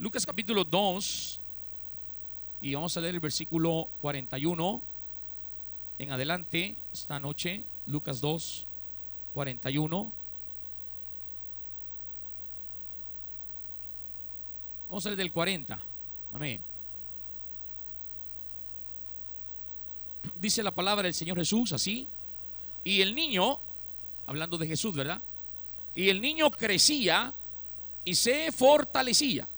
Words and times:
Lucas 0.00 0.24
capítulo 0.24 0.62
2 0.62 1.40
y 2.60 2.72
vamos 2.72 2.96
a 2.96 3.00
leer 3.00 3.16
el 3.16 3.20
versículo 3.20 3.88
41 4.00 4.82
en 5.98 6.10
adelante 6.12 6.76
esta 6.92 7.18
noche, 7.18 7.64
Lucas 7.86 8.20
2, 8.20 8.66
41. 9.34 10.12
Vamos 14.88 15.04
a 15.04 15.08
leer 15.08 15.18
del 15.18 15.32
40. 15.32 15.82
Amén. 16.32 16.60
Dice 20.40 20.62
la 20.62 20.70
palabra 20.70 21.02
del 21.02 21.14
Señor 21.14 21.38
Jesús 21.38 21.72
así. 21.72 22.06
Y 22.84 23.00
el 23.00 23.16
niño, 23.16 23.58
hablando 24.28 24.58
de 24.58 24.68
Jesús, 24.68 24.94
¿verdad? 24.94 25.20
Y 25.96 26.08
el 26.08 26.20
niño 26.20 26.52
crecía 26.52 27.34
y 28.04 28.14
se 28.14 28.52
fortalecía 28.52 29.48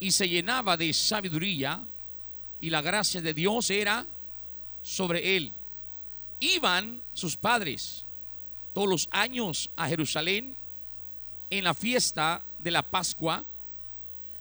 y 0.00 0.10
se 0.12 0.28
llenaba 0.28 0.76
de 0.76 0.92
sabiduría 0.92 1.84
y 2.60 2.70
la 2.70 2.82
gracia 2.82 3.20
de 3.20 3.34
Dios 3.34 3.70
era 3.70 4.06
sobre 4.82 5.36
él. 5.36 5.52
Iban 6.40 7.02
sus 7.14 7.36
padres 7.36 8.04
todos 8.72 8.88
los 8.88 9.08
años 9.10 9.70
a 9.76 9.88
Jerusalén 9.88 10.54
en 11.50 11.64
la 11.64 11.74
fiesta 11.74 12.42
de 12.58 12.70
la 12.70 12.82
Pascua 12.82 13.44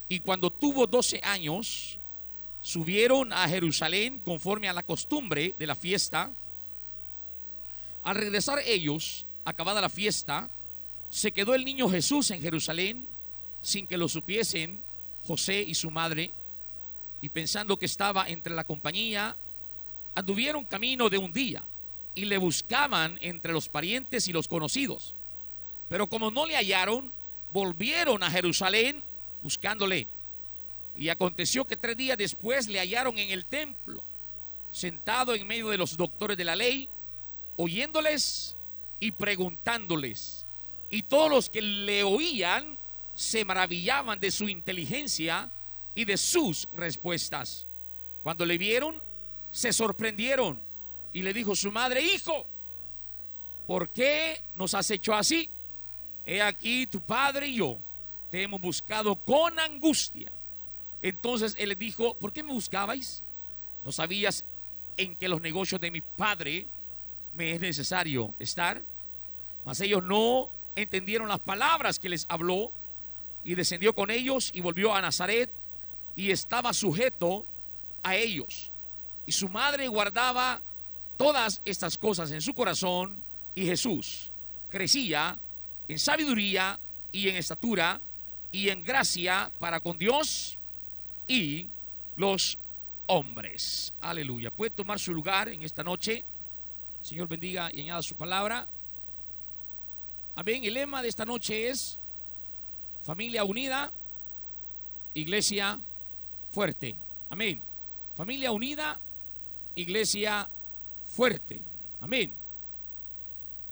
y 0.10 0.20
cuando 0.20 0.50
tuvo 0.50 0.88
12 0.88 1.22
años 1.24 1.98
subieron 2.62 3.34
a 3.34 3.48
Jerusalén 3.48 4.20
conforme 4.20 4.70
a 4.70 4.74
la 4.74 4.84
costumbre 4.84 5.56
de 5.58 5.68
la 5.68 5.76
fiesta. 5.76 6.32
Al 8.04 8.16
regresar 8.16 8.60
ellos, 8.66 9.26
acabada 9.44 9.82
la 9.82 9.90
fiesta, 9.90 10.50
se 11.10 11.32
quedó 11.32 11.56
el 11.56 11.66
niño 11.66 11.90
Jesús 11.90 12.32
en 12.32 12.42
Jerusalén 12.42 13.08
sin 13.62 13.88
que 13.88 13.98
lo 13.98 14.08
supiesen 14.08 14.84
José 15.28 15.62
y 15.62 15.76
su 15.76 15.92
madre, 15.92 16.34
y 17.22 17.30
pensando 17.30 17.78
que 17.78 17.86
estaba 17.86 18.28
entre 18.30 18.56
la 18.56 18.64
compañía, 18.64 19.36
anduvieron 20.16 20.66
camino 20.66 21.10
de 21.10 21.18
un 21.18 21.34
día 21.34 21.64
y 22.16 22.26
le 22.26 22.38
buscaban 22.38 23.18
entre 23.22 23.54
los 23.54 23.70
parientes 23.70 24.28
y 24.28 24.34
los 24.34 24.48
conocidos. 24.48 25.14
Pero 25.90 26.08
como 26.08 26.32
no 26.32 26.46
le 26.46 26.56
hallaron, 26.56 27.12
volvieron 27.54 28.24
a 28.24 28.32
Jerusalén 28.32 29.04
buscándole. 29.44 30.08
Y 30.96 31.10
aconteció 31.10 31.66
que 31.66 31.78
tres 31.78 31.96
días 31.96 32.18
después 32.18 32.68
le 32.68 32.80
hallaron 32.80 33.20
en 33.20 33.30
el 33.30 33.46
templo, 33.46 34.04
sentado 34.72 35.36
en 35.36 35.46
medio 35.46 35.70
de 35.70 35.78
los 35.78 35.96
doctores 35.96 36.38
de 36.38 36.44
la 36.44 36.56
ley, 36.56 36.90
oyéndoles 37.56 38.56
y 39.00 39.12
preguntándoles. 39.12 40.46
Y 40.90 41.04
todos 41.04 41.30
los 41.30 41.50
que 41.50 41.62
le 41.62 42.04
oían 42.04 42.78
se 43.18 43.44
maravillaban 43.44 44.20
de 44.20 44.30
su 44.30 44.48
inteligencia 44.48 45.50
y 45.96 46.06
de 46.06 46.18
sus 46.18 46.70
respuestas. 46.72 47.66
Cuando 48.22 48.46
le 48.46 48.60
vieron, 48.60 49.02
se 49.50 49.74
sorprendieron 49.74 50.62
y 51.12 51.24
le 51.24 51.34
dijo 51.34 51.56
su 51.56 51.72
madre, 51.72 52.04
hijo, 52.04 52.46
¿por 53.66 53.90
qué 53.90 54.44
nos 54.54 54.76
has 54.76 54.92
hecho 54.92 55.16
así? 55.16 55.50
He 56.28 56.44
aquí 56.44 56.86
tu 56.86 57.02
padre 57.02 57.48
y 57.48 57.56
yo 57.56 57.80
te 58.30 58.44
hemos 58.44 58.62
buscado 58.62 59.16
con 59.16 59.58
angustia. 59.58 60.32
Entonces 61.02 61.56
él 61.58 61.70
le 61.70 61.76
dijo, 61.76 62.14
¿por 62.20 62.32
qué 62.32 62.44
me 62.44 62.54
buscabais? 62.54 63.24
¿No 63.84 63.92
sabías 63.92 64.46
en 64.96 65.16
que 65.16 65.28
los 65.28 65.42
negocios 65.42 65.82
de 65.82 65.90
mi 65.90 66.02
padre 66.02 66.68
me 67.34 67.52
es 67.52 67.60
necesario 67.60 68.36
estar? 68.38 68.86
Mas 69.66 69.82
ellos 69.82 70.04
no 70.04 70.52
entendieron 70.76 71.28
las 71.28 71.40
palabras 71.40 71.98
que 71.98 72.10
les 72.10 72.28
habló 72.30 72.72
y 73.48 73.56
descendió 73.56 73.94
con 73.94 74.12
ellos 74.12 74.52
y 74.54 74.60
volvió 74.60 74.94
a 74.94 75.02
Nazaret 75.02 75.50
y 76.18 76.32
estaba 76.32 76.74
sujeto 76.74 77.46
a 78.04 78.18
ellos. 78.18 78.72
Y 79.26 79.32
su 79.32 79.48
madre 79.48 79.88
guardaba 79.88 80.62
todas 81.16 81.62
estas 81.64 81.98
cosas 81.98 82.30
en 82.32 82.42
su 82.42 82.54
corazón 82.54 83.24
y 83.56 83.66
Jesús 83.66 84.32
crecía 84.70 85.40
en 85.88 85.98
sabiduría 85.98 86.78
y 87.14 87.30
en 87.30 87.38
estatura 87.38 88.02
y 88.52 88.68
en 88.68 88.84
gracia 88.84 89.50
para 89.60 89.80
con 89.80 89.98
Dios 89.98 90.58
y 91.26 91.70
los 92.18 92.58
hombres. 93.06 93.94
Aleluya. 94.02 94.52
Puede 94.52 94.72
tomar 94.72 95.00
su 95.00 95.14
lugar 95.14 95.48
en 95.48 95.64
esta 95.64 95.86
noche. 95.86 96.26
Señor 97.02 97.30
bendiga 97.30 97.70
y 97.74 97.80
añada 97.80 98.02
su 98.02 98.16
palabra. 98.16 98.68
Amén. 100.36 100.66
El 100.66 100.74
lema 100.74 101.02
de 101.02 101.08
esta 101.08 101.24
noche 101.24 101.70
es 101.70 101.98
Familia 103.08 103.46
unida, 103.46 103.90
iglesia 105.14 105.80
fuerte. 106.52 106.94
Amén. 107.30 107.62
Familia 108.18 108.52
unida, 108.52 109.00
iglesia 109.76 110.50
fuerte. 111.16 111.62
Amén. 112.02 112.34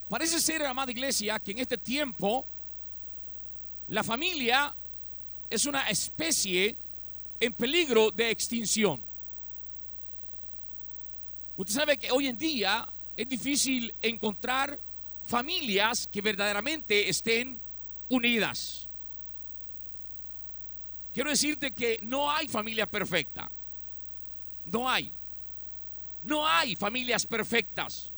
Parece 0.07 0.39
ser, 0.39 0.65
amada 0.65 0.89
iglesia, 0.89 1.37
que 1.37 1.51
en 1.51 1.59
este 1.59 1.77
tiempo 1.77 2.45
la 3.89 4.05
familia 4.05 4.73
es 5.49 5.65
una 5.65 5.89
especie 5.89 6.77
en 7.37 7.51
peligro 7.51 8.11
de 8.11 8.31
extinción. 8.31 9.01
Usted 11.57 11.73
sabe 11.73 11.97
que 11.97 12.09
hoy 12.09 12.27
en 12.27 12.37
día 12.37 12.87
es 13.17 13.27
difícil 13.27 13.93
encontrar 14.01 14.79
familias 15.27 16.07
que 16.07 16.21
verdaderamente 16.21 17.09
estén 17.09 17.59
unidas. 18.07 18.84
Quiero 21.15 21.29
decirte 21.29 21.71
que 21.71 21.97
no 22.03 22.29
hay 22.29 22.49
familia 22.49 22.85
perfecta. 22.85 23.49
No 24.65 24.89
hay. 24.89 25.09
No 26.23 26.45
hay 26.45 26.75
familias 26.75 27.25
perfectas. 27.25 28.11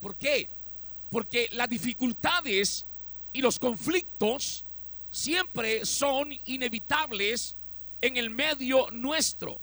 ¿Por 0.00 0.16
qué? 0.16 0.48
Porque 1.08 1.48
las 1.52 1.68
dificultades 1.68 2.84
y 3.32 3.40
los 3.40 3.60
conflictos 3.60 4.64
siempre 5.08 5.86
son 5.86 6.36
inevitables 6.46 7.54
en 8.00 8.16
el 8.16 8.30
medio 8.30 8.90
nuestro. 8.90 9.60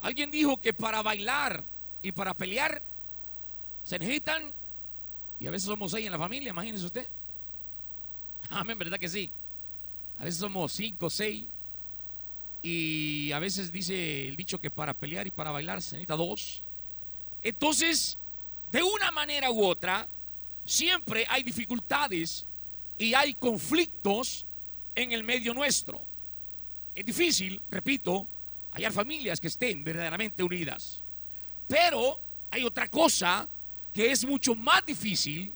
Alguien 0.00 0.30
dijo 0.30 0.58
que 0.58 0.72
para 0.72 1.02
bailar 1.02 1.62
y 2.00 2.12
para 2.12 2.32
pelear 2.32 2.80
se 3.84 3.98
necesitan, 3.98 4.54
y 5.38 5.46
a 5.46 5.50
veces 5.50 5.66
somos 5.66 5.90
seis 5.90 6.06
en 6.06 6.12
la 6.12 6.18
familia, 6.18 6.48
imagínese 6.48 6.86
usted. 6.86 7.06
Amén, 8.48 8.78
¿verdad 8.78 8.98
que 8.98 9.08
sí? 9.08 9.30
A 10.18 10.24
veces 10.24 10.40
somos 10.40 10.72
cinco, 10.72 11.10
seis, 11.10 11.44
y 12.62 13.30
a 13.32 13.38
veces 13.38 13.70
dice 13.70 14.28
el 14.28 14.36
dicho 14.36 14.60
que 14.60 14.70
para 14.70 14.94
pelear 14.94 15.26
y 15.26 15.30
para 15.30 15.50
bailar 15.50 15.80
se 15.80 15.96
necesita 15.96 16.16
dos. 16.16 16.62
Entonces, 17.42 18.18
de 18.70 18.82
una 18.82 19.10
manera 19.10 19.50
u 19.50 19.64
otra, 19.64 20.08
siempre 20.64 21.24
hay 21.28 21.42
dificultades 21.42 22.44
y 22.98 23.14
hay 23.14 23.34
conflictos 23.34 24.44
en 24.94 25.12
el 25.12 25.22
medio 25.22 25.54
nuestro. 25.54 26.00
Es 26.94 27.06
difícil, 27.06 27.62
repito, 27.70 28.26
hallar 28.72 28.92
familias 28.92 29.40
que 29.40 29.46
estén 29.46 29.84
verdaderamente 29.84 30.42
unidas. 30.42 31.00
Pero 31.68 32.20
hay 32.50 32.64
otra 32.64 32.88
cosa 32.88 33.48
que 33.92 34.10
es 34.10 34.24
mucho 34.24 34.54
más 34.54 34.84
difícil 34.84 35.52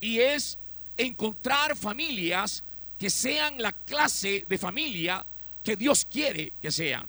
y 0.00 0.18
es 0.18 0.58
encontrar 0.96 1.76
familias 1.76 2.64
que 2.98 3.10
sean 3.10 3.60
la 3.60 3.72
clase 3.72 4.44
de 4.48 4.58
familia 4.58 5.24
que 5.62 5.76
Dios 5.76 6.04
quiere 6.04 6.52
que 6.60 6.70
sean. 6.70 7.06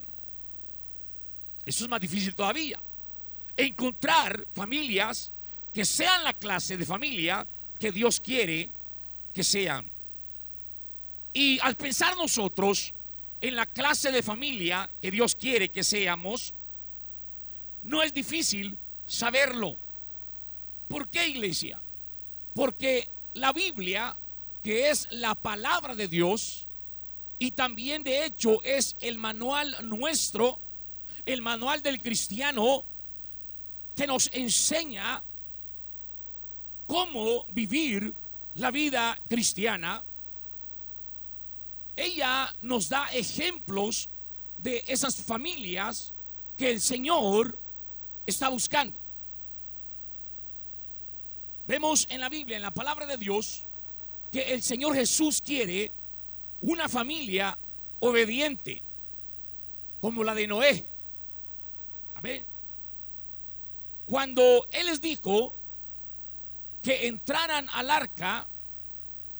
Eso 1.64 1.84
es 1.84 1.90
más 1.90 2.00
difícil 2.00 2.34
todavía. 2.34 2.80
Encontrar 3.56 4.46
familias 4.54 5.32
que 5.72 5.84
sean 5.84 6.24
la 6.24 6.32
clase 6.32 6.76
de 6.76 6.84
familia 6.84 7.46
que 7.78 7.90
Dios 7.90 8.20
quiere 8.20 8.70
que 9.32 9.42
sean. 9.42 9.90
Y 11.32 11.58
al 11.60 11.74
pensar 11.74 12.16
nosotros 12.16 12.92
en 13.40 13.56
la 13.56 13.66
clase 13.66 14.12
de 14.12 14.22
familia 14.22 14.88
que 15.02 15.10
Dios 15.10 15.34
quiere 15.34 15.68
que 15.68 15.82
seamos, 15.82 16.54
no 17.82 18.02
es 18.02 18.14
difícil 18.14 18.78
saberlo. 19.06 19.76
¿Por 20.88 21.08
qué 21.08 21.28
iglesia? 21.28 21.80
Porque 22.54 23.10
la 23.34 23.52
Biblia, 23.52 24.16
que 24.62 24.90
es 24.90 25.08
la 25.10 25.34
palabra 25.34 25.94
de 25.94 26.08
Dios, 26.08 26.66
y 27.38 27.50
también 27.52 28.02
de 28.02 28.24
hecho 28.24 28.62
es 28.62 28.96
el 29.00 29.18
manual 29.18 29.76
nuestro, 29.88 30.58
el 31.26 31.42
manual 31.42 31.82
del 31.82 32.00
cristiano, 32.00 32.84
que 33.96 34.06
nos 34.06 34.30
enseña 34.32 35.22
cómo 36.86 37.46
vivir 37.52 38.14
la 38.54 38.70
vida 38.70 39.20
cristiana. 39.28 40.02
Ella 41.96 42.54
nos 42.62 42.88
da 42.88 43.06
ejemplos 43.12 44.08
de 44.58 44.84
esas 44.86 45.16
familias 45.16 46.12
que 46.56 46.70
el 46.70 46.80
Señor 46.80 47.58
está 48.26 48.48
buscando. 48.48 48.98
Vemos 51.66 52.06
en 52.10 52.20
la 52.20 52.28
Biblia, 52.28 52.56
en 52.56 52.62
la 52.62 52.72
palabra 52.72 53.06
de 53.06 53.16
Dios, 53.16 53.64
que 54.30 54.52
el 54.52 54.62
Señor 54.62 54.94
Jesús 54.94 55.40
quiere 55.40 55.92
una 56.64 56.88
familia 56.88 57.56
obediente, 58.00 58.82
como 60.00 60.24
la 60.24 60.34
de 60.34 60.46
Noé. 60.46 60.86
Amén. 62.14 62.44
Cuando 64.06 64.66
Él 64.70 64.86
les 64.86 65.00
dijo 65.00 65.54
que 66.82 67.06
entraran 67.06 67.68
al 67.72 67.90
arca, 67.90 68.46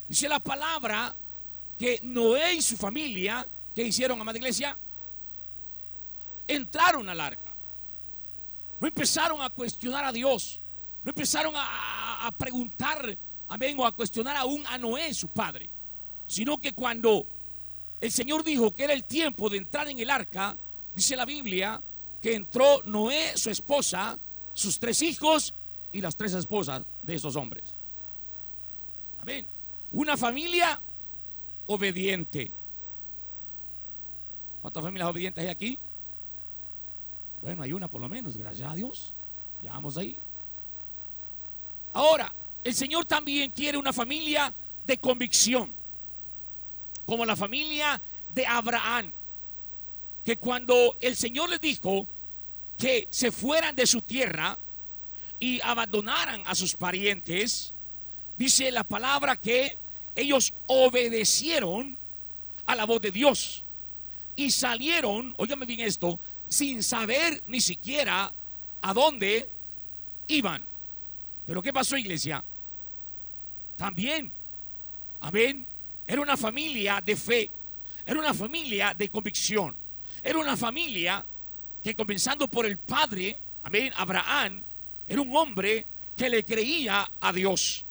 dice 0.08 0.28
la 0.28 0.40
palabra 0.40 1.16
que 1.78 2.00
Noé 2.02 2.54
y 2.54 2.62
su 2.62 2.76
familia, 2.76 3.46
que 3.74 3.82
hicieron, 3.82 4.20
amada 4.20 4.38
iglesia? 4.38 4.76
Entraron 6.46 7.08
al 7.08 7.20
arca. 7.20 7.52
No 8.80 8.86
empezaron 8.86 9.40
a 9.40 9.48
cuestionar 9.48 10.04
a 10.04 10.12
Dios. 10.12 10.60
No 11.02 11.10
empezaron 11.10 11.54
a, 11.56 12.26
a 12.26 12.32
preguntar, 12.32 13.16
amén, 13.48 13.78
o 13.78 13.86
a 13.86 13.92
cuestionar 13.92 14.36
aún 14.36 14.62
a 14.66 14.76
Noé, 14.76 15.12
su 15.14 15.28
padre. 15.28 15.70
Sino 16.26 16.60
que 16.60 16.72
cuando 16.72 17.26
el 18.00 18.10
Señor 18.10 18.44
dijo 18.44 18.74
que 18.74 18.84
era 18.84 18.92
el 18.92 19.04
tiempo 19.04 19.48
de 19.48 19.58
entrar 19.58 19.88
en 19.88 19.98
el 19.98 20.10
arca, 20.10 20.56
dice 20.94 21.16
la 21.16 21.24
Biblia 21.24 21.80
que 22.20 22.34
entró 22.34 22.82
Noé, 22.84 23.36
su 23.36 23.50
esposa, 23.50 24.18
sus 24.52 24.78
tres 24.78 25.02
hijos 25.02 25.54
y 25.92 26.00
las 26.00 26.16
tres 26.16 26.32
esposas 26.32 26.82
de 27.02 27.14
esos 27.14 27.36
hombres. 27.36 27.74
Amén. 29.20 29.46
Una 29.92 30.16
familia 30.16 30.80
obediente. 31.66 32.50
¿Cuántas 34.60 34.82
familias 34.82 35.08
obedientes 35.08 35.44
hay 35.44 35.50
aquí? 35.50 35.78
Bueno, 37.42 37.62
hay 37.62 37.72
una 37.72 37.88
por 37.88 38.00
lo 38.00 38.08
menos, 38.08 38.36
gracias 38.36 38.70
a 38.70 38.74
Dios. 38.74 39.14
Ya 39.62 39.72
vamos 39.72 39.98
ahí. 39.98 40.18
Ahora, 41.92 42.34
el 42.64 42.74
Señor 42.74 43.04
también 43.04 43.50
quiere 43.50 43.76
una 43.76 43.92
familia 43.92 44.52
de 44.86 44.98
convicción, 44.98 45.72
como 47.06 47.24
la 47.24 47.36
familia 47.36 48.00
de 48.30 48.46
Abraham, 48.46 49.12
que 50.24 50.36
cuando 50.36 50.96
el 51.00 51.16
Señor 51.16 51.50
les 51.50 51.60
dijo 51.60 52.08
que 52.78 53.06
se 53.10 53.30
fueran 53.30 53.76
de 53.76 53.86
su 53.86 54.02
tierra 54.02 54.58
y 55.38 55.60
abandonaran 55.62 56.42
a 56.46 56.54
sus 56.54 56.74
parientes, 56.74 57.74
dice 58.38 58.70
la 58.70 58.84
palabra 58.84 59.36
que 59.36 59.78
ellos 60.16 60.54
obedecieron 60.66 61.98
a 62.66 62.74
la 62.74 62.84
voz 62.86 63.00
de 63.00 63.10
Dios 63.10 63.64
y 64.36 64.50
salieron, 64.50 65.34
óigame 65.36 65.66
bien 65.66 65.80
esto, 65.80 66.18
sin 66.48 66.82
saber 66.82 67.42
ni 67.46 67.60
siquiera 67.60 68.32
a 68.80 68.94
dónde 68.94 69.50
iban. 70.28 70.66
Pero 71.46 71.62
¿qué 71.62 71.72
pasó, 71.72 71.96
iglesia? 71.96 72.44
También, 73.76 74.32
amén, 75.20 75.66
era 76.06 76.20
una 76.20 76.36
familia 76.36 77.00
de 77.04 77.16
fe, 77.16 77.50
era 78.04 78.18
una 78.18 78.34
familia 78.34 78.94
de 78.94 79.08
convicción, 79.08 79.74
era 80.22 80.38
una 80.38 80.56
familia 80.56 81.24
que 81.82 81.94
comenzando 81.94 82.48
por 82.48 82.66
el 82.66 82.78
padre, 82.78 83.36
amén, 83.62 83.92
Abraham, 83.96 84.62
era 85.06 85.20
un 85.20 85.36
hombre 85.36 85.86
que 86.16 86.28
le 86.28 86.44
creía 86.44 87.10
a 87.20 87.32
Dios. 87.32 87.84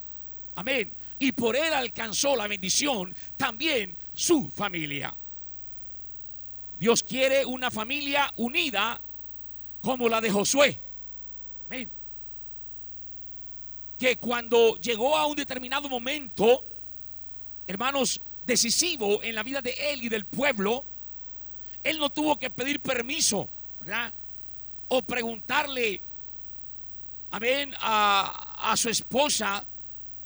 Amén. 0.56 0.92
Y 1.20 1.32
por 1.32 1.56
él 1.56 1.74
alcanzó 1.74 2.36
la 2.36 2.48
bendición 2.48 3.16
también 3.38 3.96
su 4.14 4.50
familia. 4.50 5.16
Dios 6.80 7.04
quiere 7.04 7.46
una 7.46 7.72
familia 7.72 8.32
unida 8.38 9.02
como 9.82 10.10
la 10.10 10.20
de 10.22 10.32
Josué. 10.32 10.80
Amén. 11.68 11.90
Que 13.98 14.18
cuando 14.18 14.78
llegó 14.78 15.16
a 15.16 15.26
un 15.28 15.36
determinado 15.36 15.88
momento, 15.88 16.66
hermanos, 17.68 18.22
decisivo 18.46 19.24
en 19.24 19.36
la 19.36 19.44
vida 19.44 19.62
de 19.62 19.76
él 19.92 20.04
y 20.04 20.10
del 20.10 20.26
pueblo, 20.26 20.86
él 21.84 22.00
no 22.00 22.10
tuvo 22.10 22.38
que 22.38 22.50
pedir 22.50 22.80
permiso, 22.80 23.50
¿verdad? 23.80 24.14
O 24.88 25.02
preguntarle, 25.02 26.02
amén, 27.32 27.74
a, 27.80 28.74
su 28.78 28.90
esposa 28.90 29.66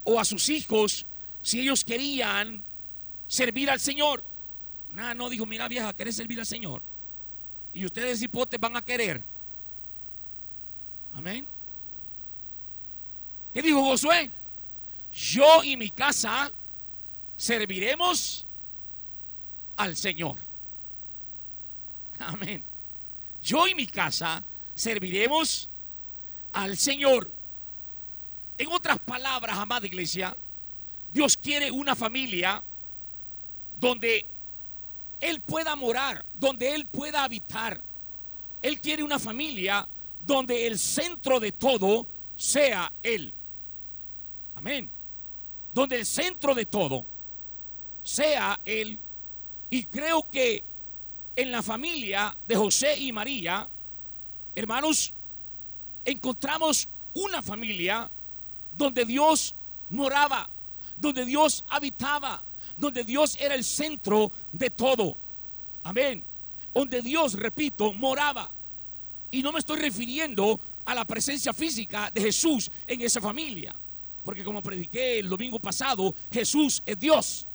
o 0.03 0.19
a 0.19 0.25
sus 0.25 0.49
hijos 0.49 1.05
si 1.41 1.61
ellos 1.61 1.83
querían 1.83 2.63
servir 3.27 3.69
al 3.69 3.79
Señor. 3.79 4.23
Nada, 4.93 5.13
no 5.13 5.29
dijo, 5.29 5.45
mira 5.45 5.67
vieja, 5.67 5.93
¿querés 5.93 6.15
servir 6.15 6.39
al 6.39 6.45
Señor? 6.45 6.81
Y 7.73 7.85
ustedes 7.85 8.21
hipotes 8.21 8.59
van 8.59 8.75
a 8.75 8.81
querer. 8.81 9.23
Amén. 11.13 11.47
¿Qué 13.53 13.61
dijo 13.61 13.83
Josué? 13.83 14.29
Yo 15.11 15.63
y 15.63 15.77
mi 15.77 15.89
casa 15.89 16.51
serviremos 17.37 18.45
al 19.77 19.95
Señor. 19.95 20.39
Amén. 22.19 22.63
Yo 23.41 23.67
y 23.67 23.75
mi 23.75 23.85
casa 23.87 24.43
serviremos 24.73 25.69
al 26.51 26.75
Señor. 26.75 27.31
En 28.57 28.67
otras 28.69 28.97
palabras, 28.99 29.55
amada 29.57 29.85
iglesia, 29.85 30.35
Dios 31.13 31.37
quiere 31.37 31.71
una 31.71 31.95
familia 31.95 32.61
donde 33.79 34.25
Él 35.19 35.39
pueda 35.41 35.75
morar, 35.75 36.25
donde 36.33 36.73
Él 36.73 36.87
pueda 36.87 37.23
habitar. 37.23 37.81
Él 38.63 38.81
quiere 38.81 39.03
una 39.03 39.19
familia 39.19 39.87
donde 40.25 40.65
el 40.65 40.79
centro 40.79 41.39
de 41.39 41.51
todo 41.51 42.07
sea 42.35 42.91
Él. 43.03 43.31
Amén. 44.55 44.89
Donde 45.71 45.97
el 45.97 46.05
centro 46.07 46.55
de 46.55 46.65
todo 46.65 47.05
sea 48.07 48.59
Él. 48.63 48.99
Y 49.69 49.83
creo 49.85 50.25
que 50.31 50.63
en 51.35 51.51
la 51.51 51.61
familia 51.61 52.35
de 52.47 52.55
José 52.55 52.97
y 52.97 53.11
María, 53.11 53.67
hermanos, 54.55 55.13
encontramos 56.05 56.87
una 57.13 57.41
familia 57.41 58.09
donde 58.77 59.03
Dios 59.03 59.53
moraba, 59.89 60.49
donde 60.95 61.25
Dios 61.25 61.65
habitaba, 61.67 62.41
donde 62.77 63.03
Dios 63.03 63.37
era 63.41 63.55
el 63.55 63.65
centro 63.65 64.31
de 64.53 64.69
todo. 64.69 65.17
Amén. 65.83 66.23
Donde 66.73 67.01
Dios, 67.01 67.33
repito, 67.33 67.91
moraba. 67.91 68.49
Y 69.31 69.43
no 69.43 69.51
me 69.51 69.59
estoy 69.59 69.79
refiriendo 69.79 70.59
a 70.85 70.95
la 70.95 71.03
presencia 71.03 71.53
física 71.53 72.09
de 72.13 72.21
Jesús 72.21 72.71
en 72.87 73.01
esa 73.01 73.19
familia. 73.19 73.75
Porque 74.23 74.45
como 74.45 74.63
prediqué 74.63 75.19
el 75.19 75.27
domingo 75.27 75.59
pasado, 75.59 76.15
Jesús 76.31 76.81
es 76.85 76.97
Dios. 76.97 77.47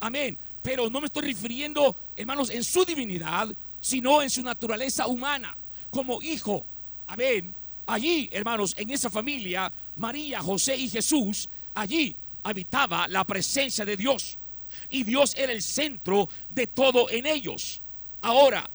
Amén. 0.00 0.36
Pero 0.62 0.90
no 0.90 1.00
me 1.00 1.06
estoy 1.06 1.22
refiriendo, 1.22 1.96
hermanos, 2.16 2.50
en 2.50 2.64
su 2.64 2.84
divinidad, 2.84 3.48
sino 3.80 4.20
en 4.22 4.30
su 4.30 4.42
naturaleza 4.42 5.06
humana, 5.06 5.56
como 5.90 6.20
hijo. 6.22 6.66
Amén. 7.06 7.54
Allí, 7.86 8.28
hermanos, 8.32 8.74
en 8.76 8.90
esa 8.90 9.10
familia, 9.10 9.72
María, 9.96 10.40
José 10.40 10.76
y 10.76 10.88
Jesús, 10.88 11.48
allí 11.74 12.14
habitaba 12.42 13.08
la 13.08 13.24
presencia 13.24 13.84
de 13.84 13.96
Dios. 13.96 14.38
Y 14.88 15.02
Dios 15.02 15.34
era 15.36 15.52
el 15.52 15.62
centro 15.62 16.28
de 16.50 16.66
todo 16.66 17.10
en 17.10 17.26
ellos. 17.26 17.82
Ahora, 18.22 18.68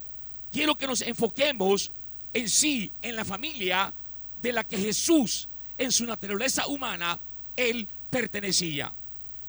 quiero 0.51 0.75
que 0.75 0.87
nos 0.87 1.01
enfoquemos 1.01 1.91
en 2.33 2.49
sí, 2.49 2.91
en 3.01 3.15
la 3.15 3.23
familia 3.23 3.93
de 4.41 4.51
la 4.51 4.63
que 4.63 4.77
Jesús, 4.77 5.47
en 5.77 5.91
su 5.91 6.05
naturaleza 6.05 6.67
humana, 6.67 7.19
él 7.55 7.87
pertenecía. 8.09 8.93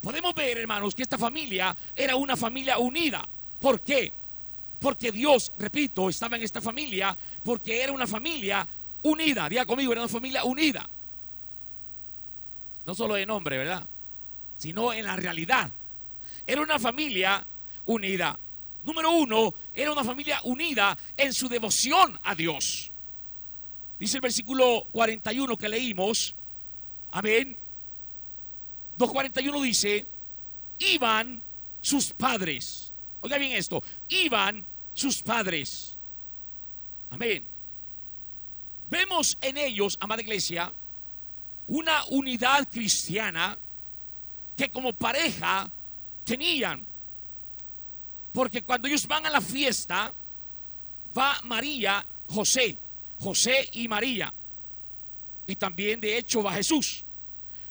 Podemos 0.06 0.36
ver, 0.36 0.58
hermanos, 0.58 0.94
que 0.94 1.02
esta 1.02 1.18
familia 1.18 1.76
era 1.96 2.14
una 2.14 2.36
familia 2.36 2.78
unida. 2.78 3.28
¿Por 3.58 3.80
qué? 3.80 4.12
Porque 4.78 5.10
Dios, 5.10 5.52
repito, 5.58 6.08
estaba 6.08 6.36
en 6.36 6.44
esta 6.44 6.60
familia, 6.60 7.18
porque 7.42 7.82
era 7.82 7.90
una 7.90 8.06
familia 8.06 8.64
unida. 9.02 9.48
Diga 9.48 9.66
conmigo, 9.66 9.90
era 9.90 10.02
una 10.02 10.08
familia 10.08 10.44
unida. 10.44 10.88
No 12.84 12.94
solo 12.94 13.14
de 13.14 13.26
nombre, 13.26 13.58
¿verdad? 13.58 13.84
Sino 14.56 14.92
en 14.92 15.06
la 15.06 15.16
realidad. 15.16 15.72
Era 16.46 16.62
una 16.62 16.78
familia 16.78 17.44
unida. 17.86 18.38
Número 18.84 19.10
uno, 19.10 19.54
era 19.75 19.90
una 19.90 20.04
familia 20.04 20.38
unida 20.44 20.96
en 21.16 21.34
su 21.34 21.48
devoción 21.48 22.16
a 22.22 22.36
Dios. 22.36 22.92
Dice 23.98 24.18
el 24.18 24.22
versículo 24.22 24.86
41 24.92 25.56
que 25.56 25.68
leímos. 25.68 26.36
Amén. 27.10 27.65
2.41 28.98 29.62
dice, 29.62 30.06
iban 30.78 31.42
sus 31.80 32.12
padres. 32.12 32.92
Oiga 33.20 33.38
bien 33.38 33.52
esto, 33.52 33.82
iban 34.08 34.64
sus 34.94 35.22
padres. 35.22 35.96
Amén. 37.10 37.46
Vemos 38.88 39.36
en 39.40 39.56
ellos, 39.56 39.96
amada 40.00 40.22
iglesia, 40.22 40.72
una 41.66 42.04
unidad 42.06 42.68
cristiana 42.70 43.58
que 44.56 44.70
como 44.70 44.92
pareja 44.92 45.70
tenían. 46.24 46.84
Porque 48.32 48.62
cuando 48.62 48.88
ellos 48.88 49.06
van 49.06 49.26
a 49.26 49.30
la 49.30 49.40
fiesta, 49.40 50.12
va 51.16 51.40
María, 51.44 52.06
José, 52.28 52.78
José 53.18 53.68
y 53.72 53.88
María. 53.88 54.32
Y 55.46 55.56
también 55.56 56.00
de 56.00 56.18
hecho 56.18 56.42
va 56.42 56.52
Jesús. 56.52 57.05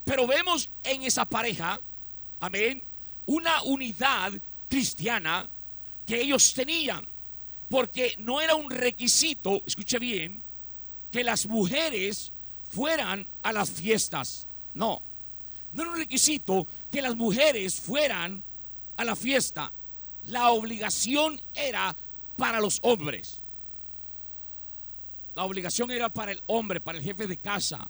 Pero 0.06 0.28
vemos 0.28 0.70
en 0.84 1.04
esa 1.04 1.26
pareja, 1.26 1.80
amén, 2.40 2.82
una 3.26 3.64
unidad 3.64 4.32
cristiana 4.70 5.50
que 6.06 6.22
ellos 6.22 6.54
tenían, 6.54 7.06
porque 7.70 8.16
no 8.20 8.40
era 8.40 8.56
un 8.56 8.70
requisito, 8.70 9.62
escuche 9.66 9.98
bien, 9.98 10.42
que 11.12 11.24
las 11.24 11.48
mujeres 11.48 12.32
fueran 12.70 13.28
a 13.42 13.52
las 13.52 13.72
fiestas. 13.72 14.46
No, 14.74 15.02
no 15.74 15.82
era 15.82 15.92
un 15.92 15.98
requisito 15.98 16.68
que 16.92 17.02
las 17.02 17.16
mujeres 17.16 17.80
fueran 17.80 18.44
a 18.98 19.04
la 19.04 19.16
fiesta. 19.16 19.72
La 20.26 20.52
obligación 20.52 21.42
era 21.54 21.96
para 22.36 22.60
los 22.60 22.80
hombres. 22.82 23.42
La 25.36 25.44
obligación 25.44 25.92
era 25.92 26.10
para 26.10 26.32
el 26.32 26.42
hombre, 26.46 26.80
para 26.80 26.98
el 26.98 27.04
jefe 27.04 27.28
de 27.28 27.38
casa. 27.38 27.90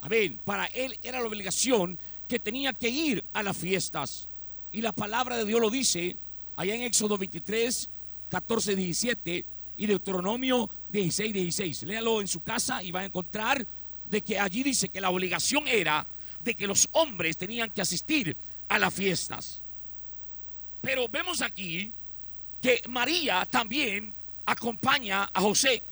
Amén. 0.00 0.40
Para 0.44 0.66
él 0.66 0.98
era 1.02 1.20
la 1.20 1.26
obligación 1.26 1.98
que 2.28 2.38
tenía 2.38 2.72
que 2.72 2.88
ir 2.88 3.24
a 3.32 3.42
las 3.42 3.56
fiestas. 3.56 4.28
Y 4.70 4.82
la 4.82 4.92
palabra 4.92 5.36
de 5.36 5.44
Dios 5.44 5.60
lo 5.60 5.70
dice 5.70 6.16
allá 6.56 6.74
en 6.74 6.82
Éxodo 6.82 7.16
23, 7.16 7.88
14, 8.28 8.76
17 8.76 9.44
y 9.78 9.86
Deuteronomio 9.86 10.68
16, 10.90 11.32
16. 11.32 11.82
Léalo 11.84 12.20
en 12.20 12.28
su 12.28 12.42
casa 12.42 12.82
y 12.82 12.90
va 12.90 13.00
a 13.00 13.04
encontrar 13.04 13.66
de 14.04 14.22
que 14.22 14.38
allí 14.38 14.62
dice 14.62 14.88
que 14.88 15.00
la 15.00 15.10
obligación 15.10 15.66
era 15.66 16.06
de 16.40 16.54
que 16.54 16.66
los 16.66 16.88
hombres 16.92 17.36
tenían 17.36 17.70
que 17.70 17.80
asistir 17.80 18.36
a 18.68 18.78
las 18.78 18.92
fiestas. 18.92 19.62
Pero 20.80 21.08
vemos 21.08 21.42
aquí 21.42 21.92
que 22.60 22.82
María 22.88 23.46
también 23.46 24.14
acompaña 24.46 25.28
a 25.32 25.40
José. 25.40 25.82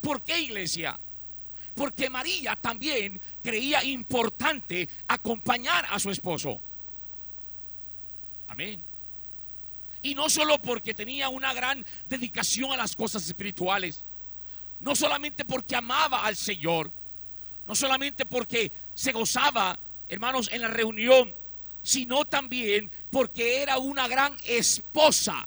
¿Por 0.00 0.22
qué 0.22 0.40
iglesia? 0.40 0.98
Porque 1.74 2.10
María 2.10 2.56
también 2.56 3.20
creía 3.42 3.84
importante 3.84 4.88
acompañar 5.08 5.86
a 5.90 5.98
su 5.98 6.10
esposo. 6.10 6.60
Amén. 8.48 8.82
Y 10.02 10.14
no 10.14 10.28
solo 10.30 10.60
porque 10.60 10.94
tenía 10.94 11.28
una 11.28 11.52
gran 11.52 11.84
dedicación 12.08 12.72
a 12.72 12.76
las 12.76 12.96
cosas 12.96 13.26
espirituales, 13.26 14.04
no 14.80 14.96
solamente 14.96 15.44
porque 15.44 15.76
amaba 15.76 16.24
al 16.24 16.36
Señor, 16.36 16.90
no 17.66 17.74
solamente 17.74 18.24
porque 18.24 18.72
se 18.94 19.12
gozaba, 19.12 19.78
hermanos, 20.08 20.48
en 20.52 20.62
la 20.62 20.68
reunión, 20.68 21.34
sino 21.82 22.24
también 22.24 22.90
porque 23.10 23.62
era 23.62 23.78
una 23.78 24.08
gran 24.08 24.36
esposa. 24.44 25.46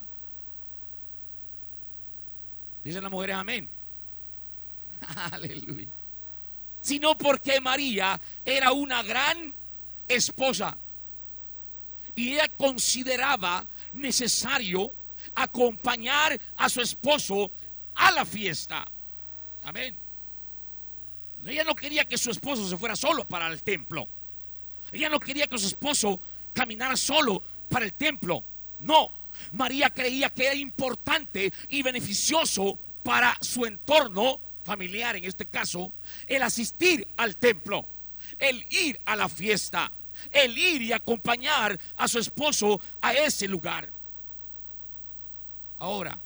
Dicen 2.83 3.01
las 3.01 3.11
mujeres 3.11 3.35
amén. 3.35 3.69
Aleluya. 5.31 5.87
Sino 6.83 7.17
porque 7.17 7.61
María 7.61 8.19
era 8.43 8.73
una 8.73 9.01
gran 9.03 9.53
esposa. 10.05 10.77
Y 12.13 12.33
ella 12.33 12.49
consideraba 12.57 13.65
necesario 13.93 14.91
acompañar 15.33 16.37
a 16.57 16.67
su 16.67 16.81
esposo 16.81 17.49
a 17.95 18.11
la 18.11 18.25
fiesta. 18.25 18.85
Amén. 19.63 19.95
Ella 21.45 21.63
no 21.63 21.73
quería 21.73 22.03
que 22.03 22.17
su 22.17 22.31
esposo 22.31 22.67
se 22.67 22.77
fuera 22.77 22.97
solo 22.97 23.23
para 23.23 23.47
el 23.47 23.63
templo. 23.63 24.09
Ella 24.91 25.07
no 25.07 25.21
quería 25.21 25.47
que 25.47 25.57
su 25.57 25.67
esposo 25.67 26.19
caminara 26.51 26.97
solo 26.97 27.41
para 27.69 27.85
el 27.85 27.93
templo. 27.93 28.43
No, 28.81 29.09
María 29.53 29.89
creía 29.89 30.29
que 30.29 30.47
era 30.47 30.55
importante 30.55 31.53
y 31.69 31.81
beneficioso 31.81 32.77
para 33.03 33.37
su 33.39 33.65
entorno 33.65 34.41
familiar, 34.63 35.15
en 35.15 35.25
este 35.25 35.45
caso, 35.45 35.93
el 36.27 36.41
asistir 36.41 37.07
al 37.17 37.35
templo, 37.35 37.85
el 38.39 38.65
ir 38.71 38.99
a 39.05 39.15
la 39.15 39.29
fiesta, 39.29 39.91
el 40.31 40.57
ir 40.57 40.81
y 40.81 40.93
acompañar 40.93 41.79
a 41.97 42.07
su 42.07 42.19
esposo 42.19 42.79
a 43.01 43.13
ese 43.13 43.47
lugar. 43.47 43.91
Ahora, 45.79 46.17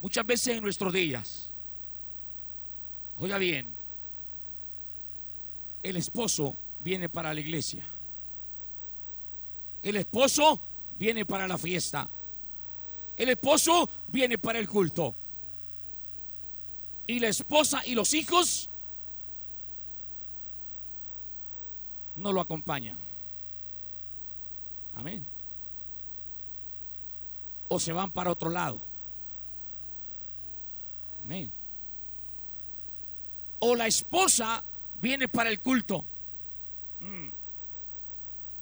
muchas 0.00 0.26
veces 0.26 0.56
en 0.56 0.62
nuestros 0.62 0.92
días, 0.92 1.48
oiga 3.18 3.38
bien, 3.38 3.72
el 5.82 5.96
esposo 5.96 6.56
viene 6.80 7.08
para 7.08 7.32
la 7.32 7.40
iglesia. 7.40 7.84
El 9.82 9.96
esposo 9.96 10.60
viene 10.98 11.26
para 11.26 11.46
la 11.46 11.58
fiesta. 11.58 12.08
El 13.16 13.28
esposo 13.28 13.88
viene 14.08 14.38
para 14.38 14.58
el 14.58 14.68
culto. 14.68 15.14
Y 17.06 17.18
la 17.18 17.28
esposa 17.28 17.82
y 17.84 17.94
los 17.94 18.14
hijos 18.14 18.70
no 22.16 22.32
lo 22.32 22.40
acompañan. 22.40 22.98
Amén. 24.94 25.24
O 27.68 27.80
se 27.80 27.92
van 27.92 28.10
para 28.10 28.30
otro 28.30 28.50
lado. 28.50 28.80
Amén. 31.24 31.50
O 33.58 33.74
la 33.74 33.86
esposa 33.86 34.62
viene 35.00 35.28
para 35.28 35.50
el 35.50 35.60
culto. 35.60 36.04
Mm. 37.00 37.28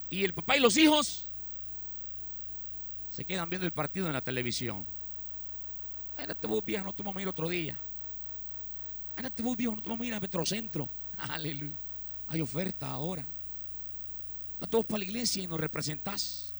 Y 0.09 0.23
el 0.23 0.33
papá 0.33 0.57
y 0.57 0.59
los 0.59 0.77
hijos 0.77 1.27
se 3.09 3.25
quedan 3.25 3.49
viendo 3.49 3.65
el 3.65 3.73
partido 3.73 4.07
en 4.07 4.13
la 4.13 4.21
televisión. 4.21 4.85
Ándate 6.15 6.47
vos 6.47 6.63
vieja, 6.63 6.83
no 6.83 6.93
te 6.93 7.03
vamos 7.03 7.19
a 7.19 7.21
ir 7.21 7.27
otro 7.27 7.49
día. 7.49 7.77
Ándate 9.15 9.41
vos 9.43 9.55
viejo, 9.55 9.75
no 9.75 9.81
te 9.81 9.89
vamos 9.89 10.05
a 10.05 10.07
ir 10.07 10.13
a 10.13 10.19
Metrocentro. 10.19 10.89
Aleluya. 11.17 11.73
Hay 12.27 12.41
oferta 12.41 12.87
ahora. 12.87 13.25
No 14.59 14.67
todos 14.67 14.85
para 14.85 14.99
la 14.99 15.05
iglesia 15.05 15.43
y 15.43 15.47
nos 15.47 15.59
representás. 15.59 16.53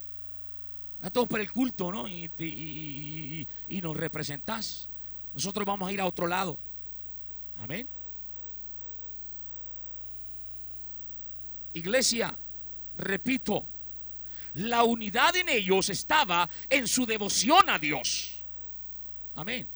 No 1.01 1.11
todos 1.11 1.27
para 1.27 1.43
el 1.43 1.51
culto, 1.51 1.91
¿no? 1.91 2.07
Y, 2.07 3.47
y 3.67 3.81
nos 3.81 3.95
representás. 3.95 4.87
Nosotros 5.33 5.65
vamos 5.65 5.89
a 5.89 5.91
ir 5.91 5.99
a 5.99 6.05
otro 6.05 6.27
lado. 6.27 6.57
Amén. 7.61 7.87
Iglesia, 11.73 12.35
repito, 12.97 13.63
la 14.55 14.83
unidad 14.83 15.35
en 15.35 15.49
ellos 15.49 15.89
estaba 15.89 16.49
en 16.69 16.87
su 16.87 17.05
devoción 17.05 17.69
a 17.69 17.79
Dios. 17.79 18.35
Amén. 19.35 19.67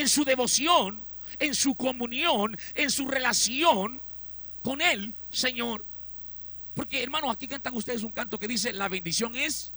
En 0.00 0.08
su 0.08 0.24
devoción, 0.24 0.98
en 1.38 1.54
su 1.54 1.74
comunión, 1.74 2.56
en 2.74 2.90
su 2.90 3.06
relación 3.06 4.00
con 4.62 4.80
el 4.80 5.12
Señor. 5.30 5.84
Porque 6.74 7.02
hermanos, 7.02 7.30
aquí 7.30 7.46
cantan 7.46 7.76
ustedes 7.76 8.02
un 8.02 8.10
canto 8.10 8.38
que 8.38 8.48
dice, 8.48 8.72
la 8.72 8.88
bendición 8.88 9.36
es 9.36 9.70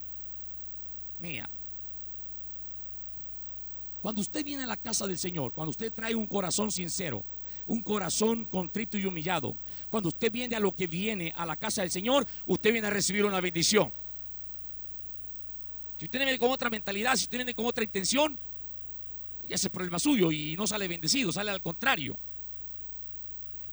mía. 1.20 1.46
Cuando 4.00 4.22
usted 4.22 4.42
viene 4.42 4.62
a 4.62 4.66
la 4.66 4.78
casa 4.78 5.06
del 5.06 5.18
Señor, 5.18 5.52
cuando 5.52 5.72
usted 5.72 5.92
trae 5.92 6.14
un 6.14 6.26
corazón 6.26 6.72
sincero, 6.72 7.22
un 7.66 7.82
corazón 7.82 8.46
contrito 8.46 8.96
y 8.96 9.04
humillado. 9.04 9.54
Cuando 9.90 10.08
usted 10.08 10.32
viene 10.32 10.56
a 10.56 10.60
lo 10.60 10.74
que 10.74 10.86
viene 10.86 11.34
a 11.36 11.44
la 11.44 11.56
casa 11.56 11.82
del 11.82 11.90
Señor, 11.90 12.26
usted 12.46 12.72
viene 12.72 12.86
a 12.86 12.90
recibir 12.90 13.26
una 13.26 13.42
bendición. 13.42 13.92
Si 15.98 16.06
usted 16.06 16.18
viene 16.18 16.38
con 16.38 16.50
otra 16.50 16.70
mentalidad, 16.70 17.14
si 17.14 17.24
usted 17.24 17.36
viene 17.36 17.52
con 17.52 17.66
otra 17.66 17.84
intención, 17.84 18.38
ya 19.48 19.54
es 19.54 19.68
problema 19.68 19.98
suyo 19.98 20.32
y 20.32 20.56
no 20.56 20.66
sale 20.66 20.88
bendecido, 20.88 21.32
sale 21.32 21.50
al 21.50 21.62
contrario. 21.62 22.16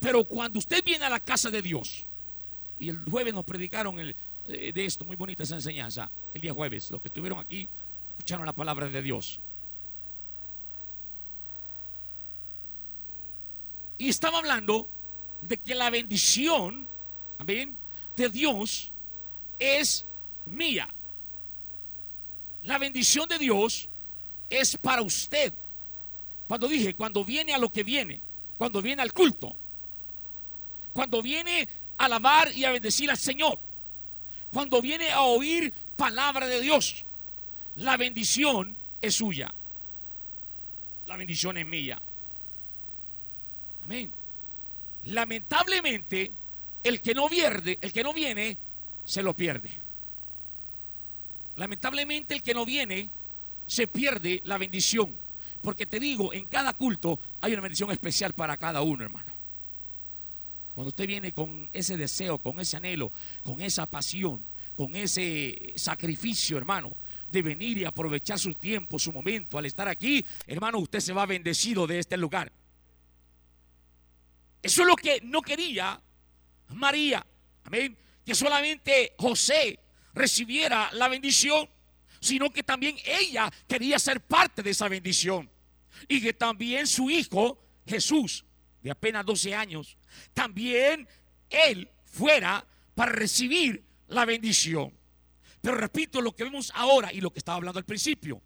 Pero 0.00 0.24
cuando 0.24 0.58
usted 0.58 0.82
viene 0.84 1.04
a 1.04 1.10
la 1.10 1.20
casa 1.20 1.50
de 1.50 1.62
Dios, 1.62 2.04
y 2.78 2.88
el 2.88 3.04
jueves 3.04 3.32
nos 3.32 3.44
predicaron 3.44 4.00
eh, 4.00 4.72
de 4.72 4.84
esto, 4.84 5.04
muy 5.04 5.16
bonita 5.16 5.44
esa 5.44 5.54
enseñanza, 5.54 6.10
el 6.34 6.40
día 6.40 6.52
jueves, 6.52 6.90
los 6.90 7.00
que 7.00 7.08
estuvieron 7.08 7.38
aquí 7.38 7.68
escucharon 8.10 8.44
la 8.44 8.52
palabra 8.52 8.88
de 8.88 9.02
Dios. 9.02 9.40
Y 13.98 14.08
estaba 14.08 14.38
hablando 14.38 14.88
de 15.40 15.56
que 15.58 15.74
la 15.74 15.90
bendición, 15.90 16.88
amén, 17.38 17.76
de 18.16 18.28
Dios 18.28 18.90
es 19.58 20.04
mía. 20.46 20.88
La 22.64 22.78
bendición 22.78 23.28
de 23.28 23.38
Dios 23.38 23.88
es 24.50 24.76
para 24.76 25.02
usted. 25.02 25.52
Cuando 26.52 26.68
dije, 26.68 26.92
cuando 26.92 27.24
viene 27.24 27.54
a 27.54 27.58
lo 27.58 27.72
que 27.72 27.82
viene, 27.82 28.20
cuando 28.58 28.82
viene 28.82 29.00
al 29.00 29.14
culto, 29.14 29.56
cuando 30.92 31.22
viene 31.22 31.66
a 31.96 32.04
alabar 32.04 32.54
y 32.54 32.66
a 32.66 32.72
bendecir 32.72 33.10
al 33.10 33.16
Señor, 33.16 33.58
cuando 34.52 34.82
viene 34.82 35.10
a 35.12 35.22
oír 35.22 35.72
palabra 35.96 36.46
de 36.46 36.60
Dios, 36.60 37.06
la 37.76 37.96
bendición 37.96 38.76
es 39.00 39.14
suya. 39.14 39.50
La 41.06 41.16
bendición 41.16 41.56
es 41.56 41.64
mía. 41.64 41.98
Amén. 43.86 44.12
Lamentablemente, 45.06 46.32
el 46.84 47.00
que 47.00 47.14
no 47.14 47.30
viene, 47.30 47.78
el 47.80 47.92
que 47.94 48.02
no 48.02 48.12
viene, 48.12 48.58
se 49.06 49.22
lo 49.22 49.34
pierde. 49.34 49.70
Lamentablemente, 51.56 52.34
el 52.34 52.42
que 52.42 52.52
no 52.52 52.66
viene, 52.66 53.08
se 53.66 53.86
pierde 53.86 54.42
la 54.44 54.58
bendición. 54.58 55.21
Porque 55.62 55.86
te 55.86 56.00
digo, 56.00 56.32
en 56.32 56.46
cada 56.46 56.72
culto 56.72 57.18
hay 57.40 57.52
una 57.52 57.62
bendición 57.62 57.90
especial 57.90 58.34
para 58.34 58.56
cada 58.56 58.82
uno, 58.82 59.04
hermano. 59.04 59.32
Cuando 60.74 60.88
usted 60.88 61.06
viene 61.06 61.32
con 61.32 61.68
ese 61.72 61.96
deseo, 61.96 62.38
con 62.38 62.58
ese 62.58 62.76
anhelo, 62.76 63.12
con 63.44 63.60
esa 63.60 63.86
pasión, 63.86 64.44
con 64.76 64.96
ese 64.96 65.72
sacrificio, 65.76 66.58
hermano, 66.58 66.92
de 67.30 67.42
venir 67.42 67.78
y 67.78 67.84
aprovechar 67.84 68.38
su 68.38 68.54
tiempo, 68.54 68.98
su 68.98 69.12
momento, 69.12 69.56
al 69.56 69.66
estar 69.66 69.88
aquí, 69.88 70.24
hermano, 70.46 70.78
usted 70.78 71.00
se 71.00 71.12
va 71.12 71.24
bendecido 71.26 71.86
de 71.86 71.98
este 71.98 72.16
lugar. 72.16 72.50
Eso 74.62 74.82
es 74.82 74.88
lo 74.88 74.96
que 74.96 75.20
no 75.22 75.42
quería 75.42 76.00
María. 76.74 77.24
Amén. 77.64 77.96
Que 78.24 78.34
solamente 78.34 79.14
José 79.18 79.78
recibiera 80.14 80.90
la 80.92 81.08
bendición, 81.08 81.68
sino 82.20 82.50
que 82.50 82.62
también 82.62 82.96
ella 83.04 83.52
quería 83.68 83.98
ser 83.98 84.20
parte 84.20 84.62
de 84.62 84.70
esa 84.70 84.88
bendición. 84.88 85.51
Y 86.08 86.20
que 86.20 86.32
también 86.32 86.86
su 86.86 87.10
hijo, 87.10 87.58
Jesús, 87.86 88.44
de 88.82 88.90
apenas 88.90 89.24
12 89.24 89.54
años, 89.54 89.96
también 90.32 91.06
él 91.50 91.90
fuera 92.04 92.66
para 92.94 93.12
recibir 93.12 93.84
la 94.08 94.24
bendición. 94.24 94.92
Pero 95.60 95.76
repito 95.76 96.20
lo 96.20 96.34
que 96.34 96.44
vemos 96.44 96.72
ahora 96.74 97.12
y 97.12 97.20
lo 97.20 97.32
que 97.32 97.38
estaba 97.38 97.56
hablando 97.56 97.78
al 97.78 97.84
principio. 97.84 98.42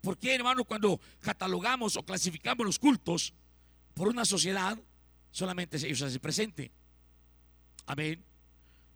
Porque, 0.00 0.34
hermanos, 0.34 0.66
cuando 0.66 1.00
catalogamos 1.20 1.96
o 1.96 2.04
clasificamos 2.04 2.66
los 2.66 2.78
cultos 2.78 3.32
por 3.94 4.08
una 4.08 4.24
sociedad, 4.24 4.78
solamente 5.30 5.76
ellos 5.76 5.98
se 5.98 6.06
hacen 6.06 6.20
presente. 6.20 6.72
Amén. 7.86 8.24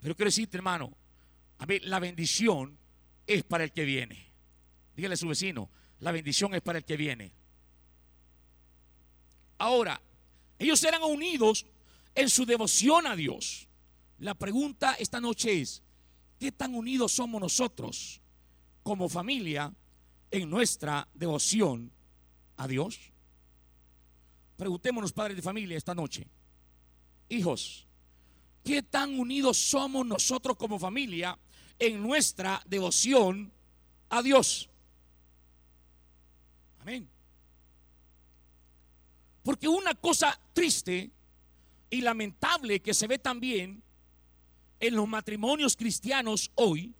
Pero 0.00 0.16
quiero 0.16 0.28
decirte, 0.28 0.56
hermano, 0.56 0.96
amén, 1.58 1.80
la 1.84 2.00
bendición 2.00 2.76
es 3.26 3.44
para 3.44 3.64
el 3.64 3.72
que 3.72 3.84
viene. 3.84 4.32
Dígale 4.96 5.14
a 5.14 5.16
su 5.16 5.28
vecino, 5.28 5.70
la 6.00 6.12
bendición 6.12 6.54
es 6.54 6.61
para 6.61 6.78
el 6.78 6.84
que 6.84 6.96
viene. 6.96 7.32
Ahora, 9.62 10.02
ellos 10.59 10.81
serán 10.81 11.04
unidos 11.04 11.64
en 12.16 12.28
su 12.28 12.45
devoción 12.45 13.07
a 13.07 13.14
Dios. 13.14 13.69
La 14.19 14.35
pregunta 14.35 14.95
esta 14.99 15.21
noche 15.21 15.61
es, 15.61 15.85
¿qué 16.40 16.50
tan 16.50 16.75
unidos 16.75 17.12
somos 17.12 17.40
nosotros 17.40 18.21
como 18.83 19.09
familia 19.09 19.73
en 20.33 20.50
nuestra 20.50 21.07
devoción 21.14 21.92
a 22.57 22.66
Dios? 22.66 23.12
Preguntémonos, 24.57 25.12
padres 25.12 25.37
de 25.37 25.42
familia, 25.42 25.76
esta 25.76 25.95
noche. 25.95 26.26
Hijos, 27.28 27.87
¿qué 28.64 28.83
tan 28.83 29.16
unidos 29.16 29.59
somos 29.59 30.04
nosotros 30.04 30.57
como 30.57 30.76
familia 30.76 31.38
en 31.78 32.02
nuestra 32.02 32.61
devoción 32.66 33.52
a 34.09 34.23
Dios? 34.23 34.69
Amén. 36.81 37.12
Porque 39.42 39.68
una 39.68 39.94
cosa 39.94 40.38
triste 40.52 41.11
y 41.90 42.00
lamentable 42.00 42.80
que 42.80 42.94
se 42.94 43.06
ve 43.06 43.18
también 43.18 43.82
en 44.80 44.96
los 44.96 45.06
matrimonios 45.08 45.76
cristianos 45.76 46.50
hoy 46.54 46.94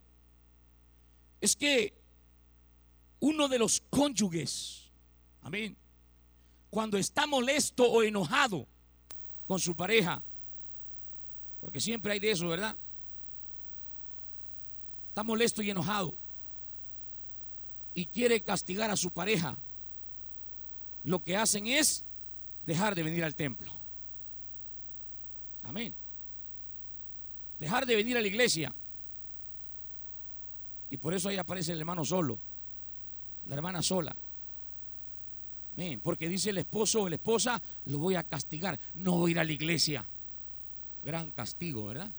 es 1.41 1.57
que 1.57 1.93
uno 3.21 3.49
de 3.49 3.59
los 3.59 3.83
cónyuges, 3.91 4.91
amén, 5.43 5.77
cuando 6.71 6.99
está 6.99 7.27
molesto 7.27 7.85
o 7.85 8.03
enojado 8.03 8.67
con 9.47 9.59
su 9.59 9.77
pareja, 9.77 10.23
porque 11.61 11.81
siempre 11.81 12.13
hay 12.13 12.19
de 12.19 12.31
eso, 12.33 12.49
¿verdad? 12.49 12.77
Está 15.09 15.23
molesto 15.23 15.63
y 15.63 15.71
enojado 15.71 16.15
y 17.95 18.07
quiere 18.07 18.43
castigar 18.43 18.91
a 18.91 18.97
su 18.97 19.11
pareja. 19.11 19.59
Lo 21.05 21.23
que 21.23 21.37
hacen 21.37 21.67
es 21.67 22.05
dejar 22.67 22.95
de 22.95 23.03
venir 23.03 23.25
al 23.25 23.35
templo. 23.35 23.73
Amén. 25.63 25.95
Dejar 27.59 27.87
de 27.87 27.97
venir 27.97 28.17
a 28.17 28.21
la 28.21 28.27
iglesia. 28.27 28.75
Y 30.91 30.97
por 30.97 31.15
eso 31.15 31.29
ahí 31.29 31.39
aparece 31.39 31.73
el 31.73 31.81
hermano 31.81 32.05
solo, 32.05 32.39
la 33.47 33.55
hermana 33.55 33.81
sola. 33.81 34.15
Amén. 35.75 36.01
Porque 36.01 36.29
dice 36.29 36.51
el 36.51 36.59
esposo 36.59 37.03
o 37.03 37.09
la 37.09 37.15
esposa, 37.15 37.63
lo 37.87 37.99
voy 37.99 38.15
a 38.15 38.25
castigar, 38.25 38.79
no 38.95 39.13
voy 39.13 39.31
a 39.31 39.33
ir 39.33 39.39
a 39.41 39.45
la 39.45 39.53
iglesia. 39.53 40.07
Gran 41.03 41.31
castigo, 41.31 41.87
¿verdad? 41.87 42.13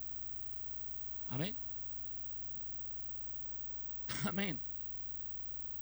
Amén. 1.30 1.56
Amén. 4.26 4.60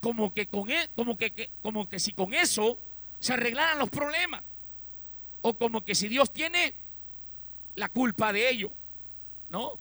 Como 0.02 0.34
que 0.34 0.47
con 0.47 0.69
e, 0.69 0.89
como 0.95 1.17
que, 1.17 1.52
como 1.62 1.88
que 1.88 2.00
si 2.00 2.13
con 2.13 2.34
eso 2.34 2.80
se 3.19 3.34
arreglaran 3.34 3.80
los 3.80 3.89
problemas. 3.89 4.43
O 5.41 5.58
como 5.58 5.84
que 5.84 5.95
si 5.95 6.08
Dios 6.08 6.32
tiene 6.32 6.73
la 7.75 7.89
culpa 7.89 8.32
de 8.32 8.49
ello. 8.49 8.71
No. 9.49 9.80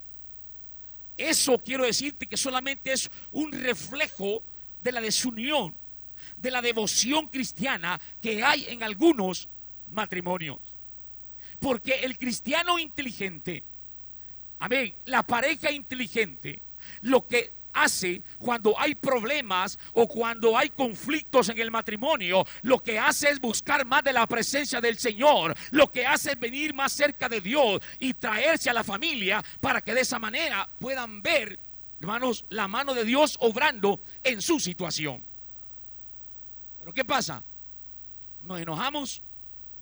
Eso 1.16 1.58
quiero 1.58 1.84
decirte 1.84 2.26
que 2.26 2.36
solamente 2.36 2.92
es 2.92 3.10
un 3.32 3.52
reflejo 3.52 4.42
de 4.82 4.92
la 4.92 5.00
desunión, 5.00 5.76
de 6.36 6.50
la 6.50 6.62
devoción 6.62 7.28
cristiana 7.28 8.00
que 8.20 8.42
hay 8.42 8.66
en 8.68 8.82
algunos 8.82 9.48
matrimonios. 9.88 10.58
Porque 11.58 12.00
el 12.00 12.16
cristiano 12.16 12.78
inteligente, 12.78 13.64
amén, 14.58 14.94
la 15.04 15.22
pareja 15.22 15.70
inteligente, 15.70 16.62
lo 17.02 17.26
que 17.26 17.59
hace 17.72 18.22
cuando 18.38 18.78
hay 18.78 18.94
problemas 18.94 19.78
o 19.92 20.06
cuando 20.06 20.56
hay 20.56 20.70
conflictos 20.70 21.48
en 21.48 21.58
el 21.58 21.70
matrimonio, 21.70 22.44
lo 22.62 22.78
que 22.78 22.98
hace 22.98 23.30
es 23.30 23.40
buscar 23.40 23.84
más 23.84 24.02
de 24.04 24.12
la 24.12 24.26
presencia 24.26 24.80
del 24.80 24.98
Señor, 24.98 25.56
lo 25.70 25.90
que 25.90 26.06
hace 26.06 26.32
es 26.32 26.40
venir 26.40 26.74
más 26.74 26.92
cerca 26.92 27.28
de 27.28 27.40
Dios 27.40 27.80
y 27.98 28.14
traerse 28.14 28.70
a 28.70 28.74
la 28.74 28.84
familia 28.84 29.42
para 29.60 29.80
que 29.80 29.94
de 29.94 30.00
esa 30.00 30.18
manera 30.18 30.68
puedan 30.78 31.22
ver, 31.22 31.58
hermanos, 32.00 32.44
la 32.48 32.68
mano 32.68 32.94
de 32.94 33.04
Dios 33.04 33.36
obrando 33.40 34.00
en 34.22 34.42
su 34.42 34.60
situación. 34.60 35.24
Pero 36.78 36.94
¿qué 36.94 37.04
pasa? 37.04 37.42
Nos 38.42 38.60
enojamos, 38.60 39.22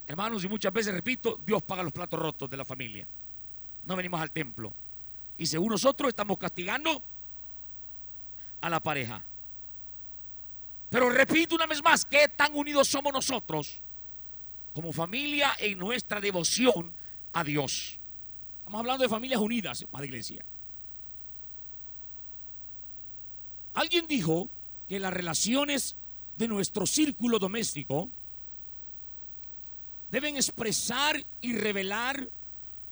hermanos, 0.07 0.45
y 0.45 0.49
muchas 0.49 0.73
veces, 0.73 0.93
repito, 0.93 1.41
Dios 1.47 1.63
paga 1.63 1.83
los 1.83 1.93
platos 1.93 2.19
rotos 2.19 2.51
de 2.51 2.57
la 2.57 2.65
familia. 2.65 3.07
No 3.85 3.97
venimos 3.97 4.21
al 4.21 4.31
templo. 4.31 4.75
Y 5.37 5.47
según 5.47 5.71
nosotros 5.71 6.09
estamos 6.09 6.37
castigando 6.37 7.03
a 8.61 8.71
la 8.71 8.81
pareja. 8.81 9.25
Pero 10.89 11.11
repito 11.11 11.55
una 11.55 11.67
vez 11.67 11.83
más, 11.83 12.05
¿qué 12.05 12.29
tan 12.29 12.55
unidos 12.55 12.89
somos 12.89 13.13
nosotros 13.13 13.81
como 14.73 14.93
familia 14.93 15.53
en 15.59 15.79
nuestra 15.79 16.21
devoción 16.21 16.93
a 17.33 17.45
Dios? 17.45 17.99
Estamos 18.59 18.81
hablando 18.81 19.03
de 19.03 19.09
familias 19.09 19.41
unidas, 19.41 19.85
la 19.93 20.05
iglesia. 20.05 20.45
Alguien 23.75 24.07
dijo 24.07 24.51
que 24.89 24.99
las 24.99 25.13
relaciones 25.13 25.97
de 26.37 26.49
nuestro 26.49 26.87
círculo 26.87 27.39
doméstico 27.39 28.11
deben 30.11 30.37
expresar 30.37 31.23
y 31.41 31.53
revelar 31.55 32.31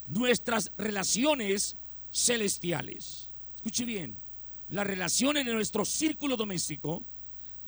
nuestras 0.06 0.70
relaciones 0.76 1.76
celestiales. 2.12 3.30
Escuche 3.56 3.84
bien 3.84 4.25
las 4.68 4.86
relaciones 4.86 5.44
de 5.46 5.52
nuestro 5.52 5.84
círculo 5.84 6.36
doméstico 6.36 7.04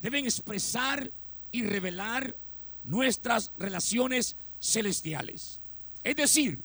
deben 0.00 0.24
expresar 0.24 1.11
y 1.50 1.62
revelar 1.62 2.37
nuestras 2.84 3.52
relaciones 3.58 4.37
celestiales. 4.61 5.61
Es 6.02 6.16
decir, 6.16 6.61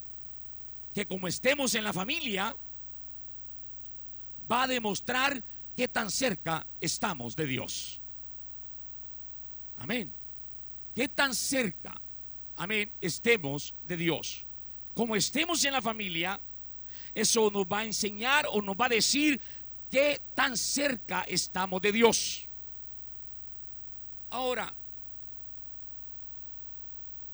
que 0.93 1.05
como 1.05 1.27
estemos 1.27 1.75
en 1.75 1.83
la 1.83 1.93
familia, 1.93 2.55
va 4.51 4.63
a 4.63 4.67
demostrar 4.67 5.43
qué 5.75 5.87
tan 5.87 6.11
cerca 6.11 6.65
estamos 6.79 7.35
de 7.35 7.47
Dios. 7.47 8.01
Amén. 9.77 10.13
Qué 10.95 11.07
tan 11.07 11.33
cerca, 11.33 11.99
amén, 12.55 12.91
estemos 13.01 13.73
de 13.87 13.97
Dios. 13.97 14.45
Como 14.93 15.15
estemos 15.15 15.65
en 15.65 15.73
la 15.73 15.81
familia, 15.81 16.39
eso 17.15 17.49
nos 17.49 17.65
va 17.65 17.79
a 17.79 17.85
enseñar 17.85 18.45
o 18.51 18.61
nos 18.61 18.75
va 18.75 18.85
a 18.85 18.89
decir 18.89 19.41
qué 19.93 20.19
tan 20.33 20.57
cerca 20.57 21.21
estamos 21.21 21.79
de 21.79 21.91
Dios. 21.91 22.47
Ahora, 24.31 24.73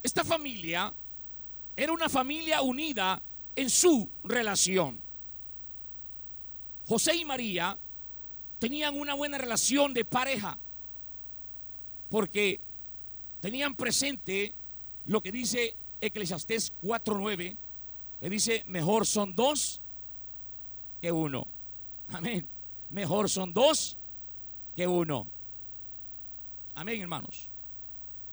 esta 0.02 0.22
familia 0.24 0.92
era 1.74 1.90
una 1.90 2.10
familia 2.10 2.60
unida 2.60 3.22
en 3.56 3.70
su 3.70 4.10
relación. 4.24 5.00
José 6.84 7.16
y 7.16 7.24
María 7.24 7.78
tenían 8.58 8.94
una 8.94 9.14
buena 9.14 9.38
relación 9.38 9.94
de 9.94 10.04
pareja 10.04 10.58
porque 12.10 12.60
tenían 13.40 13.74
presente 13.74 14.54
lo 15.06 15.22
que 15.22 15.32
dice 15.32 15.78
Eclesiastés 16.02 16.74
4:9, 16.82 17.56
que 18.20 18.28
dice, 18.28 18.64
mejor 18.66 19.06
son 19.06 19.34
dos 19.34 19.80
que 21.00 21.10
uno. 21.10 21.48
Amén. 22.12 22.48
Mejor 22.90 23.28
son 23.28 23.52
dos 23.52 23.96
que 24.74 24.86
uno. 24.86 25.28
Amén, 26.74 27.00
hermanos. 27.00 27.48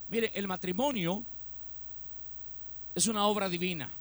Mire, 0.09 0.31
el 0.33 0.47
matrimonio 0.47 1.23
es 2.95 3.07
una 3.07 3.27
obra 3.27 3.49
divina. 3.49 3.91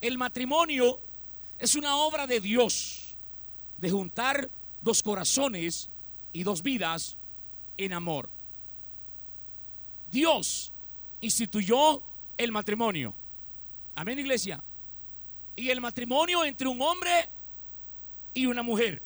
El 0.00 0.18
matrimonio 0.18 1.00
es 1.58 1.74
una 1.74 1.96
obra 1.96 2.26
de 2.26 2.40
Dios. 2.40 3.00
de 3.76 3.90
juntar 3.90 4.50
dos 4.80 5.02
corazones 5.02 5.90
y 6.32 6.42
dos 6.42 6.62
vidas 6.62 7.18
en 7.76 7.92
amor. 7.92 8.30
Dios 10.10 10.72
instituyó 11.20 12.02
el 12.36 12.52
matrimonio. 12.52 13.14
Amén, 13.96 14.18
iglesia. 14.18 14.62
Y 15.56 15.70
el 15.70 15.80
matrimonio 15.80 16.44
entre 16.44 16.68
un 16.68 16.80
hombre 16.80 17.30
y 18.34 18.46
una 18.46 18.62
mujer. 18.62 19.02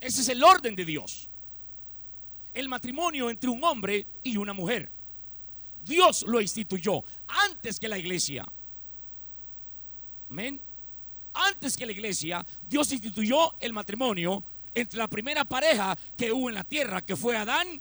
Ese 0.00 0.20
es 0.20 0.28
el 0.28 0.44
orden 0.44 0.76
de 0.76 0.84
Dios. 0.84 1.28
El 2.54 2.68
matrimonio 2.68 3.30
entre 3.30 3.50
un 3.50 3.64
hombre 3.64 4.06
y 4.22 4.36
una 4.36 4.52
mujer. 4.52 4.92
Dios 5.84 6.24
lo 6.28 6.40
instituyó 6.40 7.02
antes 7.26 7.80
que 7.80 7.88
la 7.88 7.98
iglesia. 7.98 8.46
Amén. 10.30 10.60
Antes 11.32 11.76
que 11.76 11.86
la 11.86 11.92
iglesia, 11.92 12.44
Dios 12.68 12.92
instituyó 12.92 13.58
el 13.60 13.72
matrimonio 13.72 14.44
entre 14.74 14.98
la 14.98 15.08
primera 15.08 15.44
pareja 15.44 15.96
que 16.16 16.30
hubo 16.32 16.48
en 16.48 16.56
la 16.56 16.64
tierra, 16.64 17.02
que 17.02 17.16
fue 17.16 17.36
Adán 17.36 17.80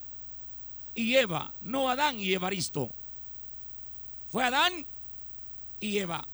y 0.95 1.15
Eva, 1.15 1.53
no 1.61 1.89
Adán 1.89 2.19
y 2.19 2.33
Evaristo. 2.33 2.91
Fue 4.27 4.43
Adán 4.43 4.85
y 5.79 5.97
Eva. 5.97 6.27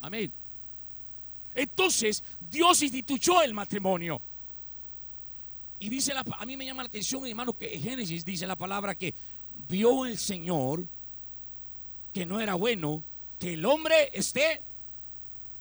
Amén. 0.00 0.32
Entonces, 1.54 2.22
Dios 2.40 2.82
instituyó 2.82 3.42
el 3.42 3.54
matrimonio. 3.54 4.20
Y 5.78 5.88
dice 5.88 6.14
la, 6.14 6.24
a 6.38 6.46
mí 6.46 6.56
me 6.56 6.64
llama 6.64 6.82
la 6.82 6.88
atención, 6.88 7.26
hermano, 7.26 7.52
que 7.52 7.74
en 7.74 7.82
Génesis 7.82 8.24
dice 8.24 8.46
la 8.46 8.56
palabra 8.56 8.94
que 8.94 9.14
vio 9.68 10.06
el 10.06 10.18
Señor 10.18 10.86
que 12.12 12.26
no 12.26 12.40
era 12.40 12.54
bueno 12.54 13.02
que 13.38 13.54
el 13.54 13.64
hombre 13.66 14.10
esté 14.12 14.62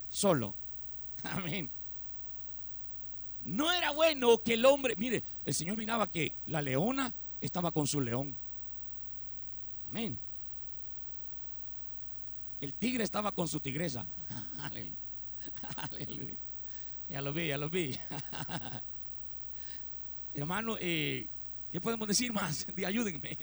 solo. 0.09 0.55
Amén. 1.23 1.69
No 3.43 3.71
era 3.71 3.91
bueno 3.91 4.37
que 4.37 4.53
el 4.53 4.65
hombre, 4.65 4.95
mire, 4.95 5.23
el 5.43 5.53
Señor 5.53 5.77
miraba 5.77 6.09
que 6.09 6.31
la 6.45 6.61
leona 6.61 7.13
estaba 7.41 7.71
con 7.71 7.87
su 7.87 7.99
león. 7.99 8.35
Amén. 9.89 10.17
El 12.61 12.73
tigre 12.73 13.03
estaba 13.03 13.33
con 13.33 13.47
su 13.47 13.59
tigresa. 13.59 14.05
Aleluya. 15.91 16.37
Ya 17.09 17.21
lo 17.21 17.33
vi, 17.33 17.47
ya 17.47 17.57
lo 17.57 17.69
vi. 17.69 17.97
Hermano, 20.33 20.77
eh, 20.79 21.27
¿qué 21.71 21.79
podemos 21.79 22.07
decir 22.07 22.33
más? 22.33 22.65
Ayúdenme. 22.85 23.37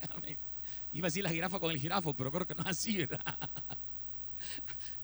Iba 0.92 1.06
a 1.06 1.10
decir 1.10 1.22
la 1.22 1.30
jirafa 1.30 1.60
con 1.60 1.70
el 1.70 1.78
jirafo, 1.78 2.14
pero 2.14 2.32
creo 2.32 2.46
que 2.46 2.54
no 2.54 2.62
es 2.62 2.68
así, 2.68 2.96
¿verdad? 2.96 3.22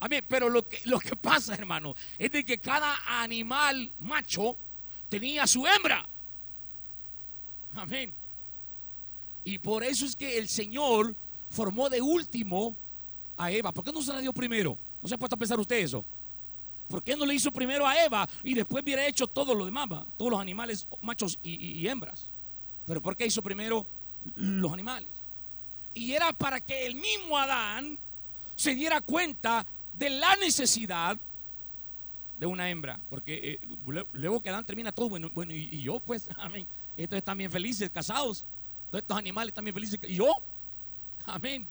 Amén. 0.01 0.25
Pero 0.29 0.49
lo 0.49 0.69
que, 0.69 0.81
lo 0.85 0.99
que 0.99 1.15
pasa, 1.15 1.55
hermano, 1.55 1.95
es 2.19 2.33
de 2.33 2.45
que 2.45 2.59
cada 2.59 3.23
animal 3.23 3.93
macho 4.01 4.57
tenía 5.09 5.47
su 5.47 5.65
hembra. 5.67 6.09
Amén. 7.75 8.13
Y 9.45 9.59
por 9.59 9.85
eso 9.85 10.07
es 10.07 10.17
que 10.17 10.39
el 10.39 10.49
Señor 10.49 11.15
formó 11.51 11.89
de 11.89 12.03
último 12.03 12.77
a 13.37 13.53
Eva. 13.53 13.71
¿Por 13.71 13.85
qué 13.85 13.93
no 13.93 14.03
se 14.03 14.13
la 14.13 14.21
dio 14.21 14.33
primero? 14.33 14.77
¿No 15.01 15.09
se 15.09 15.15
ha 15.15 15.19
puesto 15.19 15.37
a 15.37 15.39
pensar 15.39 15.61
usted 15.61 15.77
eso? 15.77 16.05
¿Por 16.89 17.03
qué 17.03 17.17
no 17.17 17.27
le 17.27 17.35
hizo 17.35 17.51
primero 17.51 17.87
a 17.87 18.05
Eva 18.05 18.29
y 18.45 18.55
después 18.55 18.83
hubiera 18.83 19.07
hecho 19.07 19.27
todo 19.27 19.55
lo 19.55 19.65
demás? 19.65 19.89
Todos 20.17 20.31
los 20.31 20.41
animales, 20.41 20.87
machos 21.01 21.39
y, 21.43 21.87
hembras. 21.87 22.29
Pero 22.87 23.03
¿por 23.03 23.17
qué 23.17 23.27
hizo 23.27 23.43
primero 23.43 23.87
los 24.37 24.73
animales? 24.73 25.11
Y 25.95 26.13
era 26.13 26.33
para 26.33 26.61
que 26.61 26.87
el 26.87 26.95
mismo 26.95 27.37
Adán 27.37 27.99
se 28.55 28.75
diera 28.75 29.01
cuenta 29.01 29.67
de 29.93 30.11
la 30.11 30.37
necesidad 30.37 31.19
de 32.39 32.47
una 32.47 32.71
hembra. 32.71 33.01
Porque 33.09 33.61
eh, 33.63 34.05
luego 34.13 34.41
que 34.41 34.51
Adán 34.51 34.65
termina 34.65 34.93
todo, 34.93 35.09
bueno, 35.09 35.31
bueno 35.35 35.53
y, 35.53 35.83
yo 35.83 35.99
pues, 36.01 36.29
amén. 36.37 36.67
Estos 36.97 37.19
están 37.19 37.37
bien 37.37 37.51
felices, 37.51 37.91
casados. 37.91 38.47
Todos 38.91 39.03
estos 39.03 39.17
animales 39.17 39.49
están 39.49 39.65
bien 39.65 39.75
felices. 39.75 39.99
¿Y 40.07 40.15
yo? 40.15 40.33
Amén. 41.25 41.67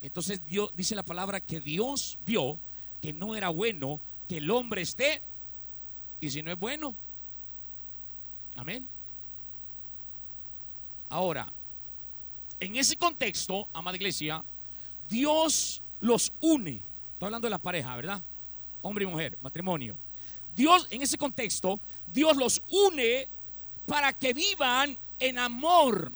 Entonces 0.00 0.46
Dios 0.46 0.70
dice 0.76 0.94
la 0.94 1.02
palabra 1.02 1.40
que 1.40 1.60
Dios 1.60 2.16
vio 2.24 2.60
que 3.00 3.12
no 3.12 3.36
era 3.36 3.48
bueno 3.48 4.00
que 4.28 4.38
el 4.38 4.50
hombre 4.50 4.82
esté. 4.82 5.22
Y 6.20 6.30
si 6.30 6.42
no 6.42 6.50
es 6.50 6.58
bueno, 6.58 6.94
amén. 8.56 8.88
Ahora, 11.08 11.52
en 12.58 12.76
ese 12.76 12.96
contexto, 12.96 13.68
amada 13.72 13.96
iglesia, 13.96 14.44
Dios 15.08 15.82
los 16.00 16.32
une. 16.40 16.82
Estoy 17.12 17.26
hablando 17.26 17.46
de 17.46 17.50
la 17.50 17.58
pareja, 17.58 17.94
¿verdad? 17.96 18.22
Hombre 18.82 19.04
y 19.04 19.06
mujer, 19.06 19.38
matrimonio. 19.40 19.96
Dios, 20.54 20.86
en 20.90 21.02
ese 21.02 21.18
contexto, 21.18 21.80
Dios 22.06 22.36
los 22.36 22.62
une 22.70 23.28
para 23.86 24.12
que 24.12 24.32
vivan 24.32 24.98
en 25.18 25.38
amor, 25.38 26.12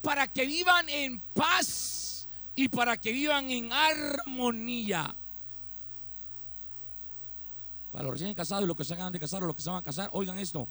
para 0.00 0.28
que 0.28 0.46
vivan 0.46 0.88
en 0.88 1.20
paz 1.34 2.28
y 2.54 2.68
para 2.68 2.96
que 2.96 3.12
vivan 3.12 3.50
en 3.50 3.72
armonía. 3.72 5.14
Para 7.94 8.06
los 8.06 8.14
recién 8.14 8.34
casados 8.34 8.64
y 8.64 8.66
los 8.66 8.76
que 8.76 8.84
se 8.84 8.92
acaban 8.92 9.12
de 9.12 9.20
casar 9.20 9.44
o 9.44 9.46
los 9.46 9.54
que 9.54 9.62
se 9.62 9.70
van 9.70 9.78
a 9.78 9.82
casar, 9.82 10.08
oigan 10.10 10.36
esto. 10.36 10.66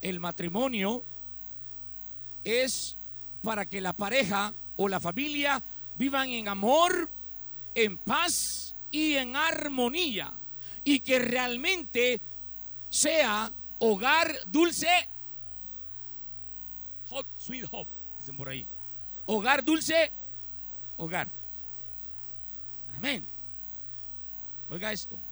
El 0.00 0.18
matrimonio 0.18 1.04
es 2.42 2.96
para 3.42 3.66
que 3.66 3.82
la 3.82 3.92
pareja 3.92 4.54
o 4.76 4.88
la 4.88 4.98
familia 4.98 5.62
vivan 5.98 6.30
en 6.30 6.48
amor, 6.48 7.10
en 7.74 7.98
paz 7.98 8.74
y 8.90 9.16
en 9.16 9.36
armonía. 9.36 10.32
Y 10.84 11.00
que 11.00 11.18
realmente 11.18 12.18
sea 12.88 13.52
hogar 13.78 14.34
dulce. 14.46 14.88
Hot, 17.10 17.26
sweet 17.36 17.66
hope, 17.70 17.90
dicen 18.20 18.38
por 18.38 18.48
ahí. 18.48 18.66
Hogar 19.26 19.62
dulce, 19.62 20.10
hogar. 20.96 21.28
Amén. 22.96 23.22
Oiga 24.70 24.92
esto. 24.92 25.25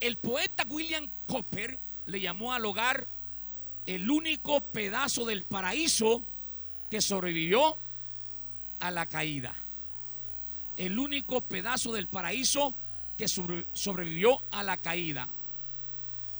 El 0.00 0.16
poeta 0.16 0.64
William 0.68 1.08
Copper 1.26 1.78
le 2.06 2.20
llamó 2.20 2.52
al 2.52 2.64
hogar 2.64 3.06
el 3.86 4.10
único 4.10 4.60
pedazo 4.60 5.26
del 5.26 5.44
paraíso 5.44 6.24
que 6.90 7.00
sobrevivió 7.00 7.76
a 8.80 8.90
la 8.90 9.06
caída. 9.06 9.54
El 10.76 10.98
único 10.98 11.42
pedazo 11.42 11.92
del 11.92 12.06
paraíso 12.06 12.74
que 13.18 13.28
sobrevivió 13.28 14.42
a 14.50 14.62
la 14.62 14.78
caída. 14.78 15.28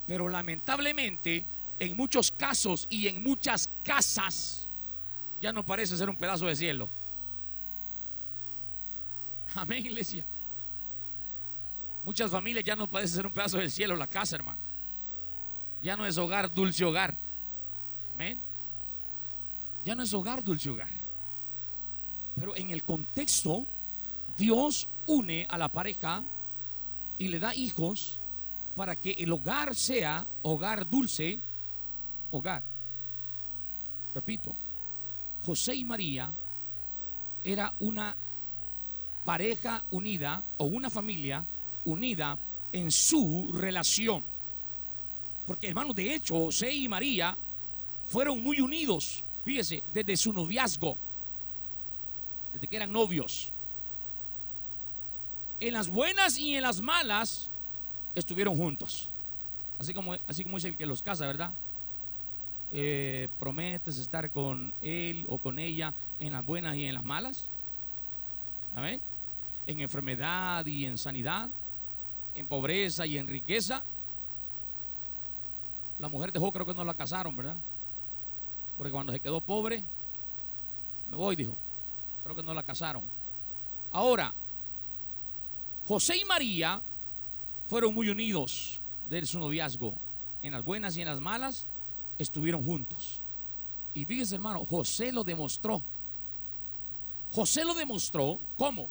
Pero 0.06 0.28
lamentablemente, 0.28 1.44
en 1.78 1.96
muchos 1.96 2.30
casos 2.30 2.86
y 2.88 3.08
en 3.08 3.22
muchas 3.22 3.68
casas, 3.84 4.68
ya 5.40 5.52
no 5.52 5.64
parece 5.64 5.96
ser 5.96 6.08
un 6.08 6.16
pedazo 6.16 6.46
de 6.46 6.56
cielo. 6.56 6.88
Amén, 9.54 9.84
iglesia. 9.84 10.24
Muchas 12.04 12.30
familias 12.30 12.64
ya 12.64 12.76
no 12.76 12.88
parece 12.88 13.14
ser 13.14 13.26
un 13.26 13.32
pedazo 13.32 13.58
del 13.58 13.70
cielo 13.70 13.96
la 13.96 14.06
casa, 14.06 14.36
hermano. 14.36 14.58
Ya 15.82 15.96
no 15.96 16.06
es 16.06 16.16
hogar, 16.18 16.52
dulce 16.52 16.84
hogar. 16.84 17.14
Amén. 18.14 18.38
Ya 19.84 19.94
no 19.94 20.02
es 20.02 20.12
hogar, 20.12 20.42
dulce 20.42 20.70
hogar. 20.70 20.90
Pero 22.38 22.56
en 22.56 22.70
el 22.70 22.84
contexto, 22.84 23.66
Dios 24.36 24.88
une 25.06 25.46
a 25.48 25.58
la 25.58 25.68
pareja 25.68 26.22
y 27.18 27.28
le 27.28 27.38
da 27.38 27.54
hijos 27.54 28.18
para 28.74 28.96
que 28.96 29.12
el 29.12 29.32
hogar 29.32 29.74
sea 29.74 30.26
hogar 30.42 30.88
dulce, 30.88 31.38
hogar. 32.30 32.62
Repito, 34.14 34.54
José 35.44 35.74
y 35.74 35.84
María 35.84 36.32
era 37.44 37.72
una 37.78 38.16
pareja 39.24 39.84
unida 39.90 40.42
o 40.56 40.64
una 40.64 40.90
familia 40.90 41.44
unida 41.84 42.38
en 42.72 42.90
su 42.90 43.50
relación. 43.52 44.24
Porque 45.46 45.68
hermanos, 45.68 45.96
de 45.96 46.14
hecho, 46.14 46.36
José 46.36 46.72
y 46.72 46.88
María 46.88 47.36
fueron 48.06 48.42
muy 48.42 48.60
unidos, 48.60 49.24
fíjese, 49.44 49.82
desde 49.92 50.16
su 50.16 50.32
noviazgo, 50.32 50.96
desde 52.52 52.66
que 52.66 52.76
eran 52.76 52.92
novios. 52.92 53.52
En 55.58 55.74
las 55.74 55.88
buenas 55.88 56.38
y 56.38 56.56
en 56.56 56.62
las 56.62 56.80
malas 56.80 57.50
estuvieron 58.14 58.56
juntos. 58.56 59.08
Así 59.78 59.94
como, 59.94 60.14
así 60.26 60.44
como 60.44 60.58
es 60.58 60.64
el 60.64 60.76
que 60.76 60.86
los 60.86 61.02
casa, 61.02 61.26
¿verdad? 61.26 61.52
Eh, 62.72 63.28
prometes 63.38 63.98
estar 63.98 64.30
con 64.30 64.72
él 64.80 65.24
o 65.28 65.38
con 65.38 65.58
ella 65.58 65.92
en 66.20 66.32
las 66.32 66.44
buenas 66.44 66.76
y 66.76 66.84
en 66.84 66.94
las 66.94 67.04
malas. 67.04 67.48
Amén. 68.74 69.00
En 69.66 69.80
enfermedad 69.80 70.64
y 70.66 70.86
en 70.86 70.96
sanidad 70.96 71.50
en 72.34 72.46
pobreza 72.46 73.06
y 73.06 73.18
en 73.18 73.26
riqueza. 73.26 73.84
La 75.98 76.08
mujer 76.08 76.32
dejó, 76.32 76.52
creo 76.52 76.66
que 76.66 76.74
no 76.74 76.84
la 76.84 76.94
casaron, 76.94 77.36
¿verdad? 77.36 77.56
Porque 78.78 78.92
cuando 78.92 79.12
se 79.12 79.20
quedó 79.20 79.40
pobre, 79.40 79.84
me 81.10 81.16
voy, 81.16 81.36
dijo. 81.36 81.56
Creo 82.22 82.36
que 82.36 82.42
no 82.42 82.54
la 82.54 82.62
casaron. 82.62 83.04
Ahora, 83.92 84.32
José 85.86 86.16
y 86.16 86.24
María 86.24 86.80
fueron 87.68 87.94
muy 87.94 88.08
unidos 88.08 88.80
de 89.08 89.26
su 89.26 89.38
noviazgo. 89.38 89.96
En 90.42 90.52
las 90.52 90.64
buenas 90.64 90.96
y 90.96 91.02
en 91.02 91.08
las 91.08 91.20
malas 91.20 91.66
estuvieron 92.16 92.64
juntos. 92.64 93.20
Y 93.92 94.04
fíjese, 94.04 94.36
hermano, 94.36 94.64
José 94.64 95.12
lo 95.12 95.24
demostró. 95.24 95.82
José 97.32 97.64
lo 97.64 97.74
demostró, 97.74 98.40
¿cómo? 98.56 98.88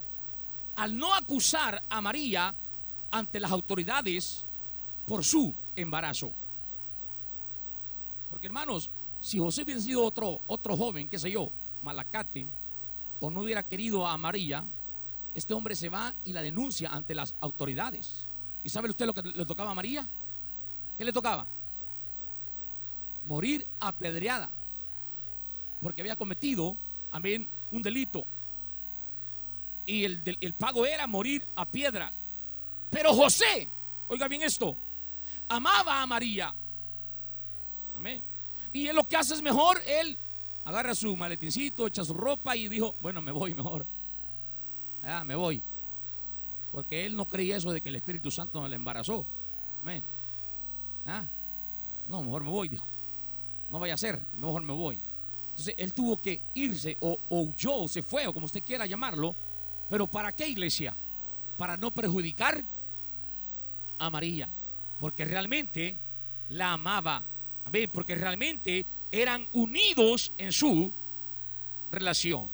Al 0.75 0.97
no 0.97 1.13
acusar 1.13 1.81
a 1.89 2.01
María 2.01 2.53
ante 3.11 3.39
las 3.39 3.51
autoridades 3.51 4.45
por 5.05 5.23
su 5.23 5.53
embarazo. 5.75 6.31
Porque 8.29 8.47
hermanos, 8.47 8.89
si 9.21 9.39
José 9.39 9.63
hubiera 9.63 9.81
sido 9.81 10.03
otro, 10.03 10.41
otro 10.47 10.77
joven, 10.77 11.07
qué 11.07 11.17
sé 11.17 11.31
yo, 11.31 11.51
Malacate, 11.81 12.47
o 13.19 13.29
no 13.29 13.41
hubiera 13.41 13.63
querido 13.63 14.07
a 14.07 14.17
María, 14.17 14.65
este 15.33 15.53
hombre 15.53 15.75
se 15.75 15.89
va 15.89 16.13
y 16.23 16.33
la 16.33 16.41
denuncia 16.41 16.89
ante 16.89 17.15
las 17.15 17.35
autoridades. 17.39 18.25
¿Y 18.63 18.69
sabe 18.69 18.89
usted 18.89 19.05
lo 19.05 19.13
que 19.13 19.23
le 19.23 19.45
tocaba 19.45 19.71
a 19.71 19.75
María? 19.75 20.07
¿Qué 20.97 21.05
le 21.05 21.13
tocaba? 21.13 21.45
Morir 23.25 23.65
apedreada. 23.79 24.49
Porque 25.81 26.01
había 26.01 26.15
cometido, 26.15 26.75
amén, 27.11 27.47
un 27.71 27.81
delito. 27.81 28.25
Y 29.85 30.03
el, 30.03 30.21
el 30.41 30.53
pago 30.53 30.85
era 30.85 31.07
morir 31.07 31.45
a 31.55 31.65
piedras. 31.65 32.13
Pero 32.89 33.13
José, 33.13 33.69
oiga 34.07 34.27
bien 34.27 34.41
esto, 34.41 34.75
amaba 35.47 36.01
a 36.01 36.07
María. 36.07 36.53
Amén. 37.95 38.21
Y 38.71 38.87
él 38.87 38.95
lo 38.95 39.03
que 39.03 39.17
hace 39.17 39.33
es 39.33 39.41
mejor, 39.41 39.81
él 39.85 40.17
agarra 40.65 40.95
su 40.95 41.15
maletincito, 41.15 41.87
echa 41.87 42.03
su 42.03 42.13
ropa 42.13 42.55
y 42.55 42.67
dijo, 42.67 42.95
bueno, 43.01 43.21
me 43.21 43.31
voy 43.31 43.53
mejor. 43.53 43.85
Ah, 45.03 45.23
me 45.23 45.35
voy. 45.35 45.61
Porque 46.71 47.05
él 47.05 47.15
no 47.15 47.25
creía 47.25 47.57
eso 47.57 47.71
de 47.71 47.81
que 47.81 47.89
el 47.89 47.95
Espíritu 47.95 48.29
Santo 48.29 48.67
le 48.67 48.75
embarazó. 48.75 49.25
Amén. 49.81 50.03
Ah, 51.05 51.25
no, 52.07 52.21
mejor 52.21 52.43
me 52.43 52.49
voy, 52.49 52.69
dijo. 52.69 52.85
No 53.71 53.79
vaya 53.79 53.95
a 53.95 53.97
ser, 53.97 54.19
mejor 54.37 54.61
me 54.61 54.73
voy. 54.73 54.99
Entonces 55.51 55.75
él 55.77 55.93
tuvo 55.93 56.17
que 56.17 56.41
irse 56.53 56.97
o, 56.99 57.19
o 57.29 57.41
huyó 57.41 57.75
o 57.75 57.87
se 57.87 58.01
fue 58.01 58.27
o 58.27 58.33
como 58.33 58.45
usted 58.45 58.63
quiera 58.63 58.85
llamarlo. 58.85 59.35
Pero 59.89 60.07
¿para 60.07 60.31
qué 60.31 60.47
iglesia? 60.47 60.95
Para 61.57 61.75
no 61.77 61.91
perjudicar 61.91 62.63
a 63.99 64.09
María. 64.09 64.49
Porque 64.99 65.25
realmente 65.25 65.95
la 66.49 66.73
amaba. 66.73 67.23
Porque 67.91 68.15
realmente 68.15 68.85
eran 69.11 69.47
unidos 69.53 70.31
en 70.37 70.51
su 70.51 70.91
relación. 71.91 72.49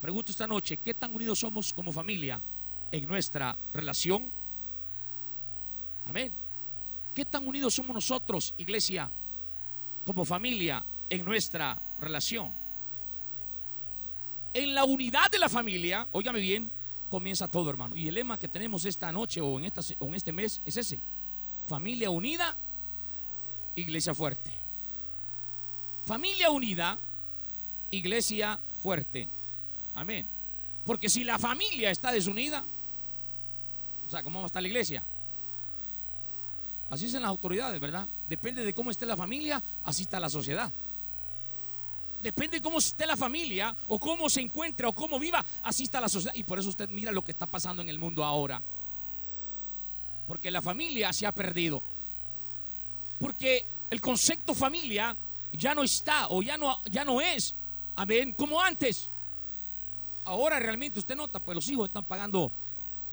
Pregunto 0.00 0.32
esta 0.32 0.46
noche, 0.46 0.78
¿qué 0.78 0.92
tan 0.92 1.14
unidos 1.14 1.38
somos 1.38 1.72
como 1.72 1.92
familia 1.92 2.40
en 2.90 3.08
nuestra 3.08 3.56
relación? 3.72 4.30
Amén. 6.06 6.32
¿Qué 7.14 7.24
tan 7.24 7.46
unidos 7.46 7.74
somos 7.74 7.94
nosotros, 7.94 8.54
iglesia, 8.58 9.10
como 10.04 10.24
familia 10.24 10.84
en 11.08 11.24
nuestra 11.24 11.78
relación? 12.00 12.52
En 14.52 14.74
la 14.74 14.84
unidad 14.84 15.30
de 15.30 15.38
la 15.38 15.48
familia, 15.48 16.06
óigame 16.10 16.40
bien, 16.40 16.70
comienza 17.14 17.46
todo, 17.46 17.70
hermano. 17.70 17.94
Y 17.94 18.08
el 18.08 18.14
lema 18.14 18.36
que 18.40 18.48
tenemos 18.48 18.84
esta 18.84 19.12
noche 19.12 19.40
o 19.40 19.56
en, 19.60 19.66
esta, 19.66 19.80
en 20.00 20.14
este 20.16 20.32
mes 20.32 20.60
es 20.64 20.76
ese. 20.76 20.98
Familia 21.68 22.10
unida, 22.10 22.56
iglesia 23.76 24.16
fuerte. 24.16 24.50
Familia 26.04 26.50
unida, 26.50 26.98
iglesia 27.92 28.58
fuerte. 28.82 29.28
Amén. 29.94 30.26
Porque 30.84 31.08
si 31.08 31.22
la 31.22 31.38
familia 31.38 31.92
está 31.92 32.10
desunida, 32.10 32.66
o 34.08 34.10
sea, 34.10 34.24
¿cómo 34.24 34.40
va 34.40 34.46
a 34.46 34.48
estar 34.48 34.60
la 34.60 34.66
iglesia? 34.66 35.04
Así 36.90 37.08
son 37.08 37.22
las 37.22 37.28
autoridades, 37.28 37.78
¿verdad? 37.78 38.08
Depende 38.28 38.64
de 38.64 38.74
cómo 38.74 38.90
esté 38.90 39.06
la 39.06 39.16
familia, 39.16 39.62
así 39.84 40.02
está 40.02 40.18
la 40.18 40.28
sociedad. 40.28 40.72
Depende 42.24 42.56
de 42.56 42.62
cómo 42.62 42.78
esté 42.78 43.06
la 43.06 43.18
familia, 43.18 43.76
o 43.86 44.00
cómo 44.00 44.30
se 44.30 44.40
encuentre, 44.40 44.86
o 44.86 44.94
cómo 44.94 45.18
viva, 45.18 45.44
así 45.62 45.82
está 45.82 46.00
la 46.00 46.08
sociedad. 46.08 46.34
Y 46.34 46.42
por 46.42 46.58
eso 46.58 46.70
usted 46.70 46.88
mira 46.88 47.12
lo 47.12 47.22
que 47.22 47.32
está 47.32 47.46
pasando 47.46 47.82
en 47.82 47.90
el 47.90 47.98
mundo 47.98 48.24
ahora. 48.24 48.62
Porque 50.26 50.50
la 50.50 50.62
familia 50.62 51.12
se 51.12 51.26
ha 51.26 51.32
perdido. 51.32 51.82
Porque 53.18 53.66
el 53.90 54.00
concepto 54.00 54.54
familia 54.54 55.14
ya 55.52 55.74
no 55.74 55.82
está 55.82 56.28
o 56.28 56.40
ya 56.40 56.56
no, 56.56 56.82
ya 56.90 57.04
no 57.04 57.20
es, 57.20 57.54
amén, 57.94 58.32
como 58.32 58.58
antes. 58.58 59.10
Ahora 60.24 60.58
realmente 60.58 60.98
usted 60.98 61.16
nota, 61.16 61.40
pues 61.40 61.54
los 61.54 61.68
hijos 61.68 61.90
están 61.90 62.04
pagando 62.04 62.50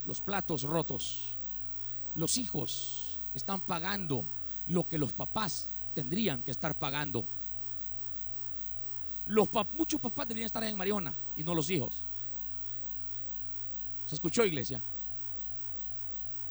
los 0.05 0.21
platos 0.21 0.63
rotos. 0.63 1.35
Los 2.15 2.37
hijos 2.37 3.19
están 3.33 3.59
pagando 3.59 4.23
lo 4.67 4.87
que 4.87 4.97
los 4.97 5.11
papás 5.11 5.67
tendrían 5.93 6.43
que 6.43 6.51
estar 6.51 6.75
pagando. 6.75 7.25
Los 9.31 9.47
muchos 9.73 9.99
papás 10.01 10.27
deberían 10.27 10.47
estar 10.47 10.61
en 10.65 10.75
Mariona 10.75 11.15
y 11.37 11.43
no 11.43 11.55
los 11.55 11.69
hijos. 11.69 12.03
¿Se 14.05 14.15
escuchó, 14.15 14.45
iglesia? 14.45 14.83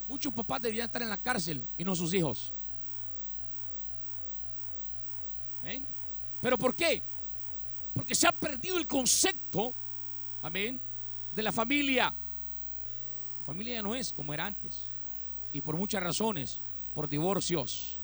Muchos 0.08 0.32
papás 0.32 0.62
deberían 0.62 0.86
estar 0.86 1.02
en 1.02 1.10
la 1.10 1.18
cárcel 1.18 1.62
y 1.76 1.84
no 1.84 1.94
sus 1.94 2.14
hijos. 2.14 2.54
¿Amén? 5.60 5.84
¿Pero 6.40 6.56
por 6.56 6.74
qué? 6.74 7.02
Porque 7.92 8.14
se 8.14 8.26
ha 8.26 8.32
perdido 8.32 8.78
el 8.78 8.86
concepto, 8.86 9.74
amén, 10.40 10.80
de 11.34 11.42
la 11.42 11.52
familia. 11.52 12.06
La 13.40 13.44
familia 13.44 13.74
ya 13.74 13.82
no 13.82 13.94
es 13.94 14.14
como 14.14 14.32
era 14.32 14.46
antes. 14.46 14.88
Y 15.52 15.60
por 15.60 15.76
muchas 15.76 16.02
razones, 16.02 16.62
por 16.94 17.10
divorcios, 17.10 18.00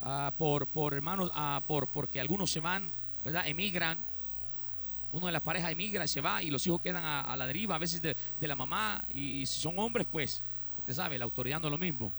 ah, 0.00 0.32
por, 0.38 0.66
por 0.66 0.94
hermanos, 0.94 1.30
ah, 1.34 1.60
por, 1.66 1.88
porque 1.88 2.20
algunos 2.20 2.50
se 2.50 2.60
van, 2.60 2.90
¿verdad? 3.26 3.48
Emigran. 3.48 3.98
Uno 5.10 5.26
de 5.26 5.32
las 5.32 5.42
parejas 5.42 5.72
emigra 5.72 6.04
y 6.04 6.08
se 6.08 6.20
va 6.20 6.44
y 6.44 6.50
los 6.50 6.64
hijos 6.66 6.80
quedan 6.80 7.02
a, 7.02 7.36
la 7.36 7.46
deriva, 7.46 7.74
a 7.74 7.78
veces 7.78 8.00
de, 8.00 8.16
la 8.40 8.54
mamá. 8.54 9.04
Y, 9.12 9.44
si 9.46 9.60
son 9.60 9.76
hombres, 9.78 10.06
pues, 10.10 10.44
usted 10.78 10.92
sabe, 10.92 11.18
la 11.18 11.24
autoridad 11.24 11.60
no 11.60 11.66
es 11.66 11.72
lo 11.72 11.78
mismo. 11.78 12.12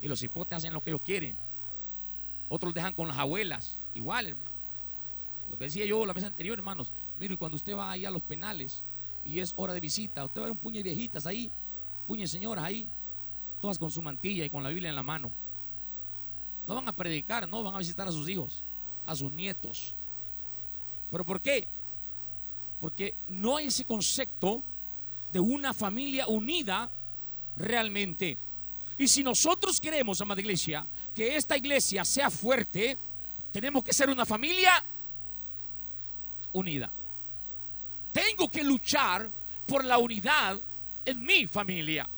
Y 0.00 0.06
los 0.06 0.22
hipotes 0.22 0.56
hacen 0.56 0.72
lo 0.72 0.80
que 0.80 0.90
ellos 0.90 1.00
quieren. 1.04 1.36
Otros 2.48 2.72
dejan 2.72 2.94
con 2.94 3.08
las 3.08 3.18
abuelas. 3.18 3.78
Igual, 3.94 4.28
hermano. 4.28 4.50
Lo 5.50 5.58
que 5.58 5.64
decía 5.64 5.86
yo 5.86 6.06
la 6.06 6.12
vez 6.12 6.22
anterior, 6.22 6.56
hermanos. 6.56 6.92
Mire, 7.18 7.36
cuando 7.36 7.56
usted 7.56 7.76
va 7.76 7.90
ahí 7.90 8.04
a 8.04 8.10
los 8.12 8.22
penales 8.22 8.84
y 9.24 9.40
es 9.40 9.54
hora 9.56 9.72
de 9.72 9.80
visita, 9.80 10.24
usted 10.24 10.40
va 10.40 10.44
a 10.44 10.46
ver 10.46 10.52
un 10.52 10.58
puño 10.58 10.76
de 10.76 10.84
viejitas 10.84 11.26
ahí, 11.26 11.50
puño 12.06 12.22
de 12.22 12.28
señoras 12.28 12.64
ahí, 12.64 12.86
todas 13.60 13.76
con 13.76 13.90
su 13.90 14.02
mantilla 14.02 14.44
y 14.44 14.50
con 14.50 14.62
la 14.62 14.68
Biblia 14.68 14.90
en 14.90 14.96
la 14.96 15.02
mano. 15.02 15.32
No 16.68 16.76
van 16.76 16.88
a 16.88 16.92
predicar, 16.92 17.48
no, 17.48 17.62
van 17.64 17.74
a 17.74 17.78
visitar 17.78 18.06
a 18.06 18.12
sus 18.12 18.28
hijos, 18.28 18.62
a 19.04 19.16
sus 19.16 19.32
nietos. 19.32 19.96
¿Pero 21.14 21.24
por 21.24 21.40
qué? 21.40 21.68
Porque 22.80 23.14
no 23.28 23.56
hay 23.56 23.68
ese 23.68 23.84
concepto 23.84 24.64
de 25.32 25.38
una 25.38 25.72
familia 25.72 26.26
unida 26.26 26.90
realmente. 27.56 28.36
Y 28.98 29.06
si 29.06 29.22
nosotros 29.22 29.80
queremos, 29.80 30.20
amada 30.20 30.40
iglesia, 30.40 30.84
que 31.14 31.36
esta 31.36 31.56
iglesia 31.56 32.04
sea 32.04 32.30
fuerte, 32.30 32.98
tenemos 33.52 33.84
que 33.84 33.92
ser 33.92 34.10
una 34.10 34.26
familia 34.26 34.84
unida. 36.50 36.90
Tengo 38.10 38.50
que 38.50 38.64
luchar 38.64 39.30
por 39.66 39.84
la 39.84 39.98
unidad 39.98 40.60
en 41.04 41.22
mi 41.24 41.46
familia. 41.46 42.08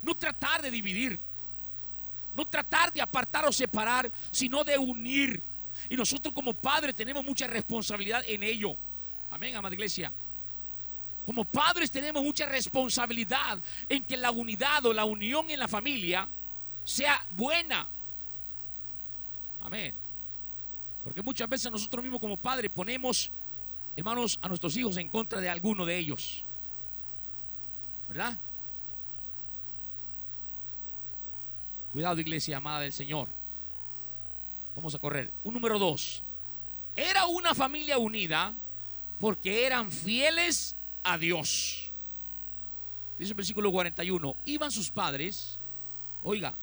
No 0.00 0.14
tratar 0.14 0.62
de 0.62 0.70
dividir. 0.70 1.20
No 2.34 2.46
tratar 2.46 2.90
de 2.90 3.02
apartar 3.02 3.44
o 3.44 3.52
separar, 3.52 4.10
sino 4.30 4.64
de 4.64 4.78
unir. 4.78 5.42
Y 5.88 5.96
nosotros 5.96 6.34
como 6.34 6.54
padres 6.54 6.94
tenemos 6.94 7.24
mucha 7.24 7.46
responsabilidad 7.46 8.22
en 8.26 8.42
ello. 8.42 8.76
Amén, 9.30 9.54
amada 9.56 9.74
iglesia. 9.74 10.12
Como 11.24 11.44
padres 11.44 11.90
tenemos 11.90 12.22
mucha 12.22 12.46
responsabilidad 12.46 13.60
en 13.88 14.04
que 14.04 14.16
la 14.16 14.30
unidad 14.30 14.84
o 14.86 14.92
la 14.92 15.04
unión 15.04 15.50
en 15.50 15.58
la 15.58 15.66
familia 15.66 16.28
sea 16.84 17.26
buena. 17.30 17.88
Amén. 19.60 19.94
Porque 21.02 21.22
muchas 21.22 21.48
veces 21.48 21.70
nosotros 21.70 22.02
mismos 22.02 22.20
como 22.20 22.36
padres 22.36 22.70
ponemos, 22.70 23.30
hermanos, 23.96 24.38
a 24.40 24.48
nuestros 24.48 24.76
hijos 24.76 24.96
en 24.96 25.08
contra 25.08 25.40
de 25.40 25.48
alguno 25.48 25.84
de 25.84 25.98
ellos. 25.98 26.44
¿Verdad? 28.08 28.38
Cuidado, 31.92 32.20
iglesia 32.20 32.58
amada 32.58 32.80
del 32.80 32.92
Señor. 32.92 33.28
Vamos 34.76 34.94
a 34.94 34.98
correr. 34.98 35.32
Un 35.42 35.54
número 35.54 35.78
dos. 35.78 36.22
Era 36.94 37.26
una 37.26 37.54
familia 37.54 37.98
unida 37.98 38.54
porque 39.18 39.64
eran 39.64 39.90
fieles 39.90 40.76
a 41.02 41.16
Dios. 41.16 41.90
Dice 43.18 43.30
el 43.30 43.36
versículo 43.36 43.72
41, 43.72 44.36
iban 44.44 44.70
sus 44.70 44.90
padres, 44.90 45.58
oiga, 46.22 46.54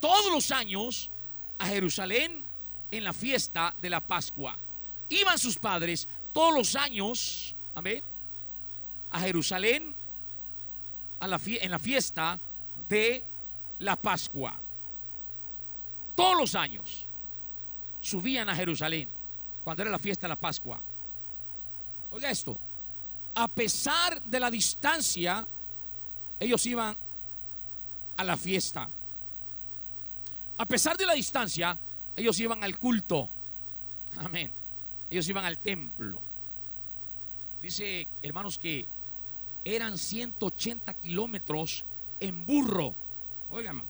todos 0.00 0.32
los 0.32 0.50
años 0.50 1.10
a 1.58 1.66
Jerusalén 1.66 2.42
en 2.90 3.04
la 3.04 3.12
fiesta 3.12 3.76
de 3.82 3.90
la 3.90 4.00
Pascua. 4.00 4.58
Iban 5.10 5.38
sus 5.38 5.58
padres 5.58 6.08
todos 6.32 6.54
los 6.54 6.74
años, 6.74 7.54
amén, 7.74 8.02
a 9.10 9.20
Jerusalén 9.20 9.94
en 11.20 11.70
la 11.70 11.78
fiesta 11.78 12.40
de 12.88 13.22
la 13.78 13.96
Pascua. 13.96 14.58
Todos 16.14 16.38
los 16.38 16.54
años 16.54 17.05
subían 18.06 18.48
a 18.48 18.54
Jerusalén 18.54 19.08
cuando 19.64 19.82
era 19.82 19.90
la 19.90 19.98
fiesta 19.98 20.26
de 20.26 20.28
la 20.28 20.36
Pascua. 20.36 20.80
Oiga 22.12 22.30
esto, 22.30 22.56
a 23.34 23.48
pesar 23.48 24.22
de 24.22 24.38
la 24.38 24.48
distancia, 24.48 25.46
ellos 26.38 26.64
iban 26.66 26.96
a 28.16 28.24
la 28.24 28.36
fiesta. 28.36 28.88
A 30.58 30.66
pesar 30.66 30.96
de 30.96 31.04
la 31.04 31.14
distancia, 31.14 31.76
ellos 32.14 32.38
iban 32.38 32.62
al 32.62 32.78
culto. 32.78 33.28
Amén. 34.18 34.52
Ellos 35.10 35.28
iban 35.28 35.44
al 35.44 35.58
templo. 35.58 36.20
Dice, 37.60 38.06
hermanos, 38.22 38.56
que 38.56 38.86
eran 39.64 39.98
180 39.98 40.94
kilómetros 40.94 41.84
en 42.20 42.46
burro. 42.46 42.94
Oigan, 43.50 43.82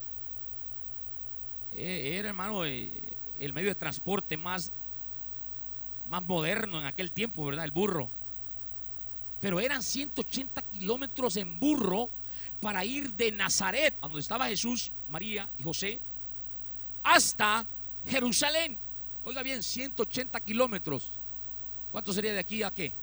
eh, 1.74 2.16
era, 2.18 2.30
hermano, 2.30 2.64
eh, 2.64 3.15
el 3.38 3.52
medio 3.52 3.68
de 3.68 3.74
transporte 3.74 4.36
más, 4.36 4.72
más 6.08 6.22
moderno 6.22 6.80
en 6.80 6.86
aquel 6.86 7.12
tiempo, 7.12 7.44
¿verdad? 7.44 7.64
El 7.64 7.70
burro. 7.70 8.10
Pero 9.40 9.60
eran 9.60 9.82
180 9.82 10.62
kilómetros 10.62 11.36
en 11.36 11.58
burro 11.58 12.10
para 12.60 12.84
ir 12.84 13.12
de 13.12 13.32
Nazaret, 13.32 13.96
donde 14.00 14.20
estaba 14.20 14.46
Jesús, 14.46 14.92
María 15.08 15.48
y 15.58 15.62
José, 15.62 16.00
hasta 17.02 17.66
Jerusalén. 18.06 18.78
Oiga 19.24 19.42
bien, 19.42 19.62
180 19.62 20.40
kilómetros. 20.40 21.12
¿Cuánto 21.92 22.12
sería 22.12 22.32
de 22.32 22.40
aquí 22.40 22.62
a 22.62 22.70
qué? 22.70 22.94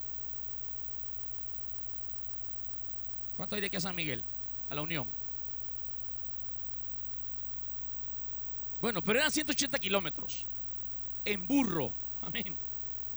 ¿Cuánto 3.38 3.56
hay 3.56 3.62
de 3.62 3.68
aquí 3.68 3.78
a 3.78 3.82
San 3.82 3.96
Miguel? 3.96 4.24
A 4.70 4.76
la 4.76 4.82
Unión. 4.82 5.08
Bueno, 8.84 9.02
pero 9.02 9.20
eran 9.20 9.32
180 9.32 9.80
kilómetros. 9.80 10.46
En 11.24 11.48
burro. 11.48 11.94
Amén. 12.22 12.54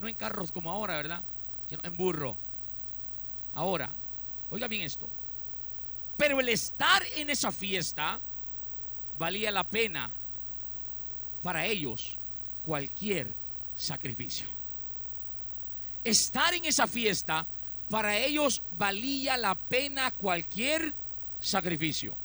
No 0.01 0.07
en 0.07 0.15
carros 0.15 0.53
como 0.53 0.71
ahora, 0.71 0.95
¿verdad? 0.95 1.23
Sino 1.69 1.81
en 1.83 1.97
burro. 1.97 2.37
Ahora, 3.53 3.93
oiga 4.49 4.69
bien 4.69 4.83
esto. 4.83 5.11
Pero 6.17 6.39
el 6.39 6.51
estar 6.51 7.03
en 7.17 7.31
esa 7.31 7.51
fiesta 7.51 8.21
valía 9.19 9.51
la 9.51 9.65
pena 9.65 10.09
para 11.43 11.67
ellos 11.67 12.17
cualquier 12.65 13.35
sacrificio. 13.77 14.47
Estar 16.05 16.55
en 16.55 16.67
esa 16.67 16.87
fiesta 16.87 17.45
para 17.91 18.17
ellos 18.17 18.63
valía 18.79 19.37
la 19.37 19.57
pena 19.57 20.13
cualquier 20.13 20.95
sacrificio. 21.41 22.17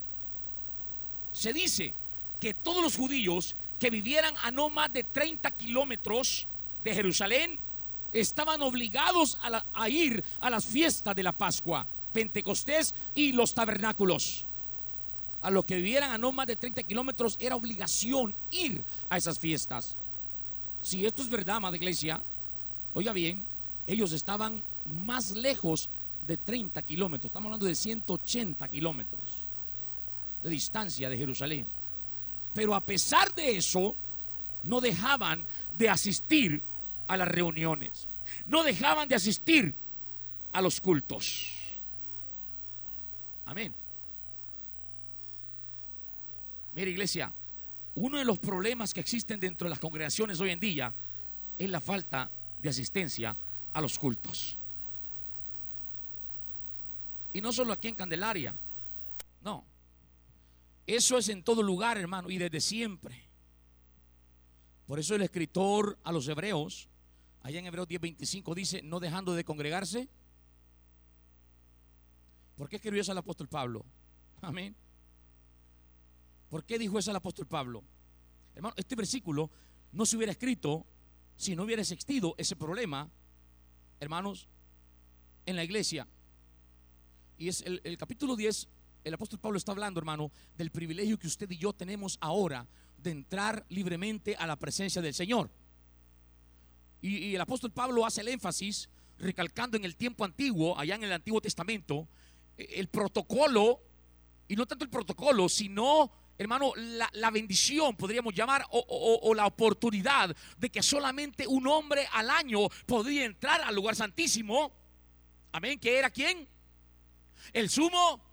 Se 1.34 1.52
dice 1.54 1.96
que 2.42 2.56
todos 2.56 2.84
los 2.84 2.98
judíos 2.98 3.56
que 3.80 3.92
vivieran 3.92 4.34
a 4.44 4.52
no 4.52 4.70
más 4.70 4.92
de 4.92 5.04
30 5.04 5.50
kilómetros 5.52 6.48
de 6.84 6.94
Jerusalén 6.94 7.60
estaban 8.12 8.62
obligados 8.64 9.38
a, 9.74 9.90
ir 9.90 10.24
a 10.42 10.50
las 10.50 10.66
fiestas 10.66 11.16
de 11.16 11.24
la 11.24 11.32
Pascua, 11.32 11.86
Pentecostés 12.12 12.94
y 13.16 13.32
los 13.32 13.54
tabernáculos. 13.54 14.46
A 15.44 15.52
los 15.52 15.66
que 15.66 15.76
vivieran 15.76 16.12
a 16.12 16.18
no 16.18 16.32
más 16.32 16.48
de 16.48 16.56
30 16.56 16.84
kilómetros 16.84 17.38
era 17.40 17.56
obligación 17.56 18.36
ir 18.50 18.84
a 19.08 19.18
esas 19.18 19.40
fiestas. 19.40 19.96
Si 20.82 21.06
esto 21.06 21.22
es 21.22 21.30
verdad, 21.30 21.58
amada 21.58 21.78
iglesia, 21.78 22.22
oiga 22.96 23.14
bien, 23.14 23.46
ellos 23.86 24.12
estaban 24.14 24.64
más 24.86 25.32
lejos 25.32 25.90
de 26.26 26.38
30 26.38 26.82
kilómetros. 26.82 27.30
Estamos 27.30 27.48
hablando 27.48 27.68
de 27.68 27.76
180 27.76 28.68
kilómetros 28.68 29.22
de 30.42 30.50
distancia 30.50 31.08
de 31.08 31.18
Jerusalén. 31.18 31.81
Pero 32.54 32.76
a 32.76 32.82
pesar 32.82 33.34
de 33.34 33.58
eso, 33.58 33.96
no 34.64 34.82
dejaban 34.82 35.46
de 35.78 35.90
asistir 35.90 36.62
a 37.08 37.18
las 37.18 37.28
reuniones. 37.28 38.08
No 38.48 38.64
dejaban 38.64 39.08
de 39.08 39.16
asistir 39.16 39.76
a 40.54 40.62
los 40.62 40.82
cultos. 40.82 41.58
Amén. 43.46 43.74
Mira 46.74 46.90
iglesia, 46.90 47.34
uno 47.96 48.18
de 48.18 48.26
los 48.26 48.40
problemas 48.40 48.94
que 48.94 49.02
existen 49.02 49.40
dentro 49.40 49.66
de 49.66 49.72
las 49.72 49.80
congregaciones 49.80 50.40
hoy 50.40 50.52
en 50.52 50.60
día 50.60 50.94
es 51.60 51.70
la 51.70 51.82
falta 51.82 52.30
de 52.62 52.70
asistencia 52.70 53.36
a 53.74 53.82
los 53.82 54.00
cultos. 54.00 54.58
Y 57.34 57.42
no 57.42 57.52
solo 57.52 57.74
aquí 57.74 57.88
en 57.88 57.96
Candelaria, 57.96 58.54
no. 59.44 59.64
Eso 60.92 61.18
es 61.18 61.30
en 61.30 61.42
todo 61.42 61.64
lugar, 61.64 61.98
hermano, 61.98 62.30
y 62.30 62.38
desde 62.38 62.60
siempre. 62.60 63.24
Por 64.86 65.00
eso 65.00 65.16
el 65.16 65.22
escritor 65.22 65.98
a 66.04 66.12
los 66.12 66.28
hebreos, 66.28 66.90
allá 67.44 67.60
en 67.60 67.66
Hebreos 67.66 67.88
10:25, 67.88 68.54
dice, 68.54 68.82
no 68.82 69.00
dejando 69.00 69.34
de 69.34 69.46
congregarse. 69.46 70.10
¿Por 72.58 72.68
qué 72.68 72.76
escribió 72.76 73.02
eso 73.02 73.14
el 73.14 73.20
apóstol 73.20 73.48
Pablo? 73.48 73.86
Amén. 74.42 74.76
¿Por 76.50 76.66
qué 76.66 76.78
dijo 76.78 77.00
eso 77.00 77.10
el 77.10 77.16
apóstol 77.16 77.48
Pablo? 77.48 77.86
Hermano, 78.54 78.76
este 78.76 78.98
versículo 78.98 79.50
no 79.94 80.06
se 80.06 80.18
hubiera 80.18 80.34
escrito 80.34 80.86
si 81.38 81.56
no 81.56 81.64
hubiera 81.64 81.84
existido 81.84 82.36
ese 82.38 82.58
problema, 82.58 83.10
hermanos, 84.02 84.50
en 85.46 85.56
la 85.56 85.64
iglesia. 85.64 86.06
Y 87.38 87.48
es 87.48 87.62
el, 87.62 87.80
el 87.86 87.98
capítulo 87.98 88.36
10 88.36 88.68
el 89.04 89.14
apóstol 89.14 89.40
Pablo 89.40 89.58
está 89.58 89.72
hablando, 89.72 90.00
hermano, 90.00 90.32
del 90.58 90.72
privilegio 90.72 91.18
que 91.18 91.28
usted 91.28 91.50
y 91.50 91.58
yo 91.58 91.74
tenemos 91.74 92.18
ahora 92.22 92.68
de 92.98 93.12
entrar 93.12 93.66
libremente 93.70 94.36
a 94.36 94.46
la 94.46 94.56
presencia 94.56 95.02
del 95.02 95.14
Señor. 95.14 95.50
Y, 97.02 97.34
el 97.34 97.42
apóstol 97.42 97.72
Pablo 97.72 98.06
hace 98.06 98.22
el 98.22 98.28
énfasis, 98.28 98.90
recalcando 99.18 99.76
en 99.76 99.86
el 99.86 99.96
tiempo 99.96 100.24
antiguo, 100.24 100.78
allá 100.78 100.96
en 100.96 101.04
el 101.04 101.12
Antiguo 101.12 101.42
Testamento, 101.42 102.08
e, 102.58 102.80
el 102.80 102.90
protocolo, 102.90 103.82
y 104.48 104.56
no 104.56 104.68
tanto 104.68 104.86
el 104.86 104.92
protocolo, 104.92 105.50
sino, 105.50 106.12
hermano, 106.38 106.74
la, 106.76 107.32
bendición, 107.32 107.96
podríamos 107.96 108.36
llamar, 108.36 108.66
o, 108.70 109.34
la 109.34 109.48
oportunidad 109.48 110.36
de 110.60 110.70
que 110.70 110.84
solamente 110.84 111.48
un 111.48 111.66
hombre 111.66 112.08
al 112.14 112.30
año 112.30 112.68
podría 112.86 113.26
entrar 113.26 113.62
al 113.62 113.74
lugar 113.74 113.96
santísimo. 113.96 114.72
Amén, 115.54 115.80
que 115.80 115.98
era 115.98 116.12
quién? 116.12 116.48
El 117.52 117.68
sumo 117.70 118.31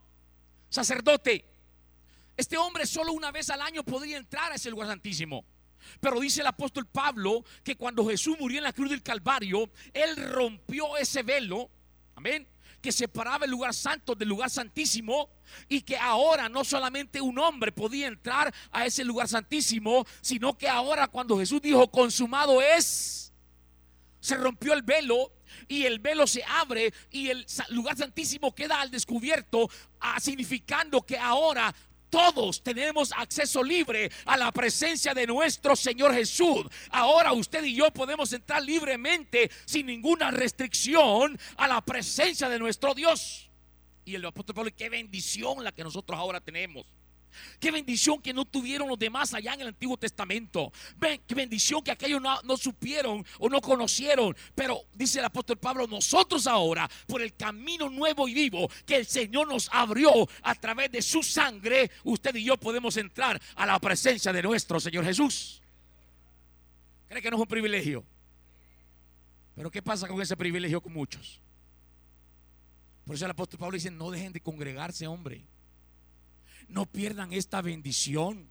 sacerdote. 0.68 1.44
Este 2.36 2.56
hombre 2.56 2.86
solo 2.86 3.12
una 3.12 3.32
vez 3.32 3.50
al 3.50 3.60
año 3.62 3.82
podría 3.82 4.16
entrar 4.16 4.52
a 4.52 4.54
ese 4.54 4.70
lugar 4.70 4.88
santísimo. 4.88 5.44
Pero 6.00 6.20
dice 6.20 6.40
el 6.40 6.46
apóstol 6.46 6.86
Pablo 6.86 7.44
que 7.64 7.76
cuando 7.76 8.06
Jesús 8.06 8.36
murió 8.38 8.58
en 8.58 8.64
la 8.64 8.72
cruz 8.72 8.90
del 8.90 9.02
Calvario, 9.02 9.70
él 9.92 10.16
rompió 10.30 10.96
ese 10.96 11.22
velo, 11.22 11.70
amén, 12.14 12.46
que 12.80 12.92
separaba 12.92 13.44
el 13.44 13.50
lugar 13.50 13.74
santo 13.74 14.14
del 14.14 14.28
lugar 14.28 14.50
santísimo 14.50 15.30
y 15.68 15.82
que 15.82 15.96
ahora 15.96 16.48
no 16.48 16.64
solamente 16.64 17.20
un 17.20 17.38
hombre 17.38 17.72
podía 17.72 18.06
entrar 18.06 18.54
a 18.70 18.86
ese 18.86 19.04
lugar 19.04 19.28
santísimo, 19.28 20.06
sino 20.20 20.56
que 20.56 20.68
ahora 20.68 21.08
cuando 21.08 21.38
Jesús 21.38 21.60
dijo 21.60 21.90
consumado 21.90 22.62
es, 22.62 23.32
se 24.20 24.36
rompió 24.36 24.74
el 24.74 24.82
velo 24.82 25.32
y 25.66 25.84
el 25.84 25.98
velo 25.98 26.26
se 26.26 26.42
abre 26.44 26.92
y 27.10 27.28
el 27.28 27.46
lugar 27.70 27.96
santísimo 27.96 28.54
queda 28.54 28.80
al 28.80 28.90
descubierto, 28.90 29.68
ah, 30.00 30.20
significando 30.20 31.02
que 31.02 31.18
ahora 31.18 31.74
todos 32.10 32.62
tenemos 32.62 33.12
acceso 33.12 33.62
libre 33.62 34.10
a 34.24 34.36
la 34.36 34.50
presencia 34.52 35.14
de 35.14 35.26
nuestro 35.26 35.76
Señor 35.76 36.14
Jesús. 36.14 36.66
Ahora 36.90 37.32
usted 37.32 37.62
y 37.64 37.74
yo 37.74 37.90
podemos 37.92 38.32
entrar 38.32 38.62
libremente 38.62 39.50
sin 39.64 39.86
ninguna 39.86 40.30
restricción 40.30 41.38
a 41.56 41.68
la 41.68 41.80
presencia 41.82 42.48
de 42.48 42.58
nuestro 42.58 42.94
Dios. 42.94 43.50
Y 44.04 44.14
el 44.14 44.24
apóstol 44.24 44.54
Pablo, 44.54 44.70
qué 44.74 44.88
bendición 44.88 45.62
la 45.62 45.72
que 45.72 45.84
nosotros 45.84 46.18
ahora 46.18 46.40
tenemos. 46.40 46.86
Qué 47.58 47.70
bendición 47.70 48.20
que 48.20 48.32
no 48.32 48.44
tuvieron 48.44 48.88
los 48.88 48.98
demás 48.98 49.34
allá 49.34 49.54
en 49.54 49.62
el 49.62 49.68
Antiguo 49.68 49.96
Testamento. 49.96 50.72
Ven, 50.96 51.20
qué 51.26 51.34
bendición 51.34 51.82
que 51.82 51.90
aquellos 51.90 52.20
no, 52.20 52.56
supieron 52.56 53.24
o 53.38 53.48
no 53.48 53.60
conocieron. 53.60 54.36
Pero 54.54 54.84
dice 54.94 55.18
el 55.18 55.24
apóstol 55.24 55.58
Pablo, 55.58 55.86
nosotros 55.86 56.46
ahora, 56.46 56.88
por 57.06 57.22
el 57.22 57.34
camino 57.34 57.88
nuevo 57.88 58.28
y 58.28 58.34
vivo 58.34 58.68
que 58.86 58.96
el 58.96 59.06
Señor 59.06 59.48
nos 59.48 59.68
abrió 59.72 60.28
a 60.42 60.54
través 60.54 60.90
de 60.92 61.02
su 61.02 61.22
sangre, 61.22 61.90
usted 62.04 62.34
y 62.36 62.44
yo 62.44 62.56
podemos 62.56 62.96
entrar 62.96 63.40
a 63.54 63.66
la 63.66 63.78
presencia 63.78 64.32
de 64.32 64.42
nuestro 64.42 64.80
Señor 64.80 65.04
Jesús. 65.04 65.60
¿Cree 67.08 67.22
que 67.22 67.30
no 67.30 67.36
es 67.36 67.42
un 67.42 67.48
privilegio? 67.48 68.04
Pero 69.54 69.70
¿qué 69.70 69.82
pasa 69.82 70.06
con 70.06 70.20
ese 70.20 70.36
privilegio 70.36 70.80
con 70.80 70.92
muchos? 70.92 71.40
Por 73.04 73.16
eso 73.16 73.24
el 73.24 73.30
apóstol 73.30 73.58
Pablo 73.58 73.74
dice, 73.74 73.90
no 73.90 74.10
dejen 74.10 74.32
de 74.32 74.40
congregarse, 74.40 75.06
hombre 75.06 75.44
no 76.68 76.86
pierdan 76.86 77.32
esta 77.32 77.60
bendición. 77.62 78.48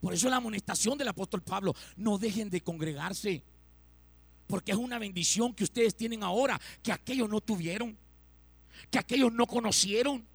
Por 0.00 0.14
eso 0.14 0.30
la 0.30 0.36
amonestación 0.36 0.96
del 0.96 1.08
apóstol 1.08 1.42
Pablo, 1.42 1.74
no 1.96 2.18
dejen 2.18 2.48
de 2.50 2.62
congregarse, 2.62 3.42
porque 4.46 4.72
es 4.72 4.78
una 4.78 4.98
bendición 4.98 5.54
que 5.54 5.64
ustedes 5.64 5.94
tienen 5.94 6.22
ahora, 6.22 6.60
que 6.82 6.92
aquellos 6.92 7.28
no 7.28 7.40
tuvieron, 7.40 7.96
que 8.90 8.98
aquellos 8.98 9.32
no 9.32 9.46
conocieron, 9.46 10.26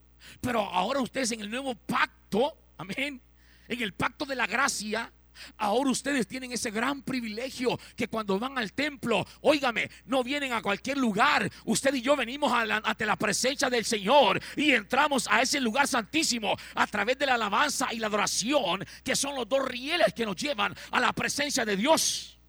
Pero 0.41 0.61
ahora 0.61 1.01
ustedes 1.01 1.31
en 1.31 1.41
el 1.41 1.49
nuevo 1.49 1.75
pacto, 1.75 2.57
amén, 2.77 3.21
en 3.67 3.81
el 3.81 3.93
pacto 3.93 4.25
de 4.25 4.35
la 4.35 4.47
gracia, 4.47 5.11
Ahora 5.57 5.91
ustedes 5.91 6.27
tienen 6.27 6.51
ese 6.51 6.71
gran 6.71 7.01
privilegio 7.01 7.79
que 7.95 8.07
cuando 8.07 8.39
van 8.39 8.57
al 8.57 8.73
templo, 8.73 9.25
óigame, 9.41 9.89
no 10.05 10.23
vienen 10.23 10.53
a 10.53 10.61
cualquier 10.61 10.97
lugar. 10.97 11.49
Usted 11.65 11.93
y 11.95 12.01
yo 12.01 12.15
venimos 12.15 12.51
ante 12.51 13.05
la 13.05 13.15
presencia 13.15 13.69
del 13.69 13.85
Señor 13.85 14.41
y 14.55 14.71
entramos 14.71 15.27
a 15.29 15.41
ese 15.41 15.59
lugar 15.59 15.87
santísimo 15.87 16.55
a 16.73 16.87
través 16.87 17.17
de 17.17 17.25
la 17.25 17.35
alabanza 17.35 17.93
y 17.93 17.99
la 17.99 18.07
adoración, 18.07 18.85
que 19.03 19.15
son 19.15 19.35
los 19.35 19.47
dos 19.47 19.67
rieles 19.67 20.13
que 20.13 20.25
nos 20.25 20.35
llevan 20.35 20.75
a 20.91 20.99
la 20.99 21.13
presencia 21.13 21.65
de 21.65 21.75
Dios. 21.75 22.39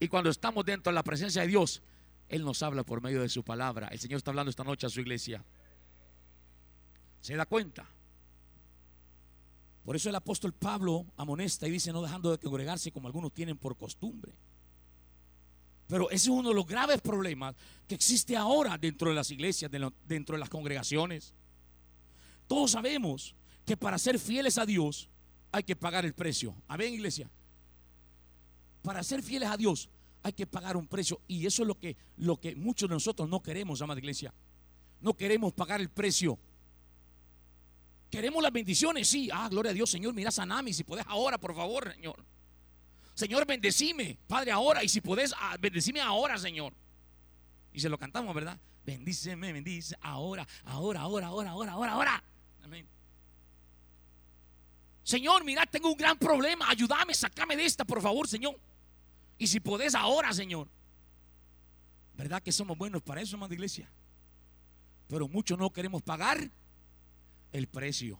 Y 0.00 0.08
cuando 0.08 0.30
estamos 0.30 0.64
dentro 0.64 0.90
de 0.90 0.94
la 0.94 1.02
presencia 1.02 1.42
de 1.42 1.48
Dios, 1.48 1.82
Él 2.28 2.44
nos 2.44 2.62
habla 2.62 2.82
por 2.82 3.02
medio 3.02 3.22
de 3.22 3.28
su 3.28 3.42
palabra. 3.42 3.88
El 3.88 3.98
Señor 3.98 4.18
está 4.18 4.30
hablando 4.30 4.50
esta 4.50 4.64
noche 4.64 4.86
a 4.86 4.90
su 4.90 5.00
iglesia. 5.00 5.44
¿Se 7.20 7.36
da 7.36 7.46
cuenta? 7.46 7.86
Por 9.84 9.96
eso 9.96 10.08
el 10.08 10.14
apóstol 10.14 10.52
Pablo 10.54 11.06
amonesta 11.16 11.68
y 11.68 11.70
dice, 11.70 11.92
no 11.92 12.00
dejando 12.00 12.30
de 12.30 12.38
congregarse 12.38 12.90
como 12.90 13.06
algunos 13.06 13.32
tienen 13.32 13.58
por 13.58 13.76
costumbre. 13.76 14.32
Pero 15.86 16.08
ese 16.08 16.24
es 16.24 16.28
uno 16.28 16.48
de 16.48 16.54
los 16.54 16.66
graves 16.66 17.02
problemas 17.02 17.54
que 17.86 17.94
existe 17.94 18.34
ahora 18.34 18.78
dentro 18.78 19.10
de 19.10 19.14
las 19.14 19.30
iglesias, 19.30 19.70
dentro 20.06 20.36
de 20.36 20.40
las 20.40 20.48
congregaciones. 20.48 21.34
Todos 22.46 22.70
sabemos 22.70 23.34
que 23.66 23.76
para 23.76 23.98
ser 23.98 24.18
fieles 24.18 24.56
a 24.56 24.64
Dios 24.64 25.10
hay 25.52 25.62
que 25.62 25.76
pagar 25.76 26.06
el 26.06 26.14
precio. 26.14 26.54
Amén, 26.66 26.94
iglesia. 26.94 27.30
Para 28.82 29.02
ser 29.02 29.22
fieles 29.22 29.50
a 29.50 29.56
Dios 29.58 29.90
hay 30.22 30.32
que 30.32 30.46
pagar 30.46 30.78
un 30.78 30.86
precio. 30.86 31.20
Y 31.28 31.44
eso 31.44 31.62
es 31.62 31.68
lo 31.68 31.78
que, 31.78 31.96
lo 32.16 32.40
que 32.40 32.56
muchos 32.56 32.88
de 32.88 32.94
nosotros 32.94 33.28
no 33.28 33.42
queremos, 33.42 33.82
amada 33.82 34.00
iglesia. 34.00 34.32
No 35.02 35.14
queremos 35.14 35.52
pagar 35.52 35.82
el 35.82 35.90
precio 35.90 36.38
Queremos 38.14 38.40
las 38.44 38.52
bendiciones, 38.52 39.08
sí. 39.08 39.28
Ah, 39.32 39.48
gloria 39.48 39.72
a 39.72 39.74
Dios, 39.74 39.90
Señor, 39.90 40.14
mira 40.14 40.30
sanami, 40.30 40.72
si 40.72 40.84
puedes 40.84 41.04
ahora, 41.08 41.36
por 41.36 41.52
favor, 41.52 41.92
Señor. 41.92 42.24
Señor, 43.12 43.44
bendecime, 43.44 44.16
Padre, 44.28 44.52
ahora. 44.52 44.84
Y 44.84 44.88
si 44.88 45.00
puedes, 45.00 45.34
ah, 45.36 45.56
bendecime 45.58 46.00
ahora, 46.00 46.38
Señor. 46.38 46.72
Y 47.72 47.80
se 47.80 47.88
lo 47.88 47.98
cantamos, 47.98 48.32
¿verdad? 48.32 48.56
Bendíceme, 48.86 49.52
bendice 49.52 49.96
ahora, 50.00 50.46
ahora, 50.62 51.00
ahora, 51.00 51.26
ahora, 51.26 51.50
ahora, 51.50 51.72
ahora, 51.72 51.92
ahora. 51.92 52.24
Amén. 52.62 52.86
Señor, 55.02 55.42
mira, 55.42 55.66
tengo 55.66 55.90
un 55.90 55.98
gran 55.98 56.16
problema. 56.16 56.70
Ayúdame, 56.70 57.14
sacame 57.14 57.56
de 57.56 57.64
esta, 57.64 57.84
por 57.84 58.00
favor, 58.00 58.28
Señor. 58.28 58.56
Y 59.38 59.48
si 59.48 59.58
podés 59.58 59.96
ahora, 59.96 60.32
Señor. 60.32 60.68
¿Verdad 62.16 62.40
que 62.40 62.52
somos 62.52 62.78
buenos 62.78 63.02
para 63.02 63.20
eso, 63.20 63.34
hermano 63.34 63.52
iglesia? 63.54 63.90
Pero 65.08 65.26
muchos 65.26 65.58
no 65.58 65.68
queremos 65.70 66.00
pagar 66.00 66.48
el 67.54 67.68
precio. 67.68 68.18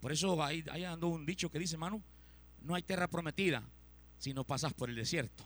Por 0.00 0.12
eso 0.12 0.40
ahí, 0.42 0.62
ahí 0.70 0.84
un 0.84 1.24
dicho 1.24 1.50
que 1.50 1.58
dice, 1.58 1.74
hermano, 1.74 2.02
no 2.60 2.74
hay 2.74 2.82
tierra 2.82 3.08
prometida 3.08 3.62
si 4.18 4.34
no 4.34 4.44
pasas 4.44 4.74
por 4.74 4.90
el 4.90 4.94
desierto. 4.94 5.42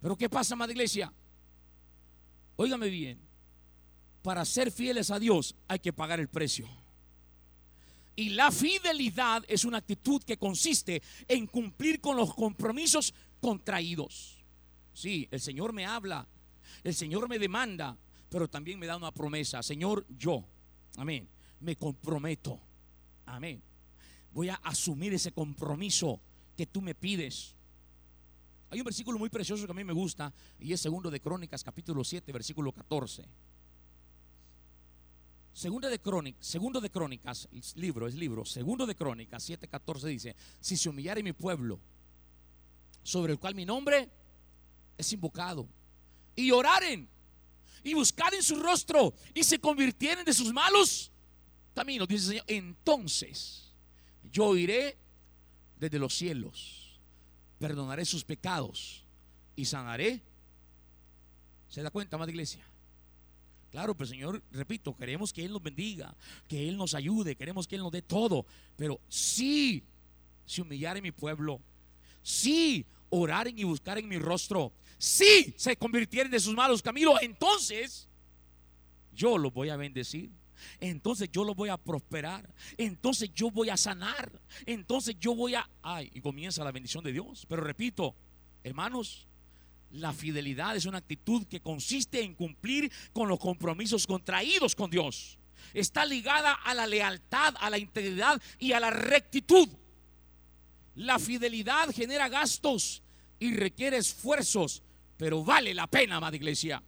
Pero 0.00 0.16
¿qué 0.16 0.28
pasa, 0.28 0.54
madre 0.54 0.74
iglesia? 0.74 1.12
Óigame 2.56 2.88
bien, 2.90 3.18
para 4.22 4.44
ser 4.44 4.70
fieles 4.70 5.10
a 5.10 5.18
Dios 5.18 5.56
hay 5.66 5.78
que 5.78 5.92
pagar 5.92 6.20
el 6.20 6.28
precio. 6.28 6.68
Y 8.14 8.30
la 8.30 8.50
fidelidad 8.50 9.44
es 9.48 9.64
una 9.64 9.78
actitud 9.78 10.22
que 10.22 10.36
consiste 10.36 11.02
en 11.26 11.46
cumplir 11.46 12.00
con 12.00 12.16
los 12.16 12.34
compromisos 12.34 13.14
contraídos. 13.40 14.44
Sí, 14.92 15.26
el 15.30 15.40
Señor 15.40 15.72
me 15.72 15.86
habla, 15.86 16.26
el 16.84 16.94
Señor 16.94 17.28
me 17.28 17.38
demanda, 17.38 17.96
pero 18.28 18.48
también 18.48 18.78
me 18.78 18.86
da 18.86 18.96
una 18.96 19.12
promesa. 19.12 19.62
Señor, 19.62 20.04
yo 20.18 20.44
Amén. 20.98 21.28
Me 21.60 21.76
comprometo. 21.76 22.60
Amén. 23.24 23.62
Voy 24.32 24.48
a 24.48 24.56
asumir 24.56 25.14
ese 25.14 25.32
compromiso 25.32 26.20
que 26.56 26.66
tú 26.66 26.82
me 26.82 26.94
pides. 26.94 27.54
Hay 28.70 28.80
un 28.80 28.84
versículo 28.84 29.18
muy 29.18 29.30
precioso 29.30 29.64
que 29.64 29.70
a 29.70 29.74
mí 29.74 29.84
me 29.84 29.92
gusta 29.92 30.34
y 30.58 30.72
es 30.72 30.80
segundo 30.80 31.10
de 31.10 31.20
Crónicas 31.20 31.64
capítulo 31.64 32.04
7 32.04 32.30
versículo 32.32 32.72
14. 32.72 33.24
Segundo 35.52 35.88
de 35.88 35.98
Crónicas, 36.00 36.46
segundo 36.46 36.80
de 36.80 36.90
Crónicas, 36.90 37.48
libro 37.74 38.06
es 38.06 38.14
libro, 38.14 38.44
segundo 38.44 38.86
de 38.86 38.94
Crónicas 38.94 39.48
7:14 39.48 40.04
dice, 40.04 40.36
si 40.60 40.76
se 40.76 40.88
humillare 40.88 41.20
mi 41.22 41.32
pueblo, 41.32 41.80
sobre 43.02 43.32
el 43.32 43.40
cual 43.40 43.56
mi 43.56 43.64
nombre 43.64 44.08
es 44.96 45.12
invocado, 45.12 45.68
y 46.36 46.52
oraren 46.52 47.08
y 47.88 47.94
buscar 47.94 48.34
en 48.34 48.42
su 48.42 48.56
rostro 48.56 49.14
y 49.34 49.42
se 49.42 49.58
convirtieren 49.58 50.24
de 50.24 50.32
sus 50.32 50.52
malos 50.52 51.10
caminos, 51.74 52.08
dice 52.08 52.24
el 52.24 52.28
Señor, 52.30 52.44
entonces 52.48 53.72
yo 54.30 54.56
iré 54.56 54.98
desde 55.78 55.98
los 55.98 56.14
cielos, 56.14 57.00
perdonaré 57.58 58.04
sus 58.04 58.24
pecados 58.24 59.04
y 59.56 59.64
sanaré. 59.64 60.20
¿Se 61.68 61.82
da 61.82 61.90
cuenta, 61.90 62.18
más 62.18 62.28
iglesia? 62.28 62.66
Claro, 63.70 63.94
pero 63.94 64.08
Señor, 64.08 64.42
repito, 64.50 64.96
queremos 64.96 65.32
que 65.32 65.44
Él 65.44 65.52
nos 65.52 65.62
bendiga, 65.62 66.14
que 66.46 66.68
Él 66.68 66.76
nos 66.76 66.94
ayude, 66.94 67.36
queremos 67.36 67.66
que 67.66 67.76
Él 67.76 67.82
nos 67.82 67.92
dé 67.92 68.02
todo. 68.02 68.44
Pero 68.76 69.00
si 69.08 69.84
se 70.46 70.62
humillar 70.62 70.96
en 70.96 71.02
mi 71.02 71.12
pueblo, 71.12 71.60
si 72.22 72.86
oraren 73.10 73.58
y 73.58 73.64
buscar 73.64 73.98
en 73.98 74.08
mi 74.08 74.18
rostro, 74.18 74.72
si 74.98 75.54
se 75.56 75.76
convirtieren 75.76 76.30
de 76.30 76.40
sus 76.40 76.54
malos 76.54 76.82
caminos, 76.82 77.18
entonces 77.22 78.08
yo 79.12 79.38
los 79.38 79.52
voy 79.52 79.68
a 79.68 79.76
bendecir. 79.76 80.30
Entonces 80.80 81.30
yo 81.30 81.44
los 81.44 81.54
voy 81.54 81.68
a 81.68 81.76
prosperar. 81.76 82.52
Entonces 82.76 83.30
yo 83.34 83.50
voy 83.50 83.70
a 83.70 83.76
sanar. 83.76 84.30
Entonces 84.66 85.16
yo 85.18 85.34
voy 85.34 85.54
a... 85.54 85.68
Ay, 85.82 86.10
y 86.14 86.20
comienza 86.20 86.64
la 86.64 86.72
bendición 86.72 87.04
de 87.04 87.12
Dios. 87.12 87.46
Pero 87.48 87.62
repito, 87.62 88.14
hermanos, 88.64 89.28
la 89.90 90.12
fidelidad 90.12 90.76
es 90.76 90.86
una 90.86 90.98
actitud 90.98 91.46
que 91.46 91.60
consiste 91.60 92.22
en 92.22 92.34
cumplir 92.34 92.92
con 93.12 93.28
los 93.28 93.38
compromisos 93.38 94.06
contraídos 94.06 94.74
con 94.74 94.90
Dios. 94.90 95.38
Está 95.74 96.04
ligada 96.04 96.52
a 96.52 96.74
la 96.74 96.86
lealtad, 96.86 97.54
a 97.60 97.70
la 97.70 97.78
integridad 97.78 98.40
y 98.58 98.72
a 98.72 98.80
la 98.80 98.90
rectitud. 98.90 99.68
La 100.98 101.20
fidelidad 101.20 101.94
genera 101.94 102.28
gastos 102.28 103.04
y 103.38 103.54
requiere 103.54 103.98
esfuerzos, 103.98 104.82
pero 105.16 105.44
vale 105.44 105.72
la 105.72 105.86
pena, 105.86 106.16
amada 106.16 106.34
iglesia. 106.34 106.82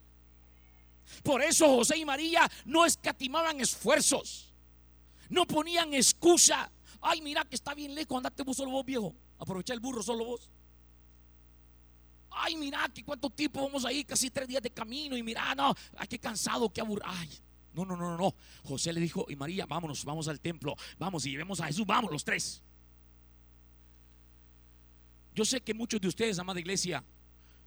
Por 1.22 1.40
eso 1.42 1.68
José 1.68 1.96
y 1.96 2.04
María 2.04 2.50
no 2.64 2.84
escatimaban 2.84 3.60
esfuerzos, 3.60 4.52
no 5.28 5.46
ponían 5.46 5.94
excusa. 5.94 6.72
Ay, 7.00 7.20
mira 7.20 7.44
que 7.44 7.54
está 7.54 7.72
bien 7.72 7.94
lejos, 7.94 8.16
andate 8.16 8.42
vos 8.42 8.56
solo 8.56 8.72
vos, 8.72 8.84
viejo. 8.84 9.14
Aprovecha 9.38 9.74
el 9.74 9.80
burro 9.80 10.02
solo 10.02 10.24
vos. 10.24 10.50
Ay, 12.32 12.56
mira 12.56 12.90
que 12.92 13.04
cuánto 13.04 13.30
tiempo 13.30 13.62
vamos 13.62 13.84
ahí, 13.84 14.02
casi 14.02 14.28
tres 14.28 14.48
días 14.48 14.62
de 14.62 14.70
camino. 14.70 15.16
Y 15.16 15.22
mira, 15.22 15.54
no, 15.54 15.72
ay, 15.96 16.08
qué 16.08 16.18
cansado, 16.18 16.68
qué 16.68 16.80
aburrido. 16.80 17.06
Ay, 17.08 17.30
no, 17.74 17.84
no, 17.84 17.96
no, 17.96 18.16
no. 18.18 18.34
José 18.64 18.92
le 18.92 19.00
dijo, 19.00 19.26
y 19.28 19.36
María, 19.36 19.66
vámonos, 19.66 20.04
vamos 20.04 20.26
al 20.26 20.40
templo, 20.40 20.74
vamos 20.98 21.24
y 21.26 21.30
llevemos 21.30 21.60
a 21.60 21.66
Jesús, 21.66 21.86
vamos 21.86 22.10
los 22.10 22.24
tres. 22.24 22.60
Yo 25.34 25.44
sé 25.44 25.60
que 25.60 25.74
muchos 25.74 26.00
de 26.00 26.08
ustedes, 26.08 26.38
amada 26.38 26.60
iglesia, 26.60 27.04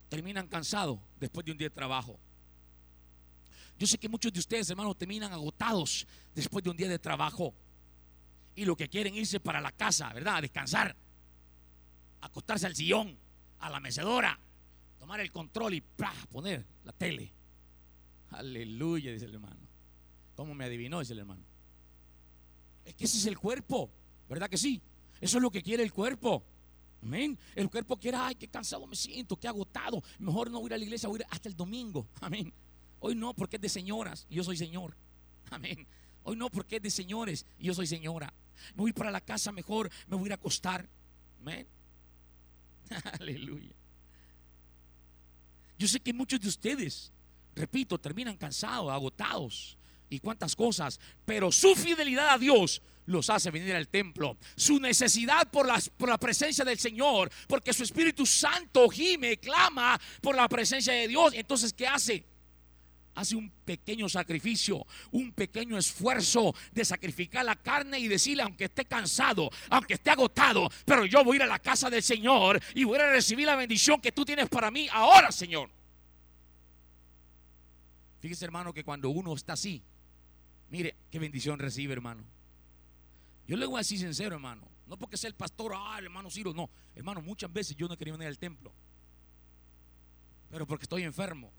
terminan 0.09 0.47
cansados 0.47 0.99
después 1.19 1.45
de 1.45 1.51
un 1.51 1.57
día 1.57 1.69
de 1.69 1.75
trabajo. 1.75 2.19
Yo 3.79 3.87
sé 3.87 3.97
que 3.97 4.07
muchos 4.07 4.31
de 4.31 4.39
ustedes, 4.39 4.69
hermanos, 4.69 4.97
terminan 4.97 5.31
agotados 5.33 6.05
después 6.35 6.63
de 6.63 6.69
un 6.69 6.77
día 6.77 6.87
de 6.87 6.99
trabajo. 6.99 7.53
Y 8.55 8.65
lo 8.65 8.75
que 8.75 8.87
quieren 8.87 9.15
irse 9.15 9.39
para 9.39 9.59
la 9.59 9.71
casa, 9.71 10.13
¿verdad? 10.13 10.37
A 10.37 10.41
descansar. 10.41 10.95
Acostarse 12.21 12.67
al 12.67 12.75
sillón, 12.75 13.17
a 13.59 13.69
la 13.69 13.79
mecedora, 13.79 14.39
tomar 14.99 15.19
el 15.19 15.31
control 15.31 15.73
y 15.73 15.83
poner 16.29 16.65
la 16.83 16.93
tele. 16.93 17.33
Aleluya, 18.31 19.11
dice 19.11 19.25
el 19.25 19.33
hermano. 19.33 19.67
¿Cómo 20.35 20.53
me 20.53 20.65
adivinó? 20.65 20.99
Dice 20.99 21.13
el 21.13 21.19
hermano. 21.19 21.43
Es 22.85 22.95
que 22.95 23.05
ese 23.05 23.17
es 23.17 23.25
el 23.25 23.37
cuerpo, 23.37 23.89
¿verdad 24.29 24.49
que 24.49 24.57
sí? 24.57 24.81
Eso 25.21 25.37
es 25.37 25.41
lo 25.41 25.51
que 25.51 25.61
quiere 25.61 25.83
el 25.83 25.93
cuerpo. 25.93 26.43
Amén. 27.03 27.37
El 27.53 27.69
cuerpo 27.69 27.97
quiere, 27.97 28.17
ay, 28.17 28.35
qué 28.35 28.47
cansado 28.47 28.87
me 28.87 28.95
siento, 28.95 29.35
qué 29.35 29.47
agotado. 29.47 30.01
Mejor 30.19 30.49
no 30.49 30.65
ir 30.65 30.73
a 30.73 30.77
la 30.77 30.83
iglesia, 30.83 31.09
voy 31.09 31.19
ir 31.19 31.25
hasta 31.29 31.49
el 31.49 31.55
domingo. 31.55 32.07
Amén. 32.21 32.51
Hoy 32.99 33.13
no, 33.15 33.33
porque 33.33 33.57
es 33.57 33.61
de 33.61 33.69
señoras 33.69 34.25
y 34.29 34.35
yo 34.35 34.43
soy 34.43 34.55
señor. 34.55 34.95
Amén. 35.51 35.85
Hoy 36.23 36.37
no, 36.37 36.49
porque 36.49 36.77
es 36.77 36.81
de 36.81 36.89
señores 36.89 37.45
y 37.59 37.65
yo 37.65 37.73
soy 37.73 37.87
señora. 37.87 38.33
Me 38.75 38.83
voy 38.83 38.93
para 38.93 39.11
la 39.11 39.19
casa 39.19 39.51
mejor, 39.51 39.89
me 40.07 40.15
voy 40.15 40.25
a 40.25 40.27
ir 40.27 40.31
a 40.31 40.35
acostar. 40.35 40.87
Amén. 41.41 41.67
Aleluya. 43.19 43.75
Yo 45.77 45.87
sé 45.87 45.99
que 45.99 46.13
muchos 46.13 46.39
de 46.39 46.47
ustedes, 46.47 47.11
repito, 47.53 47.99
terminan 47.99 48.37
cansados, 48.37 48.89
agotados 48.89 49.77
y 50.09 50.19
cuántas 50.19 50.55
cosas, 50.55 50.97
pero 51.25 51.51
su 51.51 51.75
fidelidad 51.75 52.29
a 52.29 52.37
Dios 52.37 52.81
los 53.05 53.29
hace 53.29 53.51
venir 53.51 53.75
al 53.75 53.87
templo. 53.87 54.37
Su 54.55 54.79
necesidad 54.79 55.49
por 55.49 55.67
la, 55.67 55.81
por 55.97 56.09
la 56.09 56.17
presencia 56.17 56.63
del 56.63 56.79
Señor, 56.79 57.31
porque 57.47 57.73
su 57.73 57.83
Espíritu 57.83 58.25
Santo 58.25 58.89
gime, 58.89 59.37
clama 59.37 59.99
por 60.21 60.35
la 60.35 60.47
presencia 60.47 60.93
de 60.93 61.07
Dios. 61.07 61.33
Entonces, 61.35 61.73
¿qué 61.73 61.87
hace? 61.87 62.25
hace 63.15 63.35
un 63.35 63.49
pequeño 63.63 64.09
sacrificio, 64.09 64.85
un 65.11 65.31
pequeño 65.33 65.77
esfuerzo 65.77 66.53
de 66.71 66.85
sacrificar 66.85 67.45
la 67.45 67.55
carne 67.55 67.99
y 67.99 68.07
decirle, 68.07 68.43
aunque 68.43 68.65
esté 68.65 68.85
cansado, 68.85 69.49
aunque 69.69 69.95
esté 69.95 70.09
agotado, 70.09 70.69
pero 70.85 71.05
yo 71.05 71.23
voy 71.23 71.35
a 71.35 71.37
ir 71.37 71.43
a 71.43 71.47
la 71.47 71.59
casa 71.59 71.89
del 71.89 72.03
Señor 72.03 72.59
y 72.73 72.83
voy 72.83 72.99
a 72.99 73.11
recibir 73.11 73.45
la 73.45 73.55
bendición 73.55 74.01
que 74.01 74.11
tú 74.11 74.25
tienes 74.25 74.49
para 74.49 74.71
mí 74.71 74.87
ahora, 74.91 75.31
Señor. 75.31 75.69
Fíjese, 78.19 78.45
hermano, 78.45 78.73
que 78.73 78.83
cuando 78.83 79.09
uno 79.09 79.33
está 79.35 79.53
así, 79.53 79.83
mire 80.69 80.95
qué 81.11 81.19
bendición 81.19 81.59
recibe, 81.59 81.93
hermano. 81.93 82.23
Yo 83.47 83.57
le 83.57 83.65
voy 83.65 83.75
a 83.75 83.79
decir 83.79 83.99
sincero, 83.99 84.35
hermano. 84.35 84.67
No 84.85 84.97
porque 84.97 85.17
sea 85.17 85.27
el 85.27 85.35
pastor, 85.35 85.73
ah, 85.75 85.95
el 85.97 86.05
hermano 86.05 86.29
Ciro, 86.29 86.53
no. 86.53 86.69
Hermano, 86.95 87.21
muchas 87.21 87.51
veces 87.51 87.75
yo 87.75 87.87
no 87.87 87.97
quería 87.97 88.13
venir 88.13 88.27
al 88.27 88.37
templo. 88.37 88.73
Pero 90.49 90.67
porque 90.67 90.83
estoy 90.83 91.03
enfermo. 91.03 91.51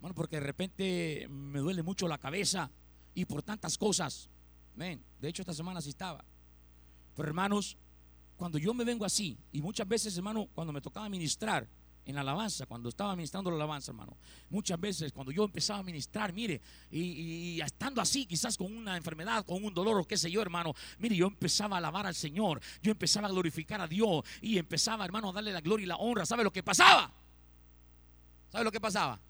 Bueno, 0.00 0.14
porque 0.14 0.36
de 0.36 0.42
repente 0.42 1.26
me 1.28 1.60
duele 1.60 1.82
mucho 1.82 2.08
la 2.08 2.18
cabeza 2.18 2.70
y 3.14 3.24
por 3.24 3.42
tantas 3.42 3.78
cosas. 3.78 4.28
de 4.76 5.28
hecho, 5.28 5.42
esta 5.42 5.54
semana 5.54 5.80
sí 5.80 5.90
estaba. 5.90 6.24
Pero 7.14 7.28
hermanos, 7.28 7.76
cuando 8.36 8.58
yo 8.58 8.74
me 8.74 8.84
vengo 8.84 9.04
así, 9.04 9.38
y 9.52 9.62
muchas 9.62 9.86
veces, 9.86 10.16
hermano, 10.16 10.48
cuando 10.54 10.72
me 10.72 10.80
tocaba 10.80 11.08
ministrar 11.08 11.68
en 12.04 12.14
la 12.14 12.22
alabanza, 12.22 12.66
cuando 12.66 12.88
estaba 12.88 13.14
ministrando 13.14 13.50
la 13.50 13.56
alabanza, 13.56 13.92
hermano, 13.92 14.16
muchas 14.50 14.80
veces 14.80 15.12
cuando 15.12 15.30
yo 15.32 15.44
empezaba 15.44 15.80
a 15.80 15.82
ministrar, 15.82 16.32
mire, 16.32 16.60
y, 16.90 17.60
estando 17.60 18.00
así, 18.00 18.26
quizás 18.26 18.56
con 18.56 18.74
una 18.74 18.96
enfermedad, 18.96 19.44
con 19.44 19.64
un 19.64 19.72
dolor 19.72 19.98
o 19.98 20.04
qué 20.04 20.16
sé 20.16 20.30
yo, 20.30 20.42
hermano, 20.42 20.74
mire, 20.98 21.16
yo 21.16 21.26
empezaba 21.26 21.76
a 21.76 21.78
alabar 21.78 22.06
al 22.06 22.14
Señor, 22.14 22.60
yo 22.82 22.90
empezaba 22.90 23.28
a 23.28 23.30
glorificar 23.30 23.80
a 23.80 23.86
Dios 23.86 24.24
y 24.40 24.58
empezaba, 24.58 25.04
hermano, 25.04 25.30
a 25.30 25.32
darle 25.32 25.52
la 25.52 25.60
gloria 25.60 25.84
y 25.84 25.86
la 25.86 25.96
honra. 25.96 26.26
¿Sabe 26.26 26.44
lo 26.44 26.52
que 26.52 26.62
pasaba? 26.62 27.12
¿Sabe 28.50 28.64
lo 28.64 28.72
que 28.72 28.80
pasaba? 28.80 29.20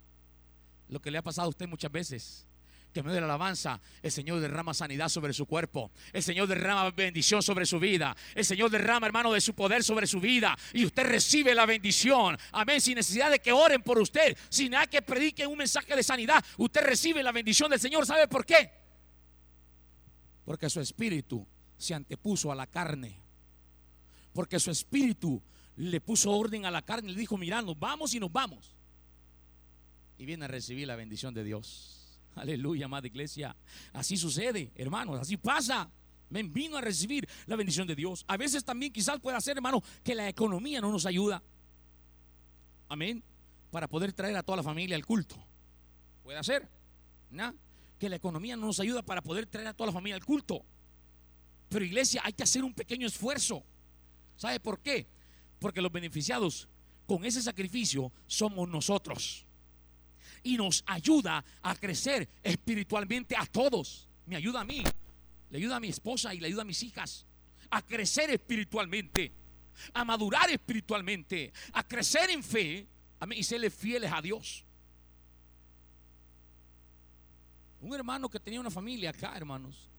lo 0.93 1.01
que 1.01 1.11
le 1.11 1.17
ha 1.17 1.23
pasado 1.23 1.47
a 1.47 1.49
usted 1.49 1.67
muchas 1.67 1.91
veces. 1.91 2.47
Que 2.93 3.01
medio 3.01 3.15
de 3.15 3.21
la 3.21 3.25
alabanza, 3.25 3.81
el 4.01 4.11
Señor 4.11 4.39
derrama 4.39 4.73
sanidad 4.73 5.09
sobre 5.09 5.33
su 5.33 5.45
cuerpo. 5.45 5.91
El 6.11 6.21
Señor 6.21 6.47
derrama 6.47 6.91
bendición 6.91 7.41
sobre 7.41 7.65
su 7.65 7.79
vida. 7.79 8.15
El 8.35 8.45
Señor 8.45 8.69
derrama, 8.69 9.07
hermano, 9.07 9.33
de 9.33 9.41
su 9.41 9.55
poder 9.55 9.83
sobre 9.83 10.05
su 10.05 10.19
vida. 10.19 10.55
Y 10.73 10.85
usted 10.85 11.03
recibe 11.03 11.55
la 11.55 11.65
bendición. 11.65 12.37
Amén. 12.51 12.79
Sin 12.79 12.95
necesidad 12.95 13.31
de 13.31 13.39
que 13.39 13.51
oren 13.51 13.81
por 13.81 13.97
usted. 13.99 14.37
Sin 14.49 14.71
nada 14.71 14.85
que 14.87 15.01
prediquen 15.01 15.49
un 15.49 15.57
mensaje 15.57 15.95
de 15.95 16.03
sanidad. 16.03 16.43
Usted 16.57 16.81
recibe 16.81 17.23
la 17.23 17.31
bendición 17.31 17.71
del 17.71 17.79
Señor. 17.79 18.05
¿Sabe 18.05 18.27
por 18.27 18.45
qué? 18.45 18.69
Porque 20.45 20.69
su 20.69 20.79
espíritu 20.79 21.47
se 21.77 21.95
antepuso 21.95 22.51
a 22.51 22.55
la 22.55 22.67
carne. 22.67 23.19
Porque 24.33 24.59
su 24.59 24.69
espíritu 24.69 25.41
le 25.77 25.99
puso 25.99 26.31
orden 26.31 26.65
a 26.65 26.71
la 26.71 26.83
carne. 26.83 27.11
Le 27.11 27.19
dijo, 27.19 27.37
mira, 27.37 27.61
nos 27.63 27.79
vamos 27.79 28.13
y 28.13 28.19
nos 28.19 28.31
vamos 28.31 28.75
y 30.17 30.25
viene 30.25 30.45
a 30.45 30.47
recibir 30.47 30.87
la 30.87 30.95
bendición 30.95 31.33
de 31.33 31.43
Dios. 31.43 32.02
Aleluya, 32.35 32.85
amada 32.85 33.07
iglesia. 33.07 33.55
Así 33.91 34.17
sucede, 34.17 34.71
hermanos, 34.75 35.19
así 35.19 35.37
pasa. 35.37 35.89
Me 36.29 36.41
vino 36.43 36.77
a 36.77 36.81
recibir 36.81 37.27
la 37.45 37.55
bendición 37.55 37.87
de 37.87 37.95
Dios. 37.95 38.25
A 38.27 38.37
veces 38.37 38.63
también 38.63 38.91
quizás 38.91 39.19
pueda 39.19 39.39
ser, 39.39 39.57
hermano, 39.57 39.83
que 40.03 40.15
la 40.15 40.27
economía 40.27 40.81
no 40.81 40.91
nos 40.91 41.05
ayuda. 41.05 41.43
Amén. 42.89 43.23
Para 43.69 43.87
poder 43.87 44.13
traer 44.13 44.35
a 44.35 44.43
toda 44.43 44.57
la 44.57 44.63
familia 44.63 44.95
al 44.95 45.05
culto. 45.05 45.35
Puede 46.23 46.43
ser. 46.43 46.67
¿no? 47.29 47.53
Que 47.99 48.09
la 48.09 48.15
economía 48.15 48.55
no 48.55 48.67
nos 48.67 48.79
ayuda 48.79 49.03
para 49.03 49.21
poder 49.21 49.45
traer 49.45 49.67
a 49.67 49.73
toda 49.73 49.87
la 49.87 49.93
familia 49.93 50.15
al 50.15 50.25
culto. 50.25 50.65
Pero 51.69 51.85
iglesia, 51.85 52.21
hay 52.23 52.33
que 52.33 52.43
hacer 52.43 52.63
un 52.63 52.73
pequeño 52.73 53.07
esfuerzo. 53.07 53.63
¿Sabe 54.35 54.59
por 54.59 54.79
qué? 54.79 55.07
Porque 55.59 55.81
los 55.81 55.91
beneficiados 55.91 56.67
con 57.05 57.25
ese 57.25 57.41
sacrificio 57.41 58.11
somos 58.27 58.67
nosotros 58.69 59.45
y 60.43 60.57
nos 60.57 60.83
ayuda 60.85 61.43
a 61.61 61.75
crecer 61.75 62.29
espiritualmente 62.43 63.35
a 63.35 63.45
todos. 63.45 64.07
Me 64.25 64.35
ayuda 64.35 64.61
a 64.61 64.63
mí, 64.63 64.83
le 65.49 65.57
ayuda 65.57 65.77
a 65.77 65.79
mi 65.79 65.89
esposa 65.89 66.33
y 66.33 66.39
le 66.39 66.47
ayuda 66.47 66.61
a 66.61 66.65
mis 66.65 66.83
hijas 66.83 67.25
a 67.69 67.81
crecer 67.81 68.29
espiritualmente, 68.29 69.31
a 69.93 70.05
madurar 70.05 70.49
espiritualmente, 70.51 71.51
a 71.73 71.83
crecer 71.83 72.29
en 72.29 72.43
fe 72.43 72.87
y 73.35 73.43
serle 73.43 73.69
fieles 73.69 74.11
a 74.11 74.21
Dios. 74.21 74.63
Un 77.81 77.93
hermano 77.95 78.29
que 78.29 78.39
tenía 78.39 78.59
una 78.59 78.69
familia 78.69 79.09
acá, 79.09 79.35
hermanos, 79.35 79.89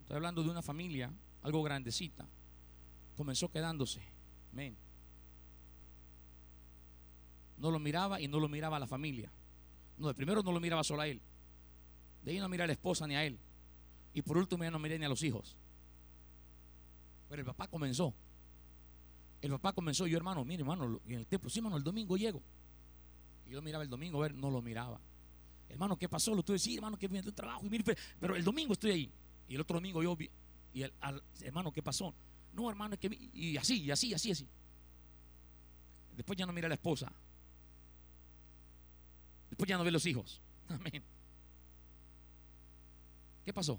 estoy 0.00 0.16
hablando 0.16 0.42
de 0.42 0.50
una 0.50 0.62
familia, 0.62 1.12
algo 1.42 1.62
grandecita, 1.62 2.26
comenzó 3.16 3.50
quedándose. 3.50 4.00
Amén 4.52 4.91
no 7.62 7.70
lo 7.70 7.78
miraba 7.78 8.20
y 8.20 8.26
no 8.26 8.40
lo 8.40 8.48
miraba 8.48 8.76
a 8.76 8.80
la 8.80 8.88
familia. 8.88 9.30
No, 9.96 10.08
de 10.08 10.14
primero 10.14 10.42
no 10.42 10.50
lo 10.50 10.58
miraba 10.58 10.82
solo 10.82 11.02
a 11.02 11.06
él. 11.06 11.20
De 12.24 12.32
ahí 12.32 12.38
no 12.40 12.48
miraba 12.48 12.64
a 12.64 12.66
la 12.66 12.72
esposa 12.72 13.06
ni 13.06 13.14
a 13.14 13.24
él. 13.24 13.38
Y 14.12 14.20
por 14.22 14.36
último 14.36 14.64
ya 14.64 14.70
no 14.70 14.80
miré 14.80 14.98
ni 14.98 15.04
a 15.04 15.08
los 15.08 15.22
hijos. 15.22 15.56
Pero 17.28 17.40
el 17.40 17.46
papá 17.46 17.68
comenzó. 17.68 18.12
El 19.40 19.52
papá 19.52 19.72
comenzó, 19.72 20.08
yo 20.08 20.16
hermano, 20.16 20.44
mire 20.44 20.62
hermano, 20.62 21.00
en 21.06 21.20
el 21.20 21.26
tiempo, 21.26 21.48
sí 21.48 21.60
hermano, 21.60 21.76
el 21.76 21.84
domingo 21.84 22.16
llego. 22.16 22.42
Y 23.46 23.52
yo 23.52 23.62
miraba 23.62 23.84
el 23.84 23.90
domingo, 23.90 24.18
a 24.18 24.22
ver, 24.22 24.34
no 24.34 24.50
lo 24.50 24.60
miraba. 24.60 25.00
Hermano, 25.68 25.96
¿qué 25.96 26.08
pasó? 26.08 26.34
Lo 26.34 26.42
tuve 26.42 26.58
sí, 26.58 26.74
hermano, 26.74 26.98
que 26.98 27.06
viene 27.06 27.26
el 27.26 27.32
trabajo. 27.32 27.64
Y 27.64 27.70
mire, 27.70 27.96
pero 28.18 28.34
el 28.34 28.42
domingo 28.42 28.72
estoy 28.72 28.90
ahí. 28.90 29.12
Y 29.48 29.54
el 29.54 29.60
otro 29.60 29.76
domingo 29.76 30.02
yo 30.02 30.16
y 30.74 30.82
el, 30.82 30.92
hermano, 31.42 31.72
¿qué 31.72 31.82
pasó? 31.82 32.12
No, 32.52 32.68
hermano, 32.68 32.94
es 32.94 33.00
que, 33.00 33.08
y 33.34 33.56
así, 33.56 33.82
y 33.82 33.90
así, 33.92 34.08
y 34.08 34.14
así, 34.14 34.32
así. 34.32 34.48
Después 36.16 36.36
ya 36.36 36.44
no 36.44 36.52
mira 36.52 36.66
a 36.66 36.70
la 36.70 36.74
esposa. 36.74 37.12
Después 39.52 39.68
ya 39.68 39.76
no 39.76 39.84
ve 39.84 39.90
los 39.90 40.06
hijos. 40.06 40.40
Amén. 40.70 41.04
¿Qué 43.44 43.52
pasó? 43.52 43.78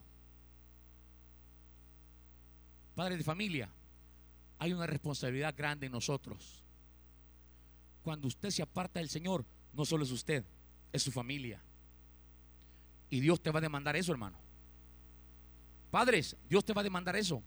Padre 2.93 3.17
de 3.17 3.23
familia, 3.23 3.71
hay 4.59 4.71
una 4.71 4.85
responsabilidad 4.85 5.55
grande 5.57 5.87
en 5.87 5.91
nosotros. 5.91 6.63
Cuando 8.03 8.27
usted 8.27 8.51
se 8.51 8.61
aparta 8.61 8.99
del 8.99 9.09
Señor, 9.09 9.47
no 9.73 9.83
solo 9.83 10.03
es 10.03 10.11
usted, 10.11 10.45
es 10.91 11.01
su 11.01 11.11
familia. 11.11 11.59
Y 13.09 13.19
Dios 13.19 13.41
te 13.41 13.49
va 13.49 13.57
a 13.57 13.61
demandar 13.61 13.95
eso, 13.95 14.11
hermano. 14.11 14.37
Padres, 15.89 16.37
Dios 16.47 16.63
te 16.63 16.73
va 16.73 16.81
a 16.81 16.83
demandar 16.83 17.15
eso. 17.15 17.41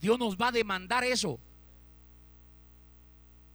Dios 0.00 0.16
nos 0.20 0.36
va 0.36 0.48
a 0.48 0.52
demandar 0.52 1.02
eso. 1.02 1.40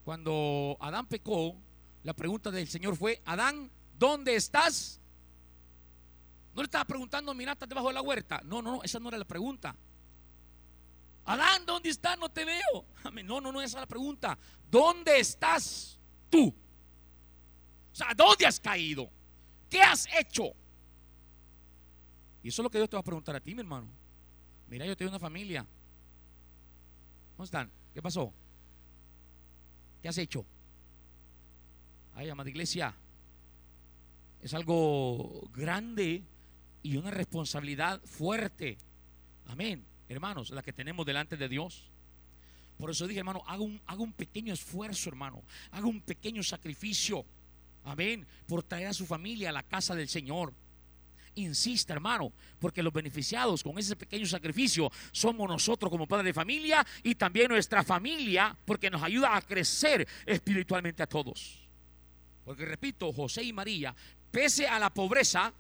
Cuando 0.04 0.76
Adán 0.82 1.08
pecó, 1.08 1.56
la 2.04 2.14
pregunta 2.14 2.52
del 2.52 2.68
Señor 2.68 2.98
fue, 2.98 3.22
Adán, 3.24 3.72
¿dónde 4.02 4.36
estás? 4.36 5.00
No 6.56 6.64
le 6.64 6.66
estaba 6.66 6.86
preguntando, 6.86 7.34
mira, 7.36 7.52
estás 7.52 7.70
debajo 7.70 7.90
de 7.90 7.94
la 7.94 8.02
huerta. 8.02 8.42
No, 8.44 8.62
no, 8.62 8.78
no, 8.78 8.84
esa 8.84 9.00
no 9.00 9.08
era 9.10 9.18
la 9.20 9.26
pregunta. 9.26 9.76
Adán, 11.26 11.66
¿dónde 11.68 11.90
estás? 11.90 12.18
No 12.18 12.30
te 12.30 12.44
veo. 12.44 12.86
No, 13.24 13.40
no, 13.40 13.52
no, 13.52 13.62
esa 13.62 13.78
es 13.78 13.82
la 13.82 13.88
pregunta. 13.88 14.38
¿Dónde 14.70 15.20
estás 15.20 16.00
tú? 16.32 16.48
O 16.48 17.96
sea, 17.96 18.08
¿dónde 18.16 18.48
has 18.48 18.60
caído? 18.60 19.10
¿Qué 19.70 19.82
has 19.82 20.08
hecho? 20.20 20.52
Y 22.42 22.48
eso 22.50 22.62
es 22.62 22.64
lo 22.64 22.72
que 22.72 22.80
Dios 22.80 22.90
te 22.90 22.96
va 22.96 23.02
a 23.02 23.04
preguntar 23.04 23.36
a 23.36 23.40
ti, 23.40 23.54
mi 23.54 23.62
hermano. 23.62 23.88
Mira, 24.68 24.86
yo 24.86 24.98
tengo 24.98 25.12
una 25.12 25.20
familia. 25.20 25.66
¿Dónde 27.38 27.46
están? 27.46 27.72
¿Qué 27.94 28.02
pasó? 28.02 28.34
¿Qué 30.02 30.10
has 30.10 30.18
hecho? 30.18 30.44
Ay, 32.16 32.30
amada 32.30 32.50
iglesia, 32.50 32.96
es 34.42 34.54
algo 34.54 35.48
grande 35.54 36.24
y 36.84 36.98
una 36.98 37.12
responsabilidad 37.12 38.02
fuerte. 38.04 38.78
Amén, 39.48 39.86
hermanos, 40.10 40.50
la 40.50 40.64
que 40.64 40.74
tenemos 40.74 41.06
delante 41.06 41.38
de 41.38 41.48
Dios. 41.48 41.92
Por 42.78 42.90
eso 42.90 43.08
dije, 43.08 43.20
hermano, 43.20 43.44
haga 43.46 43.62
un, 43.62 43.80
haga 43.86 44.02
un 44.02 44.14
pequeño 44.14 44.54
esfuerzo, 44.54 45.10
hermano. 45.10 45.44
Haga 45.72 45.86
un 45.86 46.02
pequeño 46.02 46.42
sacrificio. 46.42 47.24
Amén. 47.84 48.26
Por 48.48 48.64
traer 48.64 48.88
a 48.88 48.94
su 48.94 49.06
familia 49.06 49.50
a 49.50 49.54
la 49.54 49.64
casa 49.64 49.94
del 49.94 50.10
Señor. 50.10 50.54
Insista, 51.36 51.94
hermano, 51.94 52.34
porque 52.60 52.84
los 52.84 52.92
beneficiados 52.92 53.64
con 53.64 53.78
ese 53.78 53.96
pequeño 53.96 54.26
sacrificio 54.26 54.92
somos 55.12 55.48
nosotros 55.48 55.90
como 55.90 56.08
padres 56.08 56.26
de 56.26 56.34
familia 56.34 56.86
y 57.04 57.16
también 57.16 57.48
nuestra 57.48 57.84
familia, 57.84 58.58
porque 58.66 58.90
nos 58.90 59.02
ayuda 59.02 59.38
a 59.38 59.42
crecer 59.42 60.06
espiritualmente 60.26 61.04
a 61.04 61.08
todos. 61.08 61.62
Porque 62.44 62.66
repito, 62.66 63.14
José 63.14 63.44
y 63.44 63.54
María 63.54 63.96
pese 64.32 64.68
a 64.68 64.80
la 64.80 64.94
pobreza, 64.94 65.54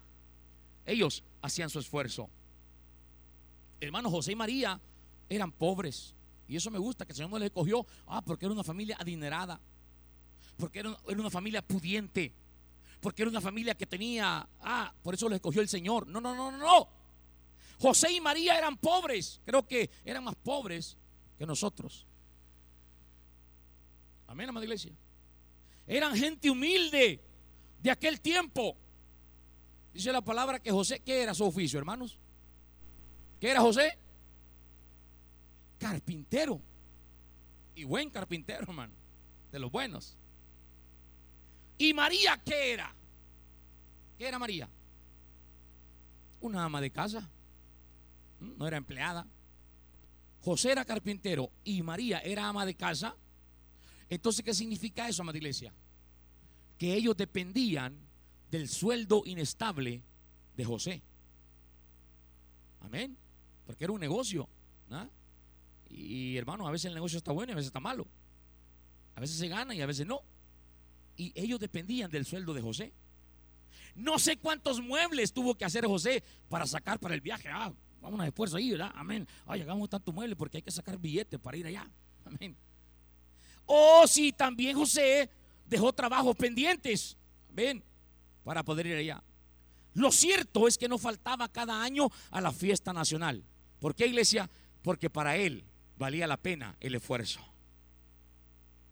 ellos 0.85 1.23
hacían 1.41 1.69
su 1.69 1.79
esfuerzo. 1.79 2.29
Hermanos 3.79 4.11
José 4.11 4.31
y 4.31 4.35
María 4.35 4.79
eran 5.29 5.51
pobres. 5.51 6.15
Y 6.47 6.55
eso 6.55 6.69
me 6.69 6.79
gusta, 6.79 7.05
que 7.05 7.13
el 7.13 7.15
Señor 7.15 7.31
no 7.31 7.39
les 7.39 7.47
escogió, 7.47 7.85
ah, 8.07 8.21
porque 8.21 8.45
era 8.45 8.53
una 8.53 8.63
familia 8.63 8.97
adinerada, 8.99 9.59
porque 10.57 10.79
era, 10.79 10.97
una 11.07 11.29
familia 11.29 11.61
pudiente, 11.61 12.33
porque 12.99 13.21
era 13.21 13.29
una 13.31 13.39
familia 13.39 13.73
que 13.73 13.85
tenía, 13.85 14.47
ah, 14.59 14.93
por 15.01 15.13
eso 15.13 15.29
les 15.29 15.37
escogió 15.37 15.61
el 15.61 15.69
Señor. 15.69 16.07
No, 16.07 16.19
no, 16.19 16.35
no, 16.35 16.51
no, 16.51 16.57
no. 16.57 16.89
José 17.79 18.11
y 18.11 18.21
María 18.21 18.57
eran 18.57 18.77
pobres, 18.77 19.41
creo 19.45 19.65
que 19.65 19.89
eran 20.03 20.23
más 20.23 20.35
pobres 20.35 20.97
que 21.37 21.45
nosotros. 21.45 22.05
Amén, 24.27 24.49
amada 24.49 24.65
iglesia. 24.65 24.91
Eran 25.87 26.15
gente 26.15 26.49
humilde 26.49 27.21
de 27.81 27.91
aquel 27.91 28.21
tiempo. 28.21 28.77
Dice 29.93 30.11
la 30.11 30.21
palabra 30.21 30.59
que 30.59 30.71
José, 30.71 31.01
¿qué 31.01 31.21
era 31.21 31.33
su 31.33 31.43
oficio, 31.43 31.79
hermanos? 31.79 32.17
¿Qué 33.39 33.49
era 33.49 33.61
José? 33.61 33.97
Carpintero. 35.77 36.61
Y 37.75 37.83
buen 37.83 38.09
carpintero, 38.09 38.63
hermano. 38.63 38.93
De 39.51 39.59
los 39.59 39.71
buenos. 39.71 40.17
¿Y 41.77 41.93
María 41.93 42.39
qué 42.45 42.73
era? 42.73 42.95
¿Qué 44.17 44.27
era 44.27 44.37
María? 44.37 44.69
Una 46.39 46.63
ama 46.63 46.79
de 46.79 46.91
casa. 46.91 47.29
¿Mm? 48.39 48.57
No 48.57 48.67
era 48.67 48.77
empleada. 48.77 49.27
José 50.41 50.71
era 50.71 50.85
carpintero 50.85 51.51
y 51.63 51.81
María 51.81 52.19
era 52.19 52.47
ama 52.47 52.65
de 52.65 52.75
casa. 52.75 53.15
Entonces, 54.09 54.43
¿qué 54.43 54.53
significa 54.53 55.07
eso, 55.07 55.21
amada 55.21 55.37
iglesia? 55.37 55.73
Que 56.81 56.95
ellos 56.95 57.15
dependían 57.15 57.95
del 58.49 58.67
sueldo 58.67 59.21
inestable 59.27 60.01
de 60.55 60.65
José. 60.65 61.03
Amén. 62.79 63.15
Porque 63.67 63.83
era 63.83 63.93
un 63.93 63.99
negocio. 63.99 64.49
Y 65.91 66.35
hermano, 66.37 66.67
a 66.67 66.71
veces 66.71 66.85
el 66.85 66.95
negocio 66.95 67.19
está 67.19 67.31
bueno 67.33 67.51
y 67.51 67.53
a 67.53 67.57
veces 67.57 67.67
está 67.67 67.79
malo. 67.79 68.07
A 69.13 69.19
veces 69.19 69.37
se 69.37 69.47
gana 69.47 69.75
y 69.75 69.81
a 69.81 69.85
veces 69.85 70.07
no. 70.07 70.23
Y 71.17 71.31
ellos 71.35 71.59
dependían 71.59 72.09
del 72.09 72.25
sueldo 72.25 72.51
de 72.51 72.63
José. 72.63 72.91
No 73.93 74.17
sé 74.17 74.37
cuántos 74.37 74.81
muebles 74.81 75.33
tuvo 75.33 75.53
que 75.53 75.65
hacer 75.65 75.85
José 75.85 76.23
para 76.49 76.65
sacar 76.65 76.99
para 76.99 77.13
el 77.13 77.21
viaje. 77.21 77.47
Ah, 77.47 77.71
vamos 78.01 78.19
a 78.21 78.27
esfuerzo 78.27 78.57
ahí, 78.57 78.71
¿verdad? 78.71 78.91
Amén. 78.95 79.27
Ay, 79.45 79.61
hagamos 79.61 79.87
tantos 79.87 80.15
muebles 80.15 80.35
porque 80.35 80.57
hay 80.57 80.63
que 80.63 80.71
sacar 80.71 80.97
billetes 80.97 81.39
para 81.39 81.57
ir 81.57 81.67
allá. 81.67 81.87
Amén. 82.25 82.57
O 83.67 84.07
si 84.07 84.31
también 84.31 84.75
José 84.75 85.29
dejó 85.71 85.93
trabajos 85.93 86.35
pendientes. 86.35 87.17
Amén. 87.49 87.81
Para 88.43 88.61
poder 88.63 88.87
ir 88.87 88.97
allá. 88.97 89.23
Lo 89.93 90.11
cierto 90.11 90.67
es 90.67 90.77
que 90.77 90.89
no 90.89 90.97
faltaba 90.97 91.47
cada 91.47 91.81
año 91.81 92.09
a 92.29 92.41
la 92.41 92.51
fiesta 92.51 92.93
nacional. 92.93 93.43
¿Por 93.79 93.95
qué, 93.95 94.05
iglesia? 94.05 94.49
Porque 94.83 95.09
para 95.09 95.37
él 95.37 95.63
valía 95.97 96.27
la 96.27 96.37
pena 96.37 96.75
el 96.81 96.95
esfuerzo. 96.95 97.39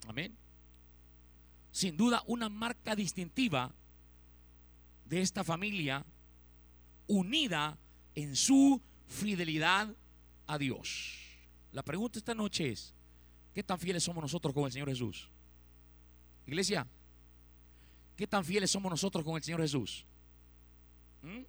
Amén. 0.08 0.36
Sin 1.72 1.98
duda, 1.98 2.24
una 2.26 2.50
marca 2.50 2.96
distintiva 2.96 3.74
de 5.06 5.22
esta 5.22 5.44
familia 5.44 6.06
unida 7.08 7.78
en 8.16 8.36
su 8.36 8.82
fidelidad 9.06 9.94
a 10.48 10.58
Dios. 10.58 11.18
La 11.74 11.84
pregunta 11.84 12.20
esta 12.20 12.34
noche 12.34 12.70
es, 12.70 12.96
¿qué 13.54 13.64
tan 13.64 13.80
fieles 13.80 14.04
somos 14.04 14.22
nosotros 14.22 14.54
con 14.54 14.64
el 14.66 14.72
Señor 14.72 14.90
Jesús? 14.90 15.30
Iglesia, 16.50 16.88
¿qué 18.16 18.26
tan 18.26 18.44
fieles 18.44 18.72
somos 18.72 18.90
nosotros 18.90 19.24
con 19.24 19.36
el 19.38 19.44
Señor 19.44 19.62
Jesús? 19.62 20.04
¿Mm? 21.22 21.44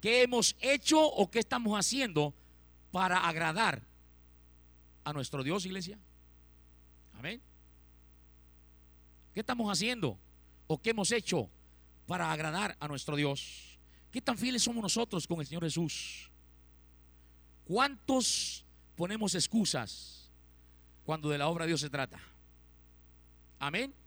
¿Qué 0.00 0.22
hemos 0.22 0.56
hecho 0.60 1.02
o 1.02 1.30
qué 1.30 1.40
estamos 1.40 1.78
haciendo 1.78 2.34
para 2.90 3.18
agradar 3.28 3.82
a 5.04 5.12
nuestro 5.12 5.42
Dios, 5.42 5.66
iglesia? 5.66 5.98
Amén. 7.18 7.42
¿Qué 9.34 9.40
estamos 9.40 9.70
haciendo 9.70 10.18
o 10.66 10.80
qué 10.80 10.90
hemos 10.90 11.12
hecho 11.12 11.50
para 12.06 12.32
agradar 12.32 12.74
a 12.80 12.88
nuestro 12.88 13.16
Dios? 13.16 13.78
¿Qué 14.10 14.22
tan 14.22 14.38
fieles 14.38 14.62
somos 14.62 14.82
nosotros 14.82 15.26
con 15.26 15.40
el 15.40 15.46
Señor 15.46 15.62
Jesús? 15.62 16.30
¿Cuántos 17.64 18.64
ponemos 18.94 19.34
excusas 19.34 20.32
cuando 21.04 21.28
de 21.28 21.36
la 21.36 21.48
obra 21.48 21.64
de 21.64 21.68
Dios 21.68 21.82
se 21.82 21.90
trata? 21.90 22.18
Amén. 23.58 24.05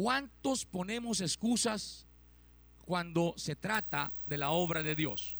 ¿Cuántos 0.00 0.64
ponemos 0.64 1.20
excusas 1.20 2.04
cuando 2.86 3.34
se 3.36 3.56
trata 3.56 4.12
de 4.28 4.38
la 4.38 4.50
obra 4.50 4.84
de 4.84 4.94
Dios? 4.94 5.36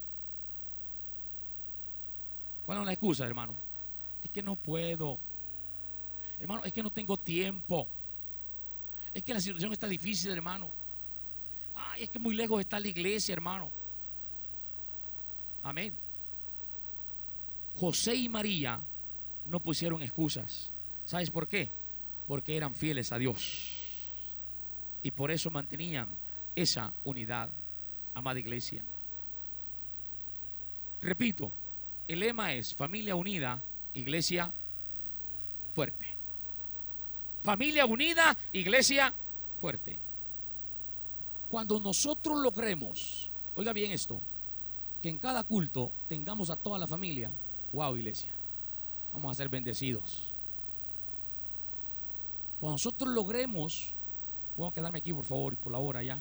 ¿Cuál 2.66 2.80
es 2.80 2.86
la 2.86 2.92
excusa, 2.92 3.24
hermano? 3.24 3.54
Es 4.24 4.30
que 4.30 4.42
no 4.42 4.56
puedo. 4.56 5.20
Hermano, 6.40 6.64
es 6.64 6.72
que 6.72 6.82
no 6.82 6.90
tengo 6.90 7.16
tiempo. 7.16 7.86
Es 9.14 9.22
que 9.22 9.32
la 9.32 9.40
situación 9.40 9.72
está 9.72 9.86
difícil, 9.86 10.32
hermano. 10.32 10.72
Ay, 11.76 12.02
es 12.02 12.11
que 12.11 12.18
muy 12.18 12.34
lejos 12.34 12.59
está 12.59 12.80
la 12.80 12.88
iglesia, 12.88 13.34
hermano. 13.34 13.70
Amén. 15.62 15.94
José 17.76 18.16
y 18.16 18.28
María 18.28 18.82
no 19.46 19.61
pusieron 19.61 20.02
excusas. 20.02 20.72
¿Sabes 21.04 21.30
por 21.30 21.46
qué? 21.46 21.70
Porque 22.26 22.56
eran 22.56 22.74
fieles 22.74 23.12
a 23.12 23.18
Dios. 23.18 23.78
Y 25.03 25.11
por 25.11 25.30
eso 25.30 25.51
mantenían 25.51 26.09
esa 26.55 26.92
unidad, 27.05 27.51
amada 28.14 28.38
iglesia. 28.38 28.84
Repito, 31.01 31.53
el 32.09 32.20
lema 32.20 32.53
es 32.55 32.74
familia 32.74 33.14
unida, 33.14 33.61
iglesia 33.94 34.53
fuerte. 35.74 36.07
Familia 37.44 37.86
unida, 37.86 38.36
iglesia 38.53 39.14
fuerte. 39.61 39.99
Cuando 41.51 41.78
nosotros 41.78 42.38
logremos, 42.38 43.30
oiga 43.55 43.72
bien 43.72 43.92
esto, 43.92 44.20
que 45.03 45.09
en 45.09 45.18
cada 45.18 45.44
culto 45.44 45.92
tengamos 46.09 46.51
a 46.51 46.57
toda 46.57 46.78
la 46.78 46.86
familia, 46.86 47.30
wow, 47.72 47.96
iglesia, 47.96 48.30
vamos 49.12 49.30
a 49.30 49.34
ser 49.34 49.49
bendecidos. 49.49 50.32
Cuando 52.61 52.74
nosotros 52.74 53.14
logremos, 53.14 53.94
puedo 54.59 54.72
quedarme 54.72 54.98
aquí 54.98 55.12
por 55.12 55.24
favor, 55.24 55.56
por 55.56 55.70
la 55.70 55.78
hora 55.78 56.02
ya. 56.02 56.18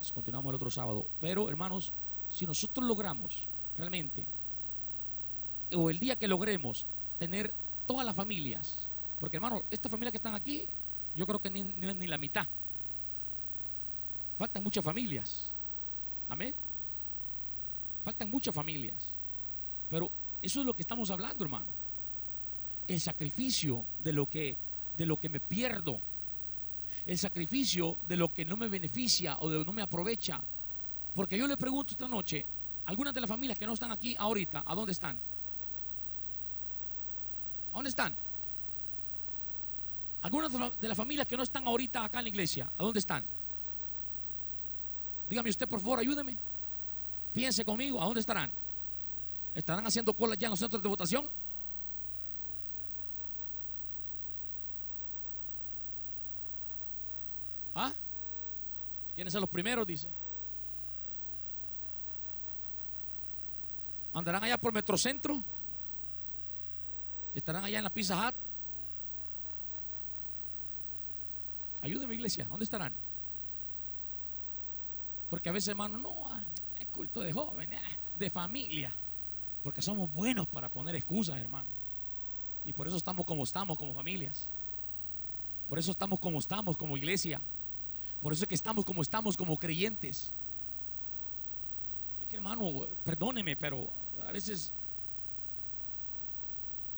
Pues 0.00 0.10
continuamos 0.10 0.50
el 0.50 0.56
otro 0.56 0.72
sábado. 0.72 1.06
Pero 1.20 1.48
hermanos, 1.48 1.92
si 2.28 2.44
nosotros 2.44 2.84
logramos 2.84 3.46
realmente, 3.78 4.26
o 5.72 5.88
el 5.88 6.00
día 6.00 6.16
que 6.16 6.26
logremos 6.26 6.84
tener 7.20 7.54
todas 7.86 8.04
las 8.04 8.16
familias, 8.16 8.88
porque 9.20 9.36
hermano, 9.36 9.62
estas 9.70 9.88
familias 9.88 10.10
que 10.10 10.16
están 10.16 10.34
aquí, 10.34 10.66
yo 11.14 11.28
creo 11.28 11.38
que 11.38 11.48
ni, 11.48 11.62
ni, 11.62 11.94
ni 11.94 12.08
la 12.08 12.18
mitad. 12.18 12.46
Faltan 14.36 14.64
muchas 14.64 14.84
familias. 14.84 15.52
Amén. 16.28 16.52
Faltan 18.04 18.28
muchas 18.28 18.52
familias. 18.52 19.06
Pero 19.88 20.10
eso 20.42 20.58
es 20.58 20.66
lo 20.66 20.74
que 20.74 20.82
estamos 20.82 21.08
hablando, 21.12 21.44
hermano. 21.44 21.66
El 22.88 23.00
sacrificio 23.00 23.84
de 24.02 24.12
lo 24.12 24.28
que 24.28 24.56
de 24.96 25.06
lo 25.06 25.18
que 25.18 25.28
me 25.28 25.40
pierdo. 25.40 26.00
El 27.06 27.18
sacrificio 27.18 27.98
de 28.08 28.16
lo 28.16 28.34
que 28.34 28.44
no 28.44 28.56
me 28.56 28.68
beneficia 28.68 29.36
o 29.40 29.48
de 29.48 29.54
lo 29.54 29.60
que 29.62 29.66
no 29.66 29.72
me 29.72 29.82
aprovecha. 29.82 30.40
Porque 31.14 31.38
yo 31.38 31.46
le 31.46 31.56
pregunto 31.56 31.92
esta 31.92 32.08
noche, 32.08 32.46
algunas 32.84 33.14
de 33.14 33.20
las 33.20 33.28
familias 33.28 33.58
que 33.58 33.66
no 33.66 33.72
están 33.72 33.92
aquí 33.92 34.16
ahorita, 34.18 34.64
¿a 34.66 34.74
dónde 34.74 34.92
están? 34.92 35.16
¿A 37.72 37.76
dónde 37.76 37.90
están? 37.90 38.14
Algunas 40.22 40.52
de 40.80 40.88
las 40.88 40.96
familias 40.96 41.26
que 41.26 41.36
no 41.36 41.44
están 41.44 41.66
ahorita 41.66 42.02
acá 42.04 42.18
en 42.18 42.24
la 42.24 42.28
iglesia, 42.28 42.70
¿a 42.76 42.82
dónde 42.82 42.98
están? 42.98 43.24
Dígame 45.28 45.50
usted, 45.50 45.68
por 45.68 45.80
favor, 45.80 46.00
ayúdeme. 46.00 46.36
Piense 47.32 47.64
conmigo, 47.64 48.00
¿a 48.00 48.04
dónde 48.04 48.20
estarán? 48.20 48.50
¿Estarán 49.54 49.86
haciendo 49.86 50.12
colas 50.14 50.38
ya 50.38 50.46
en 50.46 50.50
los 50.50 50.58
centros 50.58 50.82
de 50.82 50.88
votación? 50.88 51.28
¿Quiénes 59.16 59.32
son 59.32 59.40
los 59.40 59.50
primeros? 59.50 59.86
Dice. 59.86 60.08
¿Andarán 64.12 64.44
allá 64.44 64.58
por 64.58 64.72
Metrocentro? 64.72 65.42
¿Estarán 67.34 67.64
allá 67.64 67.78
en 67.78 67.84
la 67.84 67.90
Pizza 67.90 68.28
Hut? 68.28 68.34
Ayúdeme, 71.80 72.14
iglesia. 72.14 72.44
¿Dónde 72.44 72.64
estarán? 72.64 72.92
Porque 75.30 75.48
a 75.48 75.52
veces, 75.52 75.68
hermano, 75.68 75.98
no, 75.98 76.14
es 76.78 76.86
culto 76.88 77.20
de 77.20 77.32
jóvenes, 77.32 77.80
de 78.18 78.30
familia. 78.30 78.92
Porque 79.62 79.80
somos 79.82 80.12
buenos 80.12 80.46
para 80.46 80.68
poner 80.68 80.94
excusas, 80.94 81.38
hermano. 81.38 81.68
Y 82.66 82.72
por 82.72 82.86
eso 82.86 82.96
estamos 82.96 83.24
como 83.24 83.44
estamos 83.44 83.78
como 83.78 83.94
familias. 83.94 84.48
Por 85.68 85.78
eso 85.78 85.90
estamos 85.90 86.20
como 86.20 86.38
estamos 86.38 86.76
como 86.76 86.96
iglesia. 86.96 87.40
Por 88.20 88.32
eso 88.32 88.44
es 88.44 88.48
que 88.48 88.54
estamos 88.54 88.84
como 88.84 89.02
estamos 89.02 89.36
como 89.36 89.56
creyentes. 89.56 90.32
Es 92.22 92.28
que, 92.28 92.36
hermano, 92.36 92.86
perdóneme, 93.04 93.56
pero 93.56 93.92
a 94.26 94.32
veces, 94.32 94.72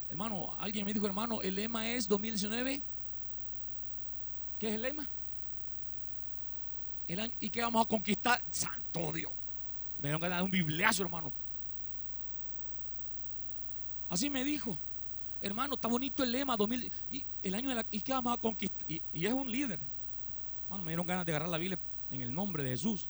hermano, 0.08 0.54
alguien 0.58 0.86
me 0.86 0.94
dijo, 0.94 1.06
hermano, 1.06 1.42
el 1.42 1.54
lema 1.54 1.88
es 1.90 2.08
2019. 2.08 2.82
¿Qué 4.58 4.68
es 4.68 4.74
el 4.74 4.82
lema? 4.82 5.08
¿Y 7.40 7.48
qué 7.48 7.62
vamos 7.62 7.84
a 7.84 7.88
conquistar? 7.88 8.42
Santo 8.50 9.12
Dios. 9.12 9.32
Me 9.98 10.08
dieron 10.08 10.20
ganas 10.20 10.38
de 10.38 10.44
un 10.44 10.50
bibliazo, 10.50 11.02
hermano. 11.02 11.32
Así 14.10 14.28
me 14.28 14.44
dijo. 14.44 14.76
Hermano, 15.40 15.74
está 15.74 15.88
bonito 15.88 16.22
el 16.22 16.32
lema 16.32 16.56
2000. 16.56 16.92
Y 17.10 17.24
el 17.42 17.54
año 17.54 17.68
de 17.70 17.76
la, 17.76 17.86
¿Y 17.90 18.00
qué 18.00 18.12
vamos 18.12 18.34
a 18.34 18.36
conquistar? 18.36 18.84
Y, 18.88 19.00
y, 19.12 19.26
es 19.26 19.32
un 19.32 19.50
líder. 19.50 19.78
Hermano, 20.68 20.84
me 20.84 20.92
dieron 20.92 21.06
ganas 21.06 21.24
de 21.24 21.32
agarrar 21.32 21.48
la 21.48 21.56
Biblia 21.56 21.78
En 22.10 22.20
el 22.20 22.32
nombre 22.32 22.62
de 22.62 22.70
Jesús. 22.70 23.08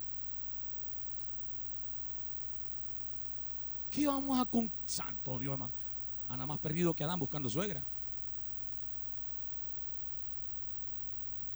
¿Qué 3.91 4.07
vamos 4.07 4.39
a 4.39 4.45
con 4.45 4.71
Santo 4.87 5.41
Dios, 5.41 5.53
hermano? 5.53 5.73
A 6.29 6.35
nada 6.35 6.47
más 6.47 6.59
perdido 6.59 6.95
que 6.95 7.03
Adán 7.03 7.19
buscando 7.19 7.49
suegra. 7.49 7.83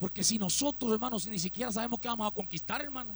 Porque 0.00 0.24
si 0.24 0.38
nosotros, 0.38 0.92
hermanos, 0.92 1.26
ni 1.28 1.38
siquiera 1.38 1.70
sabemos 1.70 2.00
qué 2.00 2.08
vamos 2.08 2.26
a 2.26 2.34
conquistar, 2.34 2.80
hermano. 2.80 3.14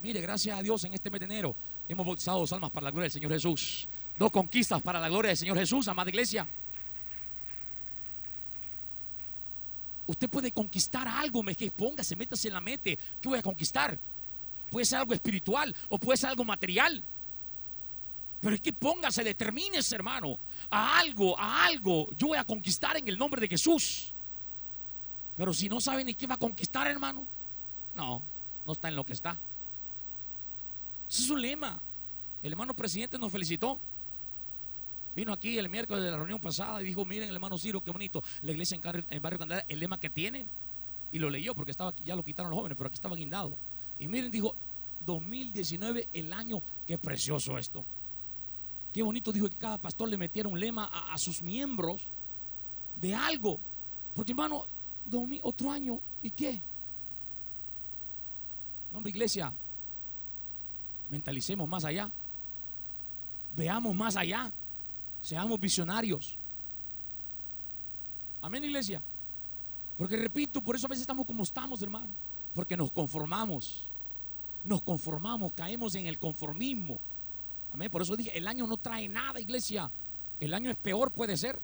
Mire, 0.00 0.20
gracias 0.20 0.56
a 0.56 0.62
Dios 0.62 0.84
en 0.84 0.94
este 0.94 1.10
mes 1.10 1.18
de 1.18 1.24
enero 1.24 1.56
hemos 1.88 2.06
bautizado 2.06 2.38
dos 2.38 2.52
almas 2.52 2.70
para 2.70 2.84
la 2.84 2.90
gloria 2.90 3.04
del 3.04 3.12
Señor 3.12 3.32
Jesús. 3.32 3.88
Dos 4.16 4.30
conquistas 4.30 4.80
para 4.82 5.00
la 5.00 5.08
gloria 5.08 5.30
del 5.30 5.36
Señor 5.36 5.58
Jesús, 5.58 5.88
amada 5.88 6.10
iglesia. 6.10 6.46
Usted 10.08 10.30
puede 10.30 10.50
conquistar 10.50 11.06
algo, 11.06 11.42
me 11.42 11.54
que 11.54 11.70
póngase, 11.70 12.16
métase 12.16 12.48
en 12.48 12.54
la 12.54 12.62
mente. 12.62 12.98
¿Qué 13.20 13.28
voy 13.28 13.38
a 13.38 13.42
conquistar? 13.42 14.00
Puede 14.70 14.86
ser 14.86 15.00
algo 15.00 15.12
espiritual 15.12 15.76
o 15.90 15.98
puede 15.98 16.16
ser 16.16 16.30
algo 16.30 16.44
material. 16.44 17.04
Pero 18.40 18.54
es 18.54 18.60
que 18.62 18.72
póngase, 18.72 19.22
determínese, 19.22 19.94
hermano, 19.94 20.38
a 20.70 20.98
algo, 20.98 21.38
a 21.38 21.66
algo. 21.66 22.10
Yo 22.16 22.28
voy 22.28 22.38
a 22.38 22.44
conquistar 22.44 22.96
en 22.96 23.06
el 23.06 23.18
nombre 23.18 23.38
de 23.38 23.48
Jesús. 23.48 24.14
Pero 25.36 25.52
si 25.52 25.68
no 25.68 25.78
sabe 25.78 26.02
ni 26.04 26.14
qué 26.14 26.26
va 26.26 26.36
a 26.36 26.38
conquistar, 26.38 26.86
hermano, 26.86 27.26
no, 27.92 28.22
no 28.64 28.72
está 28.72 28.88
en 28.88 28.96
lo 28.96 29.04
que 29.04 29.12
está. 29.12 29.38
Ese 31.06 31.24
es 31.24 31.28
un 31.28 31.42
lema. 31.42 31.82
El 32.42 32.52
hermano 32.52 32.72
presidente 32.72 33.18
nos 33.18 33.30
felicitó. 33.30 33.78
Vino 35.18 35.32
aquí 35.32 35.58
el 35.58 35.68
miércoles 35.68 36.04
de 36.04 36.12
la 36.12 36.16
reunión 36.16 36.38
pasada 36.38 36.80
y 36.80 36.84
dijo, 36.84 37.04
miren 37.04 37.28
el 37.28 37.34
hermano 37.34 37.58
Ciro, 37.58 37.80
qué 37.80 37.90
bonito, 37.90 38.22
la 38.42 38.52
iglesia 38.52 38.78
en, 38.80 39.04
en 39.10 39.20
Barrio 39.20 39.40
Candela, 39.40 39.64
el 39.66 39.80
lema 39.80 39.98
que 39.98 40.10
tienen. 40.10 40.48
Y 41.10 41.18
lo 41.18 41.28
leyó 41.28 41.56
porque 41.56 41.72
estaba 41.72 41.90
aquí, 41.90 42.04
ya 42.04 42.14
lo 42.14 42.22
quitaron 42.22 42.52
los 42.52 42.56
jóvenes, 42.56 42.78
pero 42.78 42.86
aquí 42.86 42.94
estaba 42.94 43.16
guindado. 43.16 43.58
Y 43.98 44.06
miren, 44.06 44.30
dijo, 44.30 44.54
2019, 45.04 46.10
el 46.12 46.32
año, 46.32 46.62
qué 46.86 46.98
precioso 46.98 47.58
esto. 47.58 47.84
Qué 48.92 49.02
bonito 49.02 49.32
dijo 49.32 49.48
que 49.48 49.56
cada 49.56 49.76
pastor 49.76 50.08
le 50.08 50.16
metiera 50.16 50.48
un 50.48 50.60
lema 50.60 50.84
a, 50.84 51.18
sus 51.18 51.42
miembros 51.42 52.06
de 53.00 53.12
algo. 53.12 53.58
Porque 54.14 54.30
hermano, 54.30 54.66
otro 55.42 55.72
año, 55.72 56.00
¿y 56.22 56.30
qué? 56.30 56.60
Nombre 58.92 59.10
iglesia, 59.10 59.52
mentalicemos 61.10 61.68
más 61.68 61.84
allá. 61.84 62.08
Veamos 63.56 63.96
más 63.96 64.14
allá. 64.14 64.52
Seamos 65.20 65.58
visionarios. 65.60 66.38
Amén, 68.40 68.64
iglesia. 68.64 69.02
Porque 69.96 70.16
repito, 70.16 70.62
por 70.62 70.76
eso 70.76 70.86
a 70.86 70.90
veces 70.90 71.02
estamos 71.02 71.26
como 71.26 71.42
estamos, 71.42 71.82
hermano. 71.82 72.14
Porque 72.54 72.76
nos 72.76 72.90
conformamos. 72.92 73.88
Nos 74.64 74.82
conformamos, 74.82 75.52
caemos 75.52 75.94
en 75.94 76.06
el 76.06 76.18
conformismo. 76.18 77.00
Amén. 77.72 77.90
Por 77.90 78.02
eso 78.02 78.16
dije, 78.16 78.36
el 78.36 78.46
año 78.46 78.66
no 78.66 78.76
trae 78.76 79.08
nada, 79.08 79.40
iglesia. 79.40 79.90
El 80.40 80.54
año 80.54 80.70
es 80.70 80.76
peor, 80.76 81.10
puede 81.10 81.36
ser. 81.36 81.60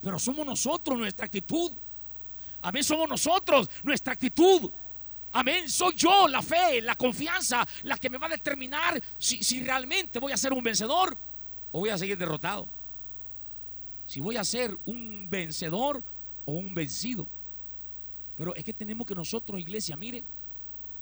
Pero 0.00 0.18
somos 0.18 0.46
nosotros 0.46 0.98
nuestra 0.98 1.26
actitud. 1.26 1.72
Amén, 2.62 2.84
somos 2.84 3.08
nosotros 3.08 3.68
nuestra 3.82 4.12
actitud. 4.12 4.70
Amén, 5.32 5.68
soy 5.68 5.94
yo 5.94 6.26
la 6.26 6.42
fe, 6.42 6.80
la 6.82 6.96
confianza, 6.96 7.66
la 7.82 7.96
que 7.98 8.10
me 8.10 8.18
va 8.18 8.26
a 8.26 8.30
determinar 8.30 9.00
si, 9.18 9.42
si 9.42 9.62
realmente 9.62 10.18
voy 10.18 10.32
a 10.32 10.36
ser 10.36 10.52
un 10.52 10.62
vencedor 10.62 11.16
o 11.72 11.80
voy 11.80 11.90
a 11.90 11.98
seguir 11.98 12.16
derrotado. 12.16 12.68
Si 14.06 14.20
voy 14.20 14.36
a 14.36 14.44
ser 14.44 14.76
un 14.86 15.28
vencedor 15.30 16.02
o 16.44 16.52
un 16.52 16.74
vencido. 16.74 17.26
Pero 18.36 18.54
es 18.54 18.64
que 18.64 18.72
tenemos 18.72 19.06
que 19.06 19.14
nosotros, 19.14 19.60
iglesia, 19.60 19.96
mire, 19.96 20.24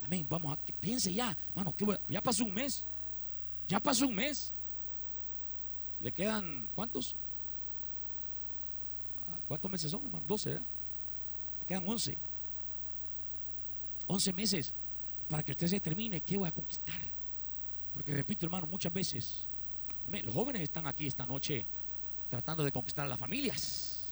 amén, 0.04 0.26
vamos 0.28 0.52
a 0.52 0.64
que 0.64 0.72
piense 0.72 1.12
ya, 1.12 1.36
hermano, 1.50 1.74
ya 2.08 2.20
pasó 2.20 2.44
un 2.44 2.52
mes. 2.52 2.84
Ya 3.68 3.80
pasó 3.80 4.06
un 4.06 4.14
mes. 4.14 4.52
¿Le 6.00 6.12
quedan 6.12 6.68
cuántos? 6.74 7.16
¿Cuántos 9.46 9.70
meses 9.70 9.90
son, 9.90 10.04
hermano? 10.04 10.24
12, 10.26 10.50
¿verdad? 10.50 10.66
Le 11.60 11.66
quedan 11.66 11.88
11. 11.88 12.18
11 14.06 14.32
meses 14.32 14.74
para 15.28 15.42
que 15.42 15.52
usted 15.52 15.68
se 15.68 15.76
determine 15.76 16.20
qué 16.20 16.36
voy 16.36 16.48
a 16.48 16.52
conquistar. 16.52 17.00
Porque 17.94 18.14
repito, 18.14 18.46
hermano, 18.46 18.66
muchas 18.66 18.92
veces, 18.92 19.46
amén, 20.08 20.24
los 20.24 20.34
jóvenes 20.34 20.62
están 20.62 20.86
aquí 20.86 21.06
esta 21.06 21.26
noche 21.26 21.64
tratando 22.28 22.64
de 22.64 22.72
conquistar 22.72 23.04
a 23.04 23.08
las 23.08 23.18
familias. 23.18 24.06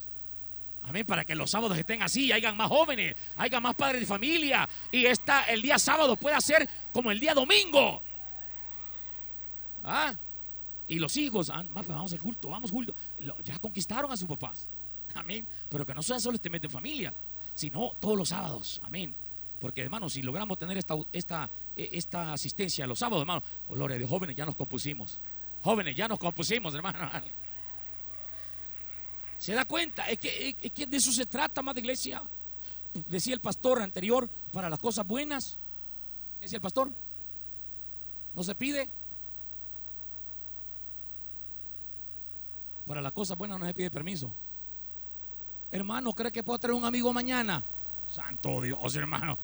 Amén, 0.82 1.04
para 1.04 1.24
que 1.24 1.34
los 1.34 1.50
sábados 1.50 1.76
estén 1.76 2.02
así, 2.02 2.30
hayan 2.30 2.56
más 2.56 2.68
jóvenes, 2.68 3.16
hayan 3.36 3.62
más 3.62 3.74
padres 3.74 4.02
de 4.02 4.06
familia 4.06 4.68
y 4.92 5.06
esta, 5.06 5.44
el 5.44 5.62
día 5.62 5.78
sábado 5.78 6.16
pueda 6.16 6.40
ser 6.40 6.68
como 6.92 7.10
el 7.10 7.18
día 7.18 7.34
domingo. 7.34 8.02
¿Ah? 9.82 10.14
Y 10.86 10.98
los 10.98 11.16
hijos, 11.16 11.50
ah, 11.50 11.64
vamos 11.70 12.12
al 12.12 12.20
culto, 12.20 12.50
vamos 12.50 12.70
culto. 12.70 12.94
Ya 13.42 13.58
conquistaron 13.58 14.12
a 14.12 14.16
sus 14.16 14.28
papás. 14.28 14.68
Amén. 15.14 15.46
Pero 15.68 15.84
que 15.84 15.94
no 15.94 16.02
sea 16.02 16.20
solo 16.20 16.36
este 16.36 16.50
mes 16.50 16.60
de 16.60 16.68
familia, 16.68 17.12
sino 17.54 17.92
todos 17.98 18.16
los 18.16 18.28
sábados. 18.28 18.80
Amén. 18.84 19.14
Porque, 19.58 19.80
hermanos, 19.80 20.12
si 20.12 20.22
logramos 20.22 20.58
tener 20.58 20.76
esta, 20.76 20.94
esta, 21.12 21.50
e, 21.74 21.88
esta 21.92 22.34
asistencia 22.34 22.86
los 22.86 22.98
sábados, 22.98 23.22
hermano, 23.22 23.42
oh, 23.66 23.74
gloria 23.74 23.98
de 23.98 24.06
jóvenes, 24.06 24.36
ya 24.36 24.44
nos 24.44 24.54
compusimos. 24.54 25.18
Jóvenes, 25.62 25.96
ya 25.96 26.08
nos 26.08 26.18
compusimos, 26.18 26.74
hermano. 26.74 27.10
¿Se 29.38 29.52
da 29.52 29.64
cuenta? 29.64 30.08
Es 30.08 30.18
que, 30.18 30.56
es 30.62 30.90
de 30.90 30.96
eso 30.96 31.12
se 31.12 31.26
trata, 31.26 31.62
más 31.62 31.74
de 31.74 31.80
iglesia. 31.80 32.22
Decía 33.06 33.34
el 33.34 33.40
pastor 33.40 33.82
anterior, 33.82 34.28
para 34.52 34.70
las 34.70 34.78
cosas 34.78 35.06
buenas. 35.06 35.58
Decía 36.40 36.56
el 36.56 36.62
pastor. 36.62 36.90
No 38.34 38.42
se 38.42 38.54
pide, 38.54 38.88
Para 42.86 43.02
las 43.02 43.12
cosas 43.12 43.36
buenas 43.36 43.58
no 43.58 43.66
se 43.66 43.74
pide 43.74 43.90
permiso. 43.90 44.32
Hermano, 45.72 46.12
¿cree 46.12 46.30
que 46.30 46.44
puedo 46.44 46.58
traer 46.58 46.74
un 46.74 46.84
amigo 46.84 47.12
mañana? 47.12 47.64
Santo 48.08 48.62
Dios, 48.62 48.94
hermano. 48.94 49.36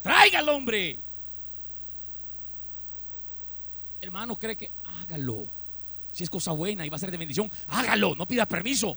Tráigalo, 0.00 0.54
hombre. 0.54 0.98
Hermano, 4.00 4.36
¿cree 4.36 4.56
que 4.56 4.70
hágalo? 5.00 5.48
Si 6.12 6.24
es 6.24 6.30
cosa 6.30 6.52
buena 6.52 6.84
y 6.84 6.88
va 6.88 6.96
a 6.96 6.98
ser 6.98 7.10
de 7.10 7.16
bendición, 7.16 7.50
hágalo, 7.68 8.14
no 8.14 8.26
pida 8.26 8.46
permiso. 8.46 8.96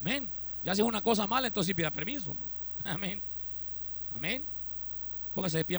Amén. 0.00 0.28
Ya 0.64 0.74
si 0.74 0.80
es 0.80 0.86
una 0.86 1.02
cosa 1.02 1.26
mala, 1.26 1.46
entonces 1.46 1.68
sí 1.68 1.74
pida 1.74 1.90
permiso. 1.90 2.36
Amén. 2.84 3.20
Amén. 4.14 4.44
Póngase 5.34 5.58
de 5.58 5.64
pie. 5.64 5.76